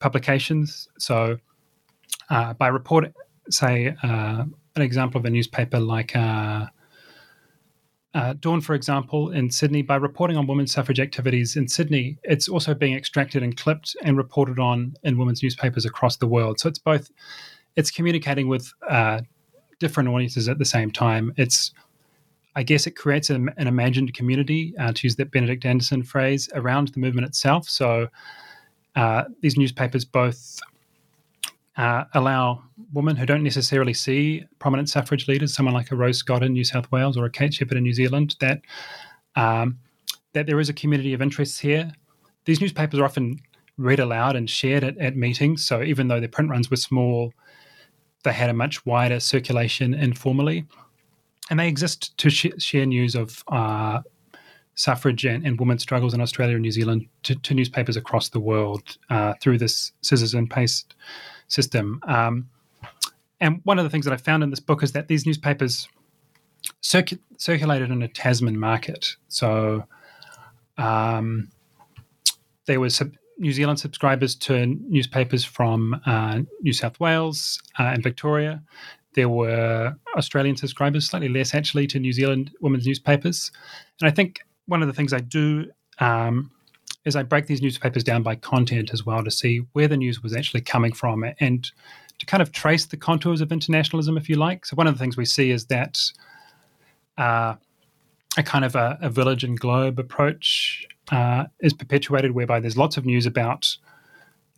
publications. 0.00 0.88
So 0.98 1.38
uh, 2.30 2.54
by 2.54 2.68
report, 2.68 3.14
say, 3.48 3.94
uh, 4.02 4.44
an 4.76 4.82
example 4.82 5.18
of 5.18 5.24
a 5.24 5.30
newspaper 5.30 5.78
like 5.78 6.14
uh, 6.16 6.66
uh, 8.14 8.34
Dawn, 8.40 8.60
for 8.60 8.74
example, 8.74 9.30
in 9.30 9.50
Sydney, 9.50 9.80
by 9.80 9.96
reporting 9.96 10.36
on 10.36 10.46
women's 10.46 10.72
suffrage 10.72 11.00
activities 11.00 11.56
in 11.56 11.66
Sydney, 11.66 12.18
it's 12.24 12.46
also 12.46 12.74
being 12.74 12.94
extracted 12.94 13.42
and 13.42 13.56
clipped 13.56 13.96
and 14.02 14.16
reported 14.18 14.58
on 14.58 14.94
in 15.02 15.16
women's 15.16 15.42
newspapers 15.42 15.86
across 15.86 16.18
the 16.18 16.26
world. 16.26 16.60
So 16.60 16.68
it's 16.68 16.78
both, 16.78 17.10
it's 17.76 17.90
communicating 17.90 18.48
with 18.48 18.70
uh, 18.86 19.22
different 19.78 20.10
audiences 20.10 20.48
at 20.48 20.58
the 20.58 20.64
same 20.64 20.90
time. 20.90 21.32
It's, 21.38 21.72
I 22.54 22.62
guess, 22.62 22.86
it 22.86 22.96
creates 22.96 23.30
an, 23.30 23.48
an 23.56 23.66
imagined 23.66 24.12
community, 24.12 24.74
uh, 24.78 24.92
to 24.92 25.06
use 25.06 25.16
that 25.16 25.30
Benedict 25.30 25.64
Anderson 25.64 26.02
phrase, 26.02 26.50
around 26.54 26.88
the 26.88 27.00
movement 27.00 27.26
itself. 27.26 27.66
So 27.66 28.08
uh, 28.94 29.24
these 29.40 29.56
newspapers 29.56 30.04
both 30.04 30.60
uh, 31.76 32.04
allow 32.14 32.62
women 32.92 33.16
who 33.16 33.26
don't 33.26 33.42
necessarily 33.42 33.94
see 33.94 34.44
prominent 34.58 34.88
suffrage 34.88 35.26
leaders, 35.28 35.54
someone 35.54 35.74
like 35.74 35.90
a 35.90 35.96
Rose 35.96 36.18
Scott 36.18 36.42
in 36.42 36.52
New 36.52 36.64
South 36.64 36.90
Wales 36.92 37.16
or 37.16 37.24
a 37.24 37.30
Kate 37.30 37.54
Sheppard 37.54 37.78
in 37.78 37.84
New 37.84 37.94
Zealand, 37.94 38.36
that 38.40 38.60
um, 39.36 39.78
that 40.34 40.46
there 40.46 40.60
is 40.60 40.68
a 40.68 40.74
community 40.74 41.14
of 41.14 41.22
interests 41.22 41.58
here. 41.58 41.92
These 42.44 42.60
newspapers 42.60 42.98
are 42.98 43.04
often 43.04 43.38
read 43.78 44.00
aloud 44.00 44.36
and 44.36 44.48
shared 44.48 44.84
at, 44.84 44.98
at 44.98 45.16
meetings. 45.16 45.64
So 45.64 45.82
even 45.82 46.08
though 46.08 46.20
their 46.20 46.28
print 46.28 46.50
runs 46.50 46.70
were 46.70 46.76
small, 46.76 47.32
they 48.24 48.32
had 48.32 48.50
a 48.50 48.54
much 48.54 48.84
wider 48.84 49.20
circulation 49.20 49.94
informally, 49.94 50.66
and 51.50 51.58
they 51.58 51.68
exist 51.68 52.16
to 52.18 52.30
sh- 52.30 52.46
share 52.58 52.86
news 52.86 53.14
of 53.14 53.42
uh, 53.48 54.00
suffrage 54.74 55.24
and, 55.24 55.46
and 55.46 55.58
women's 55.58 55.82
struggles 55.82 56.14
in 56.14 56.20
Australia 56.20 56.54
and 56.54 56.62
New 56.62 56.70
Zealand 56.70 57.06
to, 57.24 57.34
to 57.34 57.54
newspapers 57.54 57.96
across 57.96 58.30
the 58.30 58.40
world 58.40 58.96
uh, 59.10 59.34
through 59.40 59.58
this 59.58 59.92
scissors 60.00 60.34
and 60.34 60.50
paste 60.50 60.94
system. 61.48 62.00
Um, 62.06 62.48
and 63.40 63.60
one 63.64 63.78
of 63.78 63.84
the 63.84 63.90
things 63.90 64.04
that 64.04 64.14
I 64.14 64.16
found 64.16 64.42
in 64.42 64.50
this 64.50 64.60
book 64.60 64.82
is 64.82 64.92
that 64.92 65.08
these 65.08 65.26
newspapers 65.26 65.88
circu- 66.82 67.18
circulated 67.36 67.90
in 67.90 68.02
a 68.02 68.08
Tasman 68.08 68.58
market. 68.58 69.16
So 69.28 69.84
um, 70.78 71.50
there 72.66 72.80
were 72.80 72.90
sub- 72.90 73.16
New 73.38 73.52
Zealand 73.52 73.80
subscribers 73.80 74.36
to 74.36 74.66
newspapers 74.66 75.44
from 75.44 76.00
uh, 76.06 76.42
New 76.60 76.72
South 76.72 77.00
Wales 77.00 77.60
uh, 77.78 77.84
and 77.84 78.02
Victoria. 78.02 78.62
There 79.14 79.28
were 79.28 79.94
Australian 80.16 80.56
subscribers, 80.56 81.06
slightly 81.06 81.28
less 81.28 81.54
actually, 81.54 81.86
to 81.88 81.98
New 81.98 82.12
Zealand 82.12 82.52
women's 82.60 82.86
newspapers. 82.86 83.50
And 84.00 84.08
I 84.08 84.12
think 84.12 84.40
one 84.66 84.82
of 84.82 84.88
the 84.88 84.94
things 84.94 85.12
I 85.12 85.20
do 85.20 85.70
um, 85.98 86.50
is 87.04 87.16
I 87.16 87.22
break 87.22 87.46
these 87.46 87.62
newspapers 87.62 88.04
down 88.04 88.22
by 88.22 88.36
content 88.36 88.90
as 88.92 89.04
well 89.04 89.24
to 89.24 89.30
see 89.30 89.62
where 89.72 89.88
the 89.88 89.96
news 89.96 90.22
was 90.22 90.34
actually 90.34 90.60
coming 90.60 90.92
from 90.92 91.24
and 91.40 91.70
to 92.18 92.26
kind 92.26 92.42
of 92.42 92.52
trace 92.52 92.86
the 92.86 92.96
contours 92.96 93.40
of 93.40 93.50
internationalism, 93.50 94.16
if 94.16 94.28
you 94.28 94.36
like. 94.36 94.64
So 94.64 94.76
one 94.76 94.86
of 94.86 94.94
the 94.94 94.98
things 94.98 95.16
we 95.16 95.24
see 95.24 95.50
is 95.50 95.66
that 95.66 95.98
uh, 97.18 97.56
a 98.36 98.42
kind 98.42 98.64
of 98.64 98.76
a, 98.76 98.98
a, 99.02 99.10
village 99.10 99.44
and 99.44 99.58
globe 99.58 99.98
approach 99.98 100.86
uh, 101.10 101.44
is 101.60 101.72
perpetuated, 101.72 102.32
whereby 102.32 102.60
there's 102.60 102.76
lots 102.76 102.96
of 102.96 103.04
news 103.04 103.26
about 103.26 103.76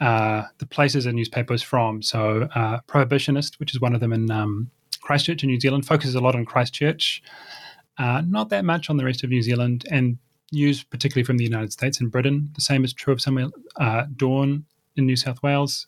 uh, 0.00 0.42
the 0.58 0.66
places 0.66 1.06
a 1.06 1.12
newspaper 1.12 1.54
is 1.54 1.62
from. 1.62 2.02
So 2.02 2.48
uh, 2.54 2.80
Prohibitionist, 2.86 3.58
which 3.58 3.74
is 3.74 3.80
one 3.80 3.94
of 3.94 4.00
them 4.00 4.12
in 4.12 4.30
um, 4.30 4.70
Christchurch 5.00 5.42
in 5.42 5.48
New 5.48 5.60
Zealand, 5.60 5.86
focuses 5.86 6.14
a 6.14 6.20
lot 6.20 6.34
on 6.34 6.44
Christchurch. 6.44 7.22
Uh, 7.98 8.22
not 8.26 8.48
that 8.48 8.64
much 8.64 8.90
on 8.90 8.96
the 8.96 9.04
rest 9.04 9.22
of 9.22 9.30
New 9.30 9.42
Zealand, 9.42 9.84
and 9.90 10.18
news, 10.52 10.82
particularly 10.84 11.24
from 11.24 11.36
the 11.36 11.44
United 11.44 11.72
States 11.72 12.00
and 12.00 12.10
Britain. 12.10 12.50
The 12.54 12.60
same 12.60 12.84
is 12.84 12.92
true 12.92 13.12
of 13.12 13.20
some 13.20 13.52
uh, 13.76 14.04
Dawn 14.16 14.64
in 14.96 15.06
New 15.06 15.16
South 15.16 15.42
Wales, 15.42 15.86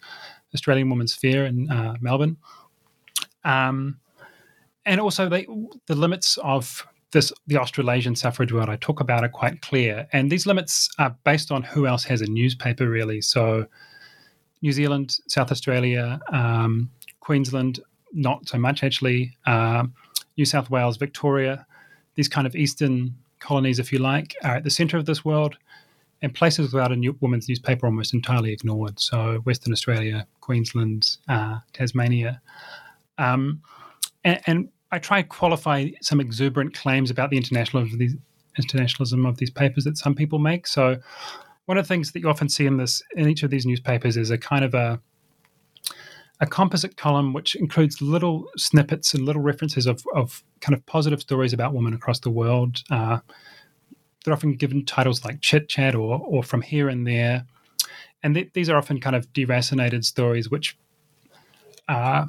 Australian 0.54 0.90
Women's 0.90 1.14
Sphere 1.14 1.46
in 1.46 1.70
uh, 1.70 1.96
Melbourne. 2.00 2.36
Um, 3.44 3.98
and 4.84 5.00
also, 5.00 5.28
they, 5.28 5.46
the 5.86 5.94
limits 5.94 6.38
of 6.38 6.86
this 7.12 7.32
the 7.46 7.56
Australasian 7.56 8.16
suffrage 8.16 8.52
world 8.52 8.68
I 8.68 8.76
talk 8.76 9.00
about 9.00 9.24
are 9.24 9.28
quite 9.28 9.62
clear, 9.62 10.06
and 10.12 10.30
these 10.30 10.46
limits 10.46 10.88
are 10.98 11.16
based 11.24 11.50
on 11.50 11.62
who 11.62 11.86
else 11.86 12.04
has 12.04 12.20
a 12.20 12.26
newspaper, 12.26 12.88
really. 12.88 13.20
So, 13.20 13.66
New 14.62 14.72
Zealand, 14.72 15.16
South 15.28 15.50
Australia, 15.50 16.20
um, 16.32 16.90
Queensland, 17.20 17.80
not 18.12 18.48
so 18.48 18.58
much 18.58 18.82
actually. 18.82 19.36
Uh, 19.46 19.84
New 20.36 20.44
South 20.44 20.70
Wales, 20.70 20.96
Victoria, 20.96 21.66
these 22.16 22.28
kind 22.28 22.46
of 22.46 22.56
eastern 22.56 23.14
colonies, 23.38 23.78
if 23.78 23.92
you 23.92 23.98
like, 23.98 24.34
are 24.42 24.56
at 24.56 24.64
the 24.64 24.70
centre 24.70 24.96
of 24.96 25.06
this 25.06 25.24
world, 25.24 25.56
and 26.22 26.34
places 26.34 26.72
without 26.72 26.92
a 26.92 26.96
new, 26.96 27.16
women's 27.20 27.48
newspaper 27.48 27.86
almost 27.86 28.14
entirely 28.14 28.52
ignored. 28.52 28.98
So 28.98 29.38
Western 29.44 29.72
Australia, 29.72 30.26
Queensland, 30.40 31.18
uh, 31.28 31.58
Tasmania, 31.72 32.40
um, 33.18 33.62
and, 34.24 34.40
and, 34.46 34.68
I 34.92 35.00
try 35.00 35.20
to 35.20 35.26
qualify 35.26 35.88
some 36.00 36.20
exuberant 36.20 36.72
claims 36.72 37.10
about 37.10 37.30
the 37.30 37.36
international 37.36 37.82
of 37.82 37.98
these, 37.98 38.14
internationalism 38.56 39.26
of 39.26 39.36
these 39.36 39.50
papers 39.50 39.82
that 39.82 39.98
some 39.98 40.14
people 40.14 40.38
make. 40.38 40.66
So 40.68 40.96
one 41.66 41.76
of 41.76 41.84
the 41.84 41.88
things 41.88 42.12
that 42.12 42.20
you 42.20 42.28
often 42.28 42.48
see 42.48 42.66
in 42.66 42.76
this 42.76 43.02
in 43.16 43.28
each 43.28 43.42
of 43.42 43.50
these 43.50 43.66
newspapers 43.66 44.16
is 44.16 44.30
a 44.30 44.38
kind 44.38 44.64
of 44.64 44.74
a 44.74 45.00
a 46.40 46.46
composite 46.46 46.96
column 46.96 47.32
which 47.32 47.54
includes 47.54 48.02
little 48.02 48.46
snippets 48.56 49.14
and 49.14 49.24
little 49.24 49.42
references 49.42 49.86
of, 49.86 50.04
of 50.14 50.42
kind 50.60 50.74
of 50.74 50.84
positive 50.86 51.20
stories 51.20 51.52
about 51.52 51.72
women 51.72 51.94
across 51.94 52.20
the 52.20 52.30
world. 52.30 52.82
Uh, 52.90 53.18
they're 54.24 54.34
often 54.34 54.54
given 54.54 54.84
titles 54.84 55.24
like 55.24 55.40
Chit 55.40 55.68
Chat 55.68 55.94
or, 55.94 56.20
or 56.20 56.42
From 56.42 56.62
Here 56.62 56.88
and 56.88 57.06
There. 57.06 57.46
And 58.22 58.34
th- 58.34 58.50
these 58.52 58.68
are 58.68 58.76
often 58.76 59.00
kind 59.00 59.16
of 59.16 59.32
deracinated 59.32 60.04
stories 60.04 60.50
which 60.50 60.76
uh, 61.88 62.26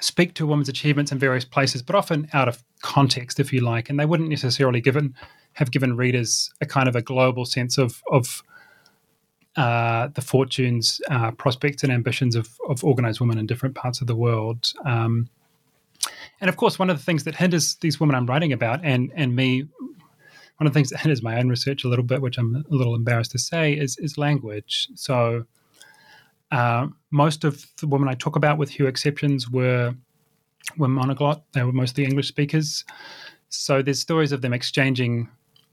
speak 0.00 0.34
to 0.34 0.44
a 0.44 0.46
woman's 0.46 0.68
achievements 0.68 1.12
in 1.12 1.18
various 1.18 1.44
places, 1.44 1.82
but 1.82 1.96
often 1.96 2.28
out 2.32 2.48
of 2.48 2.62
context, 2.80 3.40
if 3.40 3.52
you 3.52 3.60
like. 3.60 3.90
And 3.90 3.98
they 3.98 4.06
wouldn't 4.06 4.28
necessarily 4.28 4.80
given 4.80 5.14
have 5.54 5.72
given 5.72 5.96
readers 5.96 6.50
a 6.60 6.66
kind 6.66 6.88
of 6.88 6.94
a 6.94 7.02
global 7.02 7.44
sense 7.44 7.76
of, 7.76 8.02
of 8.12 8.42
uh, 9.56 10.08
the 10.14 10.20
fortunes, 10.20 11.00
uh, 11.10 11.32
prospects, 11.32 11.82
and 11.82 11.92
ambitions 11.92 12.36
of, 12.36 12.48
of 12.68 12.84
organized 12.84 13.20
women 13.20 13.38
in 13.38 13.46
different 13.46 13.74
parts 13.74 14.00
of 14.00 14.06
the 14.06 14.14
world. 14.14 14.72
Um, 14.84 15.28
and 16.40 16.48
of 16.48 16.56
course, 16.56 16.78
one 16.78 16.90
of 16.90 16.96
the 16.96 17.02
things 17.02 17.24
that 17.24 17.34
hinders 17.34 17.74
these 17.76 18.00
women 18.00 18.14
I'm 18.14 18.26
writing 18.26 18.52
about, 18.52 18.80
and 18.84 19.12
and 19.14 19.34
me, 19.34 19.62
one 20.56 20.66
of 20.66 20.72
the 20.72 20.78
things 20.78 20.90
that 20.90 21.00
hinders 21.00 21.22
my 21.22 21.38
own 21.38 21.48
research 21.48 21.84
a 21.84 21.88
little 21.88 22.04
bit, 22.04 22.22
which 22.22 22.38
I'm 22.38 22.64
a 22.70 22.74
little 22.74 22.94
embarrassed 22.94 23.32
to 23.32 23.38
say, 23.38 23.74
is 23.74 23.98
is 23.98 24.16
language. 24.16 24.88
So, 24.94 25.44
uh, 26.52 26.86
most 27.10 27.44
of 27.44 27.66
the 27.80 27.86
women 27.86 28.08
I 28.08 28.14
talk 28.14 28.36
about, 28.36 28.56
with 28.56 28.70
few 28.70 28.86
exceptions, 28.86 29.50
were 29.50 29.94
were 30.78 30.88
monoglot. 30.88 31.42
They 31.52 31.62
were 31.62 31.72
mostly 31.72 32.04
English 32.04 32.28
speakers. 32.28 32.84
So 33.48 33.82
there's 33.82 34.00
stories 34.00 34.32
of 34.32 34.42
them 34.42 34.52
exchanging 34.52 35.28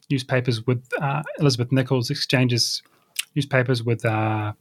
newspapers 0.09 0.65
with 0.65 0.83
uh, 0.99 1.21
Elizabeth 1.39 1.71
Nicholls 1.71 2.09
exchanges 2.09 2.81
newspapers 3.37 3.83
with 3.83 4.03
uh, 4.03 4.51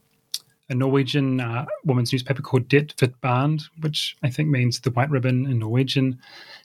a 0.68 0.74
Norwegian 0.74 1.40
uh, 1.40 1.66
woman's 1.84 2.12
newspaper 2.12 2.42
called 2.42 2.68
Det 2.68 2.94
Hvite 2.96 3.14
Bånd, 3.22 3.62
which 3.80 4.16
I 4.22 4.30
think 4.30 4.48
means 4.50 4.80
the 4.80 4.90
white 4.90 5.10
ribbon 5.10 5.46
in 5.46 5.58
Norwegian. 5.58 6.18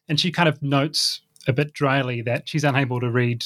And 0.07 0.19
she 0.19 0.31
kind 0.31 0.49
of 0.49 0.61
notes 0.61 1.21
a 1.47 1.53
bit 1.53 1.73
dryly 1.73 2.21
that 2.23 2.47
she's 2.47 2.63
unable 2.63 2.99
to 2.99 3.09
read 3.09 3.43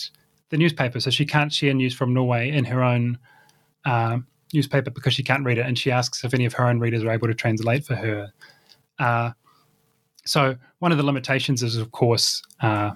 the 0.50 0.58
newspaper, 0.58 1.00
so 1.00 1.10
she 1.10 1.26
can't 1.26 1.54
share 1.54 1.74
news 1.74 1.94
from 1.94 2.14
Norway 2.14 2.50
in 2.50 2.66
her 2.66 2.84
own 2.84 3.18
uh, 3.86 4.18
newspaper 4.54 4.90
because 4.92 5.14
she 5.14 5.24
can't 5.24 5.46
read 5.46 5.58
it. 5.58 5.66
And 5.66 5.78
she 5.78 5.92
asks 5.92 6.24
if 6.24 6.34
any 6.34 6.46
of 6.46 6.54
her 6.54 6.66
own 6.68 6.80
readers 6.80 7.04
are 7.04 7.12
able 7.12 7.28
to 7.28 7.34
translate 7.34 7.86
for 7.86 7.96
her. 7.96 8.34
Uh, 9.00 9.32
so 10.26 10.56
one 10.80 10.92
of 10.92 10.98
the 10.98 11.06
limitations 11.06 11.62
is, 11.62 11.78
of 11.78 11.92
course, 11.92 12.42
uh, 12.62 12.92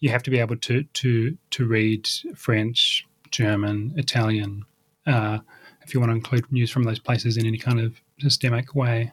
you 0.00 0.10
have 0.10 0.22
to 0.22 0.30
be 0.30 0.38
able 0.38 0.56
to 0.56 0.84
to 0.84 1.36
to 1.50 1.66
read 1.66 2.08
French, 2.36 3.04
German, 3.30 3.94
Italian, 3.96 4.64
uh, 5.08 5.38
if 5.82 5.94
you 5.94 6.00
want 6.00 6.10
to 6.10 6.16
include 6.16 6.50
news 6.52 6.70
from 6.70 6.84
those 6.84 6.98
places 6.98 7.36
in 7.36 7.46
any 7.46 7.58
kind 7.58 7.80
of 7.80 8.00
systemic 8.20 8.74
way. 8.74 9.12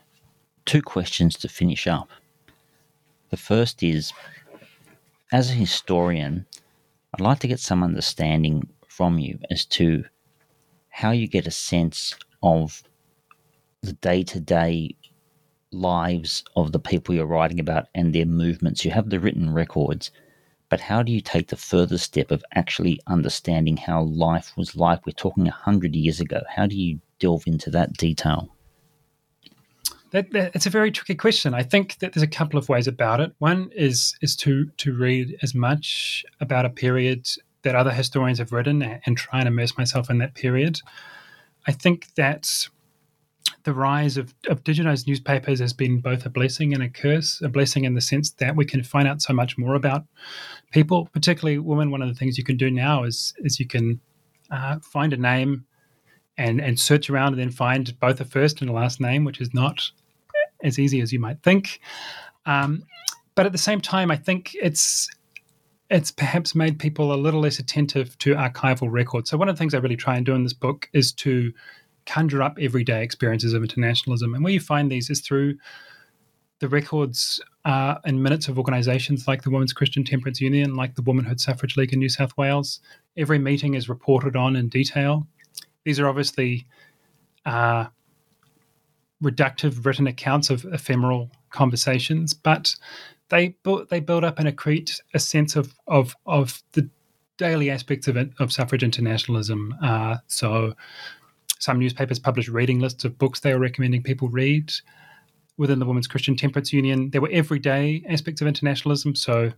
Two 0.66 0.82
questions 0.82 1.36
to 1.38 1.48
finish 1.48 1.88
up. 1.88 2.10
The 3.30 3.38
first 3.38 3.82
is, 3.82 4.14
as 5.32 5.50
a 5.50 5.54
historian, 5.54 6.46
I'd 7.14 7.22
like 7.22 7.40
to 7.40 7.48
get 7.48 7.60
some 7.60 7.84
understanding 7.84 8.68
from 8.88 9.20
you 9.20 9.40
as 9.50 9.66
to 9.66 10.06
how 10.90 11.12
you 11.12 11.28
get 11.28 11.48
a 11.48 11.52
sense 11.52 12.16
of 12.44 12.84
the 13.82 13.94
day 13.94 14.24
to 14.24 14.40
day 14.40 14.96
lives 15.72 16.44
of 16.56 16.72
the 16.72 16.80
people 16.80 17.14
you're 17.14 17.26
writing 17.26 17.60
about 17.60 17.88
and 17.94 18.14
their 18.14 18.26
movements. 18.26 18.86
You 18.86 18.92
have 18.92 19.10
the 19.10 19.20
written 19.20 19.54
records, 19.54 20.12
but 20.70 20.82
how 20.82 21.04
do 21.04 21.12
you 21.12 21.22
take 21.22 21.48
the 21.48 21.56
further 21.56 21.98
step 21.98 22.32
of 22.32 22.44
actually 22.54 23.00
understanding 23.08 23.78
how 23.78 24.04
life 24.04 24.54
was 24.58 24.76
like? 24.76 25.06
We're 25.06 25.14
talking 25.14 25.46
100 25.46 25.96
years 25.96 26.20
ago. 26.20 26.42
How 26.56 26.66
do 26.66 26.76
you 26.76 27.00
delve 27.20 27.48
into 27.48 27.70
that 27.72 27.94
detail? 27.94 28.50
That, 30.12 30.32
that, 30.32 30.56
it's 30.56 30.66
a 30.66 30.70
very 30.70 30.92
tricky 30.92 31.16
question. 31.16 31.54
I 31.54 31.64
think 31.64 32.00
that 32.00 32.14
there's 32.14 32.24
a 32.24 32.28
couple 32.28 32.58
of 32.58 32.70
ways 32.70 32.88
about 32.88 33.20
it. 33.20 33.34
One 33.40 33.70
is 33.76 34.16
is 34.22 34.36
to 34.38 34.66
to 34.78 34.94
read 34.94 35.38
as 35.42 35.54
much 35.54 36.26
about 36.40 36.66
a 36.66 36.70
period 36.70 37.28
that 37.64 37.76
other 37.76 37.92
historians 37.92 38.40
have 38.40 38.52
written 38.52 38.82
and, 38.82 39.02
and 39.06 39.18
try 39.18 39.40
and 39.40 39.48
immerse 39.48 39.78
myself 39.78 40.10
in 40.10 40.20
that 40.20 40.36
period. 40.36 40.80
I 41.68 41.72
think 41.72 42.14
that 42.16 42.70
the 43.66 43.74
rise 43.74 44.16
of, 44.16 44.34
of 44.48 44.64
digitized 44.64 45.08
newspapers 45.08 45.60
has 45.60 45.74
been 45.74 46.00
both 46.00 46.26
a 46.26 46.30
blessing 46.30 46.74
and 46.74 46.82
a 46.82 46.90
curse. 46.90 47.42
A 47.42 47.50
blessing 47.50 47.84
in 47.84 47.96
the 47.96 48.02
sense 48.02 48.32
that 48.32 48.56
we 48.56 48.64
can 48.64 48.84
find 48.84 49.08
out 49.08 49.22
so 49.22 49.34
much 49.34 49.58
more 49.58 49.76
about 49.76 50.06
people, 50.72 51.10
particularly 51.12 51.58
women. 51.58 51.92
One 51.92 52.02
of 52.02 52.08
the 52.08 52.14
things 52.14 52.38
you 52.38 52.44
can 52.44 52.58
do 52.58 52.72
now 52.72 53.04
is 53.04 53.34
is 53.40 53.60
you 53.60 53.68
can 53.68 54.00
uh, 54.52 54.80
find 54.80 55.12
a 55.14 55.18
name 55.18 55.66
and 56.38 56.62
and 56.62 56.80
search 56.80 57.10
around 57.10 57.34
and 57.34 57.42
then 57.42 57.52
find 57.52 58.00
both 58.00 58.22
a 58.22 58.26
first 58.26 58.62
and 58.62 58.70
a 58.70 58.74
last 58.74 59.02
name, 59.02 59.26
which 59.26 59.42
is 59.42 59.54
not 59.54 59.82
as 60.64 60.80
easy 60.80 61.02
as 61.02 61.12
you 61.12 61.20
might 61.20 61.42
think. 61.42 61.82
Um, 62.46 62.84
but 63.34 63.46
at 63.46 63.52
the 63.52 63.58
same 63.58 63.82
time, 63.82 64.12
I 64.12 64.16
think 64.16 64.56
it's 64.62 65.10
it's 65.90 66.12
perhaps 66.12 66.54
made 66.56 66.78
people 66.78 67.14
a 67.14 67.16
little 67.16 67.42
less 67.42 67.60
attentive 67.60 68.18
to 68.20 68.36
archival 68.36 68.92
records. 68.92 69.30
So 69.30 69.38
one 69.38 69.50
of 69.50 69.56
the 69.56 69.60
things 69.60 69.74
I 69.74 69.80
really 69.80 69.96
try 69.96 70.18
and 70.18 70.26
do 70.26 70.36
in 70.36 70.44
this 70.44 70.54
book 70.54 70.90
is 70.94 71.12
to 71.14 71.52
conjure 72.06 72.42
up 72.42 72.58
everyday 72.60 73.04
experiences 73.04 73.54
of 73.54 73.64
internationalism. 73.64 74.34
And 74.34 74.44
where 74.44 74.54
you 74.54 74.60
find 74.60 74.92
these 74.92 75.10
is 75.10 75.22
through 75.22 75.56
the 76.60 76.70
records 76.70 77.42
uh, 77.66 77.96
and 78.06 78.22
minutes 78.24 78.48
of 78.48 78.58
organizations 78.58 79.28
like 79.28 79.44
the 79.44 79.50
Women's 79.50 79.74
Christian 79.74 80.04
Temperance 80.04 80.40
Union, 80.40 80.76
like 80.76 80.96
the 80.96 81.02
Womanhood 81.02 81.40
Suffrage 81.40 81.76
League 81.76 81.94
in 81.94 82.00
New 82.00 82.10
South 82.10 82.36
Wales. 82.38 82.80
Every 83.18 83.40
meeting 83.40 83.74
is 83.74 83.90
reported 83.90 84.36
on 84.36 84.56
in 84.56 84.70
detail. 84.70 85.28
These 85.84 86.00
are 86.00 86.08
obviously 86.08 86.66
uh, 87.46 87.88
reductive 89.24 89.86
written 89.86 90.08
accounts 90.08 90.50
of 90.50 90.66
ephemeral 90.66 91.32
conversations, 91.50 92.34
but 92.34 92.76
they 93.30 93.50
build, 93.64 93.90
they 93.90 94.00
build 94.00 94.24
up 94.24 94.40
and 94.40 94.48
accrete 94.48 95.00
a 95.14 95.20
sense 95.20 95.56
of 95.56 95.74
of 95.88 96.16
of 96.26 96.62
the 96.74 96.90
daily 97.38 97.70
aspects 97.70 98.08
of 98.08 98.16
it, 98.16 98.30
of 98.40 98.52
suffrage 98.52 98.84
internationalism. 98.84 99.76
Uh, 99.82 100.18
so 100.28 100.74
some 101.60 101.80
newspapers 101.80 102.20
published 102.20 102.50
reading 102.50 102.80
lists 102.80 103.06
of 103.06 103.18
books 103.18 103.40
they 103.40 103.54
were 103.54 103.60
recommending 103.60 104.04
people 104.04 104.30
read. 104.30 104.72
Within 105.58 105.80
the 105.80 105.86
Women's 105.86 106.08
Christian 106.08 106.36
Temperance 106.36 106.74
Union, 106.74 107.10
there 107.12 107.22
were 107.22 107.30
everyday 107.32 108.04
aspects 108.10 108.42
of 108.42 108.48
internationalism. 108.48 109.16
So 109.16 109.52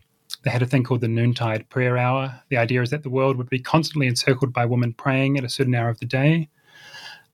they 0.44 0.52
had 0.52 0.62
a 0.62 0.66
thing 0.66 0.84
called 0.84 1.02
the 1.02 1.08
noontide 1.08 1.68
prayer 1.70 1.98
hour. 1.98 2.40
The 2.50 2.58
idea 2.58 2.82
is 2.82 2.92
that 2.92 3.04
the 3.04 3.10
world 3.10 3.38
would 3.38 3.50
be 3.50 3.60
constantly 3.60 4.08
encircled 4.08 4.54
by 4.54 4.66
women 4.66 4.94
praying 4.94 5.38
at 5.38 5.44
a 5.44 5.50
certain 5.50 5.74
hour 5.74 5.90
of 5.90 6.00
the 6.00 6.06
day. 6.06 6.50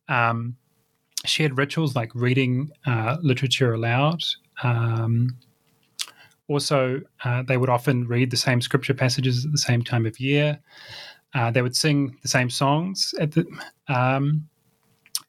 Um, 0.08 0.56
shared 1.26 1.58
rituals 1.58 1.96
like 1.96 2.14
reading 2.14 2.72
uh, 2.86 3.18
literature 3.22 3.74
aloud. 3.74 4.24
Um, 4.64 5.38
also, 6.48 7.02
uh, 7.24 7.44
they 7.44 7.58
would 7.58 7.70
often 7.70 8.08
read 8.08 8.30
the 8.30 8.38
same 8.38 8.62
scripture 8.62 8.94
passages 8.94 9.46
at 9.46 9.52
the 9.52 9.58
same 9.58 9.84
time 9.84 10.06
of 10.06 10.20
year. 10.20 10.60
Uh, 11.34 11.50
they 11.50 11.62
would 11.62 11.76
sing 11.76 12.16
the 12.22 12.28
same 12.28 12.50
songs 12.50 13.14
at 13.20 13.32
the, 13.32 13.46
um, 13.88 14.48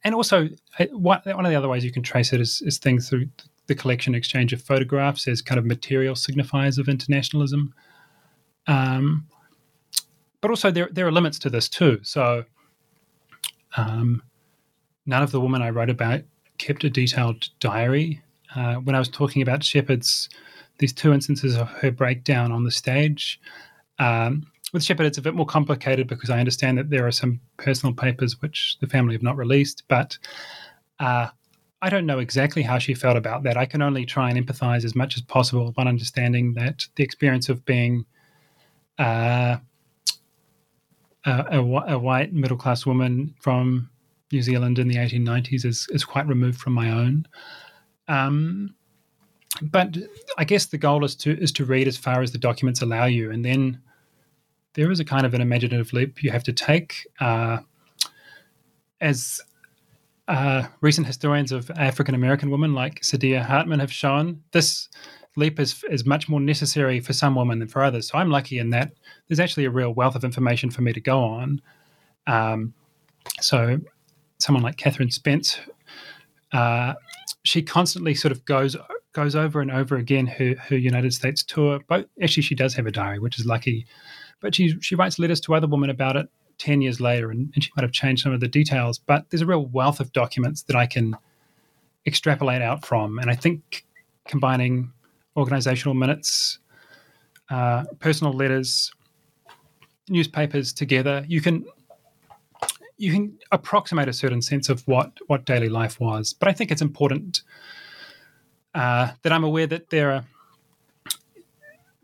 and 0.04 0.14
also 0.14 0.48
one 0.92 1.20
of 1.26 1.44
the 1.50 1.56
other 1.56 1.68
ways 1.68 1.84
you 1.84 1.92
can 1.92 2.02
trace 2.02 2.32
it 2.32 2.40
is, 2.40 2.62
is 2.62 2.78
things 2.78 3.08
through 3.08 3.26
the 3.66 3.74
collection 3.74 4.14
exchange 4.14 4.52
of 4.52 4.60
photographs 4.60 5.26
as 5.26 5.40
kind 5.40 5.58
of 5.58 5.64
material 5.64 6.14
signifiers 6.14 6.78
of 6.78 6.88
internationalism. 6.88 7.72
Um, 8.66 9.26
but 10.40 10.50
also 10.50 10.70
there 10.70 10.88
there 10.92 11.06
are 11.06 11.12
limits 11.12 11.38
to 11.40 11.50
this 11.50 11.68
too. 11.68 12.00
So 12.02 12.44
um, 13.76 14.22
none 15.06 15.22
of 15.22 15.32
the 15.32 15.40
women 15.40 15.62
I 15.62 15.70
wrote 15.70 15.90
about 15.90 16.22
kept 16.58 16.84
a 16.84 16.90
detailed 16.90 17.48
diary. 17.60 18.22
Uh, 18.54 18.74
when 18.74 18.94
I 18.94 18.98
was 18.98 19.08
talking 19.08 19.42
about 19.42 19.64
Sheppard's, 19.64 20.28
these 20.78 20.92
two 20.92 21.12
instances 21.12 21.56
of 21.56 21.68
her 21.68 21.90
breakdown 21.90 22.52
on 22.52 22.64
the 22.64 22.70
stage, 22.70 23.40
um, 23.98 24.46
with 24.74 24.82
Sheppard, 24.82 25.06
it's 25.06 25.18
a 25.18 25.22
bit 25.22 25.36
more 25.36 25.46
complicated 25.46 26.08
because 26.08 26.30
I 26.30 26.40
understand 26.40 26.76
that 26.78 26.90
there 26.90 27.06
are 27.06 27.12
some 27.12 27.40
personal 27.58 27.94
papers 27.94 28.42
which 28.42 28.76
the 28.80 28.88
family 28.88 29.14
have 29.14 29.22
not 29.22 29.36
released, 29.36 29.84
but 29.86 30.18
uh, 30.98 31.28
I 31.80 31.88
don't 31.88 32.06
know 32.06 32.18
exactly 32.18 32.60
how 32.60 32.78
she 32.78 32.92
felt 32.92 33.16
about 33.16 33.44
that. 33.44 33.56
I 33.56 33.66
can 33.66 33.82
only 33.82 34.04
try 34.04 34.30
and 34.30 34.46
empathize 34.46 34.84
as 34.84 34.96
much 34.96 35.16
as 35.16 35.22
possible 35.22 35.68
upon 35.68 35.86
understanding 35.86 36.54
that 36.54 36.88
the 36.96 37.04
experience 37.04 37.48
of 37.48 37.64
being 37.64 38.04
uh, 38.98 39.58
a, 41.24 41.30
a, 41.30 41.58
a, 41.60 41.98
white 41.98 42.32
middle 42.32 42.56
class 42.56 42.84
woman 42.84 43.32
from 43.40 43.88
New 44.32 44.42
Zealand 44.42 44.80
in 44.80 44.88
the 44.88 44.96
1890s 44.96 45.64
is, 45.64 45.86
is 45.90 46.04
quite 46.04 46.26
removed 46.26 46.58
from 46.58 46.72
my 46.72 46.90
own. 46.90 47.28
Um, 48.08 48.74
but 49.62 49.96
I 50.36 50.42
guess 50.42 50.66
the 50.66 50.78
goal 50.78 51.04
is 51.04 51.14
to 51.16 51.40
is 51.40 51.52
to 51.52 51.64
read 51.64 51.86
as 51.86 51.96
far 51.96 52.22
as 52.22 52.32
the 52.32 52.38
documents 52.38 52.82
allow 52.82 53.04
you, 53.04 53.30
and 53.30 53.44
then 53.44 53.80
there 54.74 54.90
is 54.90 55.00
a 55.00 55.04
kind 55.04 55.24
of 55.24 55.34
an 55.34 55.40
imaginative 55.40 55.92
leap 55.92 56.22
you 56.22 56.30
have 56.30 56.44
to 56.44 56.52
take. 56.52 57.06
Uh, 57.20 57.58
as 59.00 59.40
uh, 60.28 60.64
recent 60.80 61.06
historians 61.06 61.52
of 61.52 61.70
African 61.72 62.14
American 62.14 62.50
women 62.50 62.74
like 62.74 63.00
Saidiya 63.00 63.42
Hartman 63.42 63.80
have 63.80 63.92
shown, 63.92 64.42
this 64.52 64.88
leap 65.36 65.58
is, 65.58 65.84
is 65.90 66.04
much 66.04 66.28
more 66.28 66.40
necessary 66.40 67.00
for 67.00 67.12
some 67.12 67.34
women 67.34 67.58
than 67.58 67.68
for 67.68 67.82
others. 67.82 68.08
So 68.08 68.18
I'm 68.18 68.30
lucky 68.30 68.58
in 68.58 68.70
that 68.70 68.92
there's 69.28 69.40
actually 69.40 69.64
a 69.64 69.70
real 69.70 69.92
wealth 69.92 70.14
of 70.14 70.24
information 70.24 70.70
for 70.70 70.82
me 70.82 70.92
to 70.92 71.00
go 71.00 71.22
on. 71.22 71.60
Um, 72.26 72.72
so 73.40 73.78
someone 74.38 74.62
like 74.62 74.76
Catherine 74.76 75.10
Spence, 75.10 75.58
uh, 76.52 76.94
she 77.42 77.62
constantly 77.62 78.14
sort 78.14 78.32
of 78.32 78.44
goes 78.44 78.76
goes 79.12 79.36
over 79.36 79.60
and 79.60 79.70
over 79.70 79.96
again 79.96 80.26
her, 80.26 80.54
her 80.68 80.76
United 80.76 81.12
States 81.12 81.42
tour. 81.42 81.80
But 81.86 82.08
actually, 82.22 82.42
she 82.42 82.54
does 82.54 82.74
have 82.74 82.86
a 82.86 82.90
diary, 82.90 83.18
which 83.18 83.38
is 83.38 83.46
lucky. 83.46 83.86
But 84.40 84.54
she 84.54 84.78
she 84.80 84.94
writes 84.94 85.18
letters 85.18 85.40
to 85.42 85.54
other 85.54 85.66
women 85.66 85.90
about 85.90 86.16
it 86.16 86.28
ten 86.58 86.82
years 86.82 87.00
later, 87.00 87.30
and, 87.30 87.50
and 87.54 87.64
she 87.64 87.70
might 87.76 87.82
have 87.82 87.92
changed 87.92 88.22
some 88.22 88.32
of 88.32 88.40
the 88.40 88.48
details. 88.48 88.98
But 88.98 89.30
there's 89.30 89.42
a 89.42 89.46
real 89.46 89.66
wealth 89.66 90.00
of 90.00 90.12
documents 90.12 90.62
that 90.62 90.76
I 90.76 90.86
can 90.86 91.16
extrapolate 92.06 92.62
out 92.62 92.84
from, 92.84 93.18
and 93.18 93.30
I 93.30 93.34
think 93.34 93.84
combining 94.26 94.92
organizational 95.36 95.94
minutes, 95.94 96.58
uh, 97.50 97.84
personal 97.98 98.32
letters, 98.32 98.92
newspapers 100.08 100.72
together, 100.72 101.24
you 101.28 101.40
can 101.40 101.64
you 102.96 103.12
can 103.12 103.38
approximate 103.50 104.08
a 104.08 104.12
certain 104.12 104.42
sense 104.42 104.68
of 104.68 104.86
what 104.86 105.12
what 105.26 105.44
daily 105.44 105.68
life 105.68 105.98
was. 106.00 106.32
But 106.32 106.48
I 106.48 106.52
think 106.52 106.70
it's 106.70 106.82
important 106.82 107.42
uh, 108.74 109.10
that 109.22 109.32
I'm 109.32 109.44
aware 109.44 109.66
that 109.66 109.90
there 109.90 110.12
are 110.12 110.24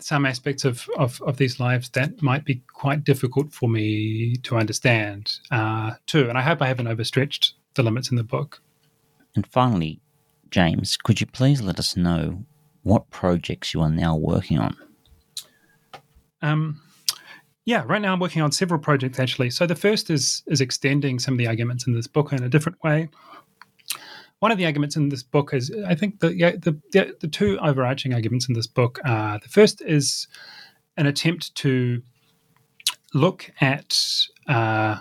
some 0.02 0.26
aspects 0.26 0.64
of, 0.64 0.88
of, 0.96 1.20
of, 1.22 1.36
these 1.36 1.60
lives 1.60 1.88
that 1.90 2.22
might 2.22 2.44
be 2.44 2.62
quite 2.72 3.04
difficult 3.04 3.52
for 3.52 3.68
me 3.68 4.36
to 4.42 4.56
understand 4.56 5.38
uh, 5.50 5.92
too. 6.06 6.28
And 6.28 6.36
I 6.36 6.42
hope 6.42 6.62
I 6.62 6.66
haven't 6.66 6.88
overstretched 6.88 7.54
the 7.74 7.82
limits 7.82 8.10
in 8.10 8.16
the 8.16 8.24
book. 8.24 8.60
And 9.34 9.46
finally, 9.46 10.00
James, 10.50 10.96
could 10.96 11.20
you 11.20 11.26
please 11.26 11.62
let 11.62 11.78
us 11.78 11.96
know 11.96 12.44
what 12.82 13.10
projects 13.10 13.74
you 13.74 13.80
are 13.80 13.90
now 13.90 14.16
working 14.16 14.58
on? 14.58 14.76
Um, 16.42 16.80
yeah, 17.64 17.84
right 17.86 18.00
now 18.00 18.12
I'm 18.12 18.20
working 18.20 18.42
on 18.42 18.52
several 18.52 18.80
projects 18.80 19.20
actually. 19.20 19.50
So 19.50 19.66
the 19.66 19.76
first 19.76 20.10
is 20.10 20.42
is 20.46 20.60
extending 20.60 21.18
some 21.18 21.34
of 21.34 21.38
the 21.38 21.46
arguments 21.46 21.86
in 21.86 21.94
this 21.94 22.06
book 22.06 22.32
in 22.32 22.42
a 22.42 22.48
different 22.48 22.82
way 22.82 23.08
one 24.40 24.50
of 24.50 24.58
the 24.58 24.64
arguments 24.64 24.96
in 24.96 25.10
this 25.10 25.22
book 25.22 25.54
is 25.54 25.70
I 25.86 25.94
think 25.94 26.20
the 26.20 26.34
yeah, 26.34 26.52
the, 26.52 26.78
the, 26.92 27.16
the 27.20 27.28
two 27.28 27.58
overarching 27.60 28.12
arguments 28.12 28.48
in 28.48 28.54
this 28.54 28.66
book 28.66 28.98
are 29.04 29.38
the 29.38 29.48
first 29.48 29.82
is 29.82 30.26
an 30.96 31.06
attempt 31.06 31.54
to 31.56 32.02
look 33.14 33.50
at 33.60 33.96
uh, 34.48 34.98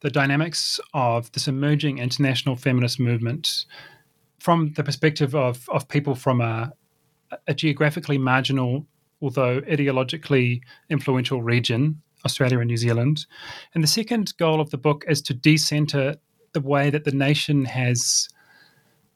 the 0.00 0.10
dynamics 0.10 0.80
of 0.92 1.30
this 1.32 1.48
emerging 1.48 1.98
international 1.98 2.56
feminist 2.56 3.00
movement 3.00 3.64
from 4.40 4.72
the 4.76 4.84
perspective 4.84 5.34
of 5.34 5.68
of 5.68 5.88
people 5.88 6.16
from 6.16 6.40
a, 6.40 6.72
a 7.46 7.54
geographically 7.54 8.18
marginal, 8.18 8.86
although 9.22 9.60
ideologically 9.62 10.60
influential 10.90 11.42
region, 11.42 12.02
Australia 12.24 12.58
and 12.58 12.66
New 12.66 12.76
Zealand. 12.76 13.26
And 13.72 13.84
the 13.84 13.88
second 13.88 14.34
goal 14.36 14.60
of 14.60 14.70
the 14.70 14.78
book 14.78 15.04
is 15.06 15.22
to 15.22 15.34
decenter 15.34 16.16
the 16.54 16.60
way 16.60 16.90
that 16.90 17.04
the 17.04 17.12
nation 17.12 17.64
has 17.66 18.28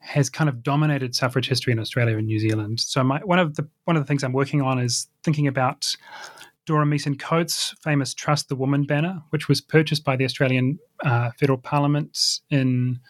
has 0.01 0.31
kind 0.31 0.49
of 0.49 0.63
dominated 0.63 1.15
suffrage 1.15 1.49
history 1.49 1.73
in 1.73 1.79
Australia 1.79 2.17
and 2.17 2.27
New 2.27 2.39
Zealand. 2.39 2.81
So 2.81 3.03
my, 3.05 3.19
one 3.21 3.39
of 3.39 3.57
the 3.57 3.69
one 3.85 3.97
of 3.97 4.03
the 4.03 4.07
things 4.07 4.23
I'm 4.23 4.33
working 4.33 4.63
on 4.63 4.79
is 4.79 5.09
thinking 5.23 5.47
about 5.47 5.95
Dora 6.67 6.87
Meeson 6.87 7.17
Coates' 7.17 7.75
famous 7.83 8.15
"Trust 8.15 8.49
the 8.49 8.57
Woman" 8.57 8.85
banner, 8.85 9.23
which 9.31 9.49
was 9.49 9.61
purchased 9.61 10.05
by 10.05 10.17
the 10.17 10.25
Australian 10.25 10.79
uh, 11.05 11.31
Federal 11.39 11.59
Parliament 11.59 12.41
in 12.51 13.01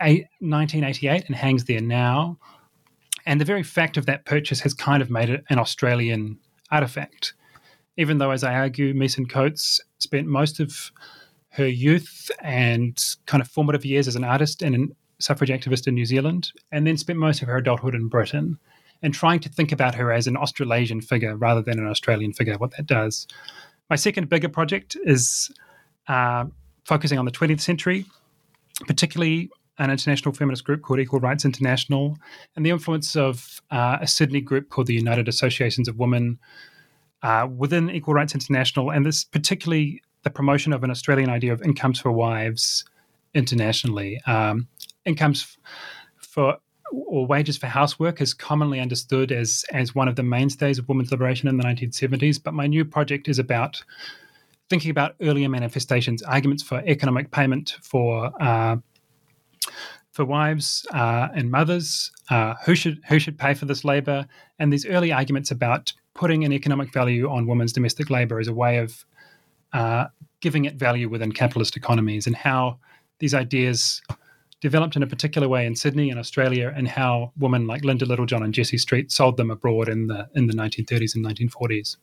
eight, 0.00 0.26
1988 0.40 1.24
and 1.26 1.36
hangs 1.36 1.64
there 1.64 1.80
now. 1.80 2.38
And 3.24 3.40
the 3.40 3.44
very 3.44 3.62
fact 3.62 3.96
of 3.96 4.06
that 4.06 4.24
purchase 4.24 4.60
has 4.60 4.74
kind 4.74 5.00
of 5.00 5.10
made 5.10 5.30
it 5.30 5.44
an 5.48 5.58
Australian 5.58 6.38
artifact, 6.70 7.34
even 7.96 8.18
though, 8.18 8.32
as 8.32 8.42
I 8.42 8.54
argue, 8.54 8.94
Meeson 8.94 9.26
Coates 9.26 9.80
spent 9.98 10.26
most 10.26 10.58
of 10.58 10.90
her 11.50 11.68
youth 11.68 12.30
and 12.40 12.98
kind 13.26 13.42
of 13.42 13.48
formative 13.48 13.84
years 13.84 14.08
as 14.08 14.16
an 14.16 14.24
artist 14.24 14.62
and 14.62 14.74
an 14.74 14.96
suffrage 15.22 15.50
activist 15.50 15.86
in 15.86 15.94
New 15.94 16.06
Zealand, 16.06 16.52
and 16.70 16.86
then 16.86 16.96
spent 16.96 17.18
most 17.18 17.42
of 17.42 17.48
her 17.48 17.56
adulthood 17.56 17.94
in 17.94 18.08
Britain. 18.08 18.58
And 19.04 19.12
trying 19.12 19.40
to 19.40 19.48
think 19.48 19.72
about 19.72 19.96
her 19.96 20.12
as 20.12 20.28
an 20.28 20.36
Australasian 20.36 21.00
figure 21.00 21.36
rather 21.36 21.60
than 21.60 21.80
an 21.80 21.88
Australian 21.88 22.32
figure, 22.32 22.56
what 22.58 22.76
that 22.76 22.86
does. 22.86 23.26
My 23.90 23.96
second 23.96 24.28
bigger 24.28 24.48
project 24.48 24.96
is 25.04 25.50
uh, 26.06 26.44
focusing 26.84 27.18
on 27.18 27.24
the 27.24 27.32
20th 27.32 27.60
century, 27.60 28.06
particularly 28.86 29.50
an 29.78 29.90
international 29.90 30.32
feminist 30.32 30.64
group 30.64 30.82
called 30.82 31.00
Equal 31.00 31.20
Rights 31.20 31.44
International, 31.44 32.16
and 32.54 32.64
the 32.64 32.70
influence 32.70 33.16
of 33.16 33.60
uh, 33.70 33.98
a 34.00 34.06
Sydney 34.06 34.40
group 34.40 34.68
called 34.68 34.86
the 34.86 34.94
United 34.94 35.28
Associations 35.28 35.88
of 35.88 35.98
Women 35.98 36.38
uh, 37.22 37.48
within 37.56 37.90
Equal 37.90 38.14
Rights 38.14 38.34
International, 38.34 38.90
and 38.90 39.04
this 39.06 39.24
particularly 39.24 40.02
the 40.22 40.30
promotion 40.30 40.72
of 40.72 40.84
an 40.84 40.90
Australian 40.90 41.30
idea 41.30 41.52
of 41.52 41.62
incomes 41.62 42.00
for 42.00 42.12
wives 42.12 42.84
internationally. 43.34 44.20
Um, 44.26 44.68
incomes 45.04 45.56
for 46.16 46.58
or 46.92 47.26
wages 47.26 47.56
for 47.56 47.66
housework 47.66 48.20
is 48.20 48.34
commonly 48.34 48.78
understood 48.78 49.32
as 49.32 49.64
as 49.72 49.94
one 49.94 50.08
of 50.08 50.16
the 50.16 50.22
mainstays 50.22 50.78
of 50.78 50.88
women's 50.88 51.10
liberation 51.10 51.48
in 51.48 51.56
the 51.56 51.64
1970s. 51.64 52.42
But 52.42 52.54
my 52.54 52.66
new 52.66 52.84
project 52.84 53.28
is 53.28 53.38
about 53.38 53.82
thinking 54.68 54.90
about 54.90 55.14
earlier 55.20 55.48
manifestations, 55.48 56.22
arguments 56.22 56.62
for 56.62 56.82
economic 56.86 57.30
payment 57.30 57.76
for 57.82 58.30
uh, 58.40 58.76
for 60.12 60.26
wives 60.26 60.86
uh, 60.92 61.28
and 61.34 61.50
mothers, 61.50 62.10
uh, 62.30 62.54
who 62.64 62.74
should 62.74 63.00
who 63.08 63.18
should 63.18 63.38
pay 63.38 63.54
for 63.54 63.64
this 63.64 63.84
labour, 63.84 64.26
and 64.58 64.72
these 64.72 64.86
early 64.86 65.12
arguments 65.12 65.50
about 65.50 65.92
putting 66.14 66.44
an 66.44 66.52
economic 66.52 66.92
value 66.92 67.30
on 67.30 67.46
women's 67.46 67.72
domestic 67.72 68.10
labour 68.10 68.38
as 68.38 68.48
a 68.48 68.52
way 68.52 68.76
of 68.78 69.04
uh, 69.72 70.06
giving 70.40 70.66
it 70.66 70.74
value 70.74 71.08
within 71.08 71.32
capitalist 71.32 71.76
economies, 71.76 72.26
and 72.26 72.36
how 72.36 72.78
these 73.18 73.32
ideas 73.32 74.02
developed 74.62 74.96
in 74.96 75.02
a 75.02 75.06
particular 75.06 75.48
way 75.48 75.66
in 75.66 75.76
Sydney 75.76 76.08
and 76.08 76.18
Australia, 76.18 76.72
and 76.74 76.88
how 76.88 77.32
women 77.36 77.66
like 77.66 77.84
Linda 77.84 78.06
Littlejohn 78.06 78.42
and 78.42 78.54
Jessie 78.54 78.78
Street 78.78 79.12
sold 79.12 79.36
them 79.36 79.50
abroad 79.50 79.88
in 79.88 80.06
the 80.06 80.28
in 80.34 80.46
the 80.46 80.54
1930s 80.54 81.14
and 81.14 81.26
1940s. 81.26 81.96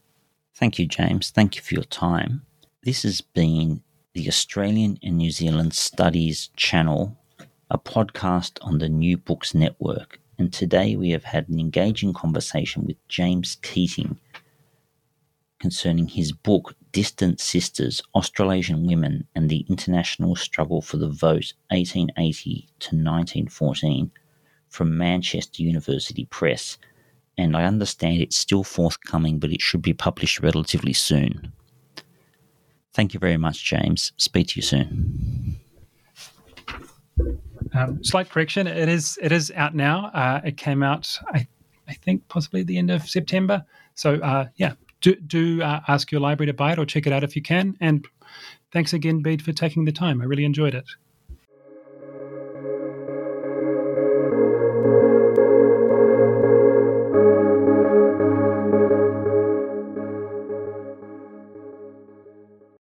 Thank 0.53 0.77
you, 0.77 0.85
James. 0.85 1.31
Thank 1.31 1.55
you 1.55 1.61
for 1.61 1.73
your 1.73 1.85
time. 1.85 2.45
This 2.83 3.03
has 3.03 3.21
been 3.21 3.81
the 4.13 4.27
Australian 4.27 4.99
and 5.01 5.17
New 5.17 5.31
Zealand 5.31 5.73
Studies 5.73 6.49
channel, 6.55 7.17
a 7.71 7.77
podcast 7.79 8.57
on 8.61 8.79
the 8.79 8.89
New 8.89 9.17
Books 9.17 9.53
Network. 9.53 10.19
And 10.37 10.51
today 10.51 10.95
we 10.95 11.11
have 11.11 11.23
had 11.23 11.47
an 11.49 11.59
engaging 11.59 12.13
conversation 12.13 12.85
with 12.85 12.97
James 13.07 13.55
Keating 13.61 14.19
concerning 15.59 16.07
his 16.07 16.31
book 16.31 16.75
Distant 16.91 17.39
Sisters 17.39 18.01
Australasian 18.15 18.85
Women 18.87 19.27
and 19.35 19.49
the 19.49 19.65
International 19.69 20.35
Struggle 20.35 20.81
for 20.81 20.97
the 20.97 21.09
Vote 21.09 21.53
1880 21.69 22.67
to 22.79 22.87
1914 22.95 24.11
from 24.69 24.97
Manchester 24.97 25.63
University 25.63 26.25
Press. 26.25 26.77
And 27.37 27.55
I 27.55 27.65
understand 27.65 28.21
it's 28.21 28.37
still 28.37 28.63
forthcoming, 28.63 29.39
but 29.39 29.51
it 29.51 29.61
should 29.61 29.81
be 29.81 29.93
published 29.93 30.41
relatively 30.41 30.93
soon. 30.93 31.53
Thank 32.93 33.13
you 33.13 33.19
very 33.19 33.37
much, 33.37 33.63
James. 33.63 34.11
Speak 34.17 34.47
to 34.49 34.53
you 34.57 34.61
soon. 34.61 35.59
Um, 37.73 38.03
slight 38.03 38.29
correction: 38.29 38.67
it 38.67 38.89
is 38.89 39.17
it 39.21 39.31
is 39.31 39.51
out 39.55 39.75
now. 39.75 40.07
Uh, 40.07 40.41
it 40.43 40.57
came 40.57 40.81
out, 40.81 41.19
I, 41.27 41.47
I 41.87 41.93
think, 41.93 42.27
possibly 42.27 42.61
at 42.61 42.67
the 42.67 42.77
end 42.77 42.89
of 42.89 43.07
September. 43.07 43.63
So 43.93 44.15
uh, 44.15 44.47
yeah, 44.55 44.73
do, 45.01 45.15
do 45.15 45.61
uh, 45.61 45.81
ask 45.87 46.11
your 46.11 46.21
library 46.21 46.47
to 46.47 46.53
buy 46.53 46.73
it 46.73 46.79
or 46.79 46.85
check 46.85 47.07
it 47.07 47.13
out 47.13 47.23
if 47.23 47.35
you 47.35 47.41
can. 47.41 47.77
And 47.79 48.07
thanks 48.71 48.93
again, 48.93 49.21
Bede, 49.21 49.41
for 49.41 49.53
taking 49.53 49.85
the 49.85 49.91
time. 49.91 50.21
I 50.21 50.25
really 50.25 50.45
enjoyed 50.45 50.75
it. 50.75 50.85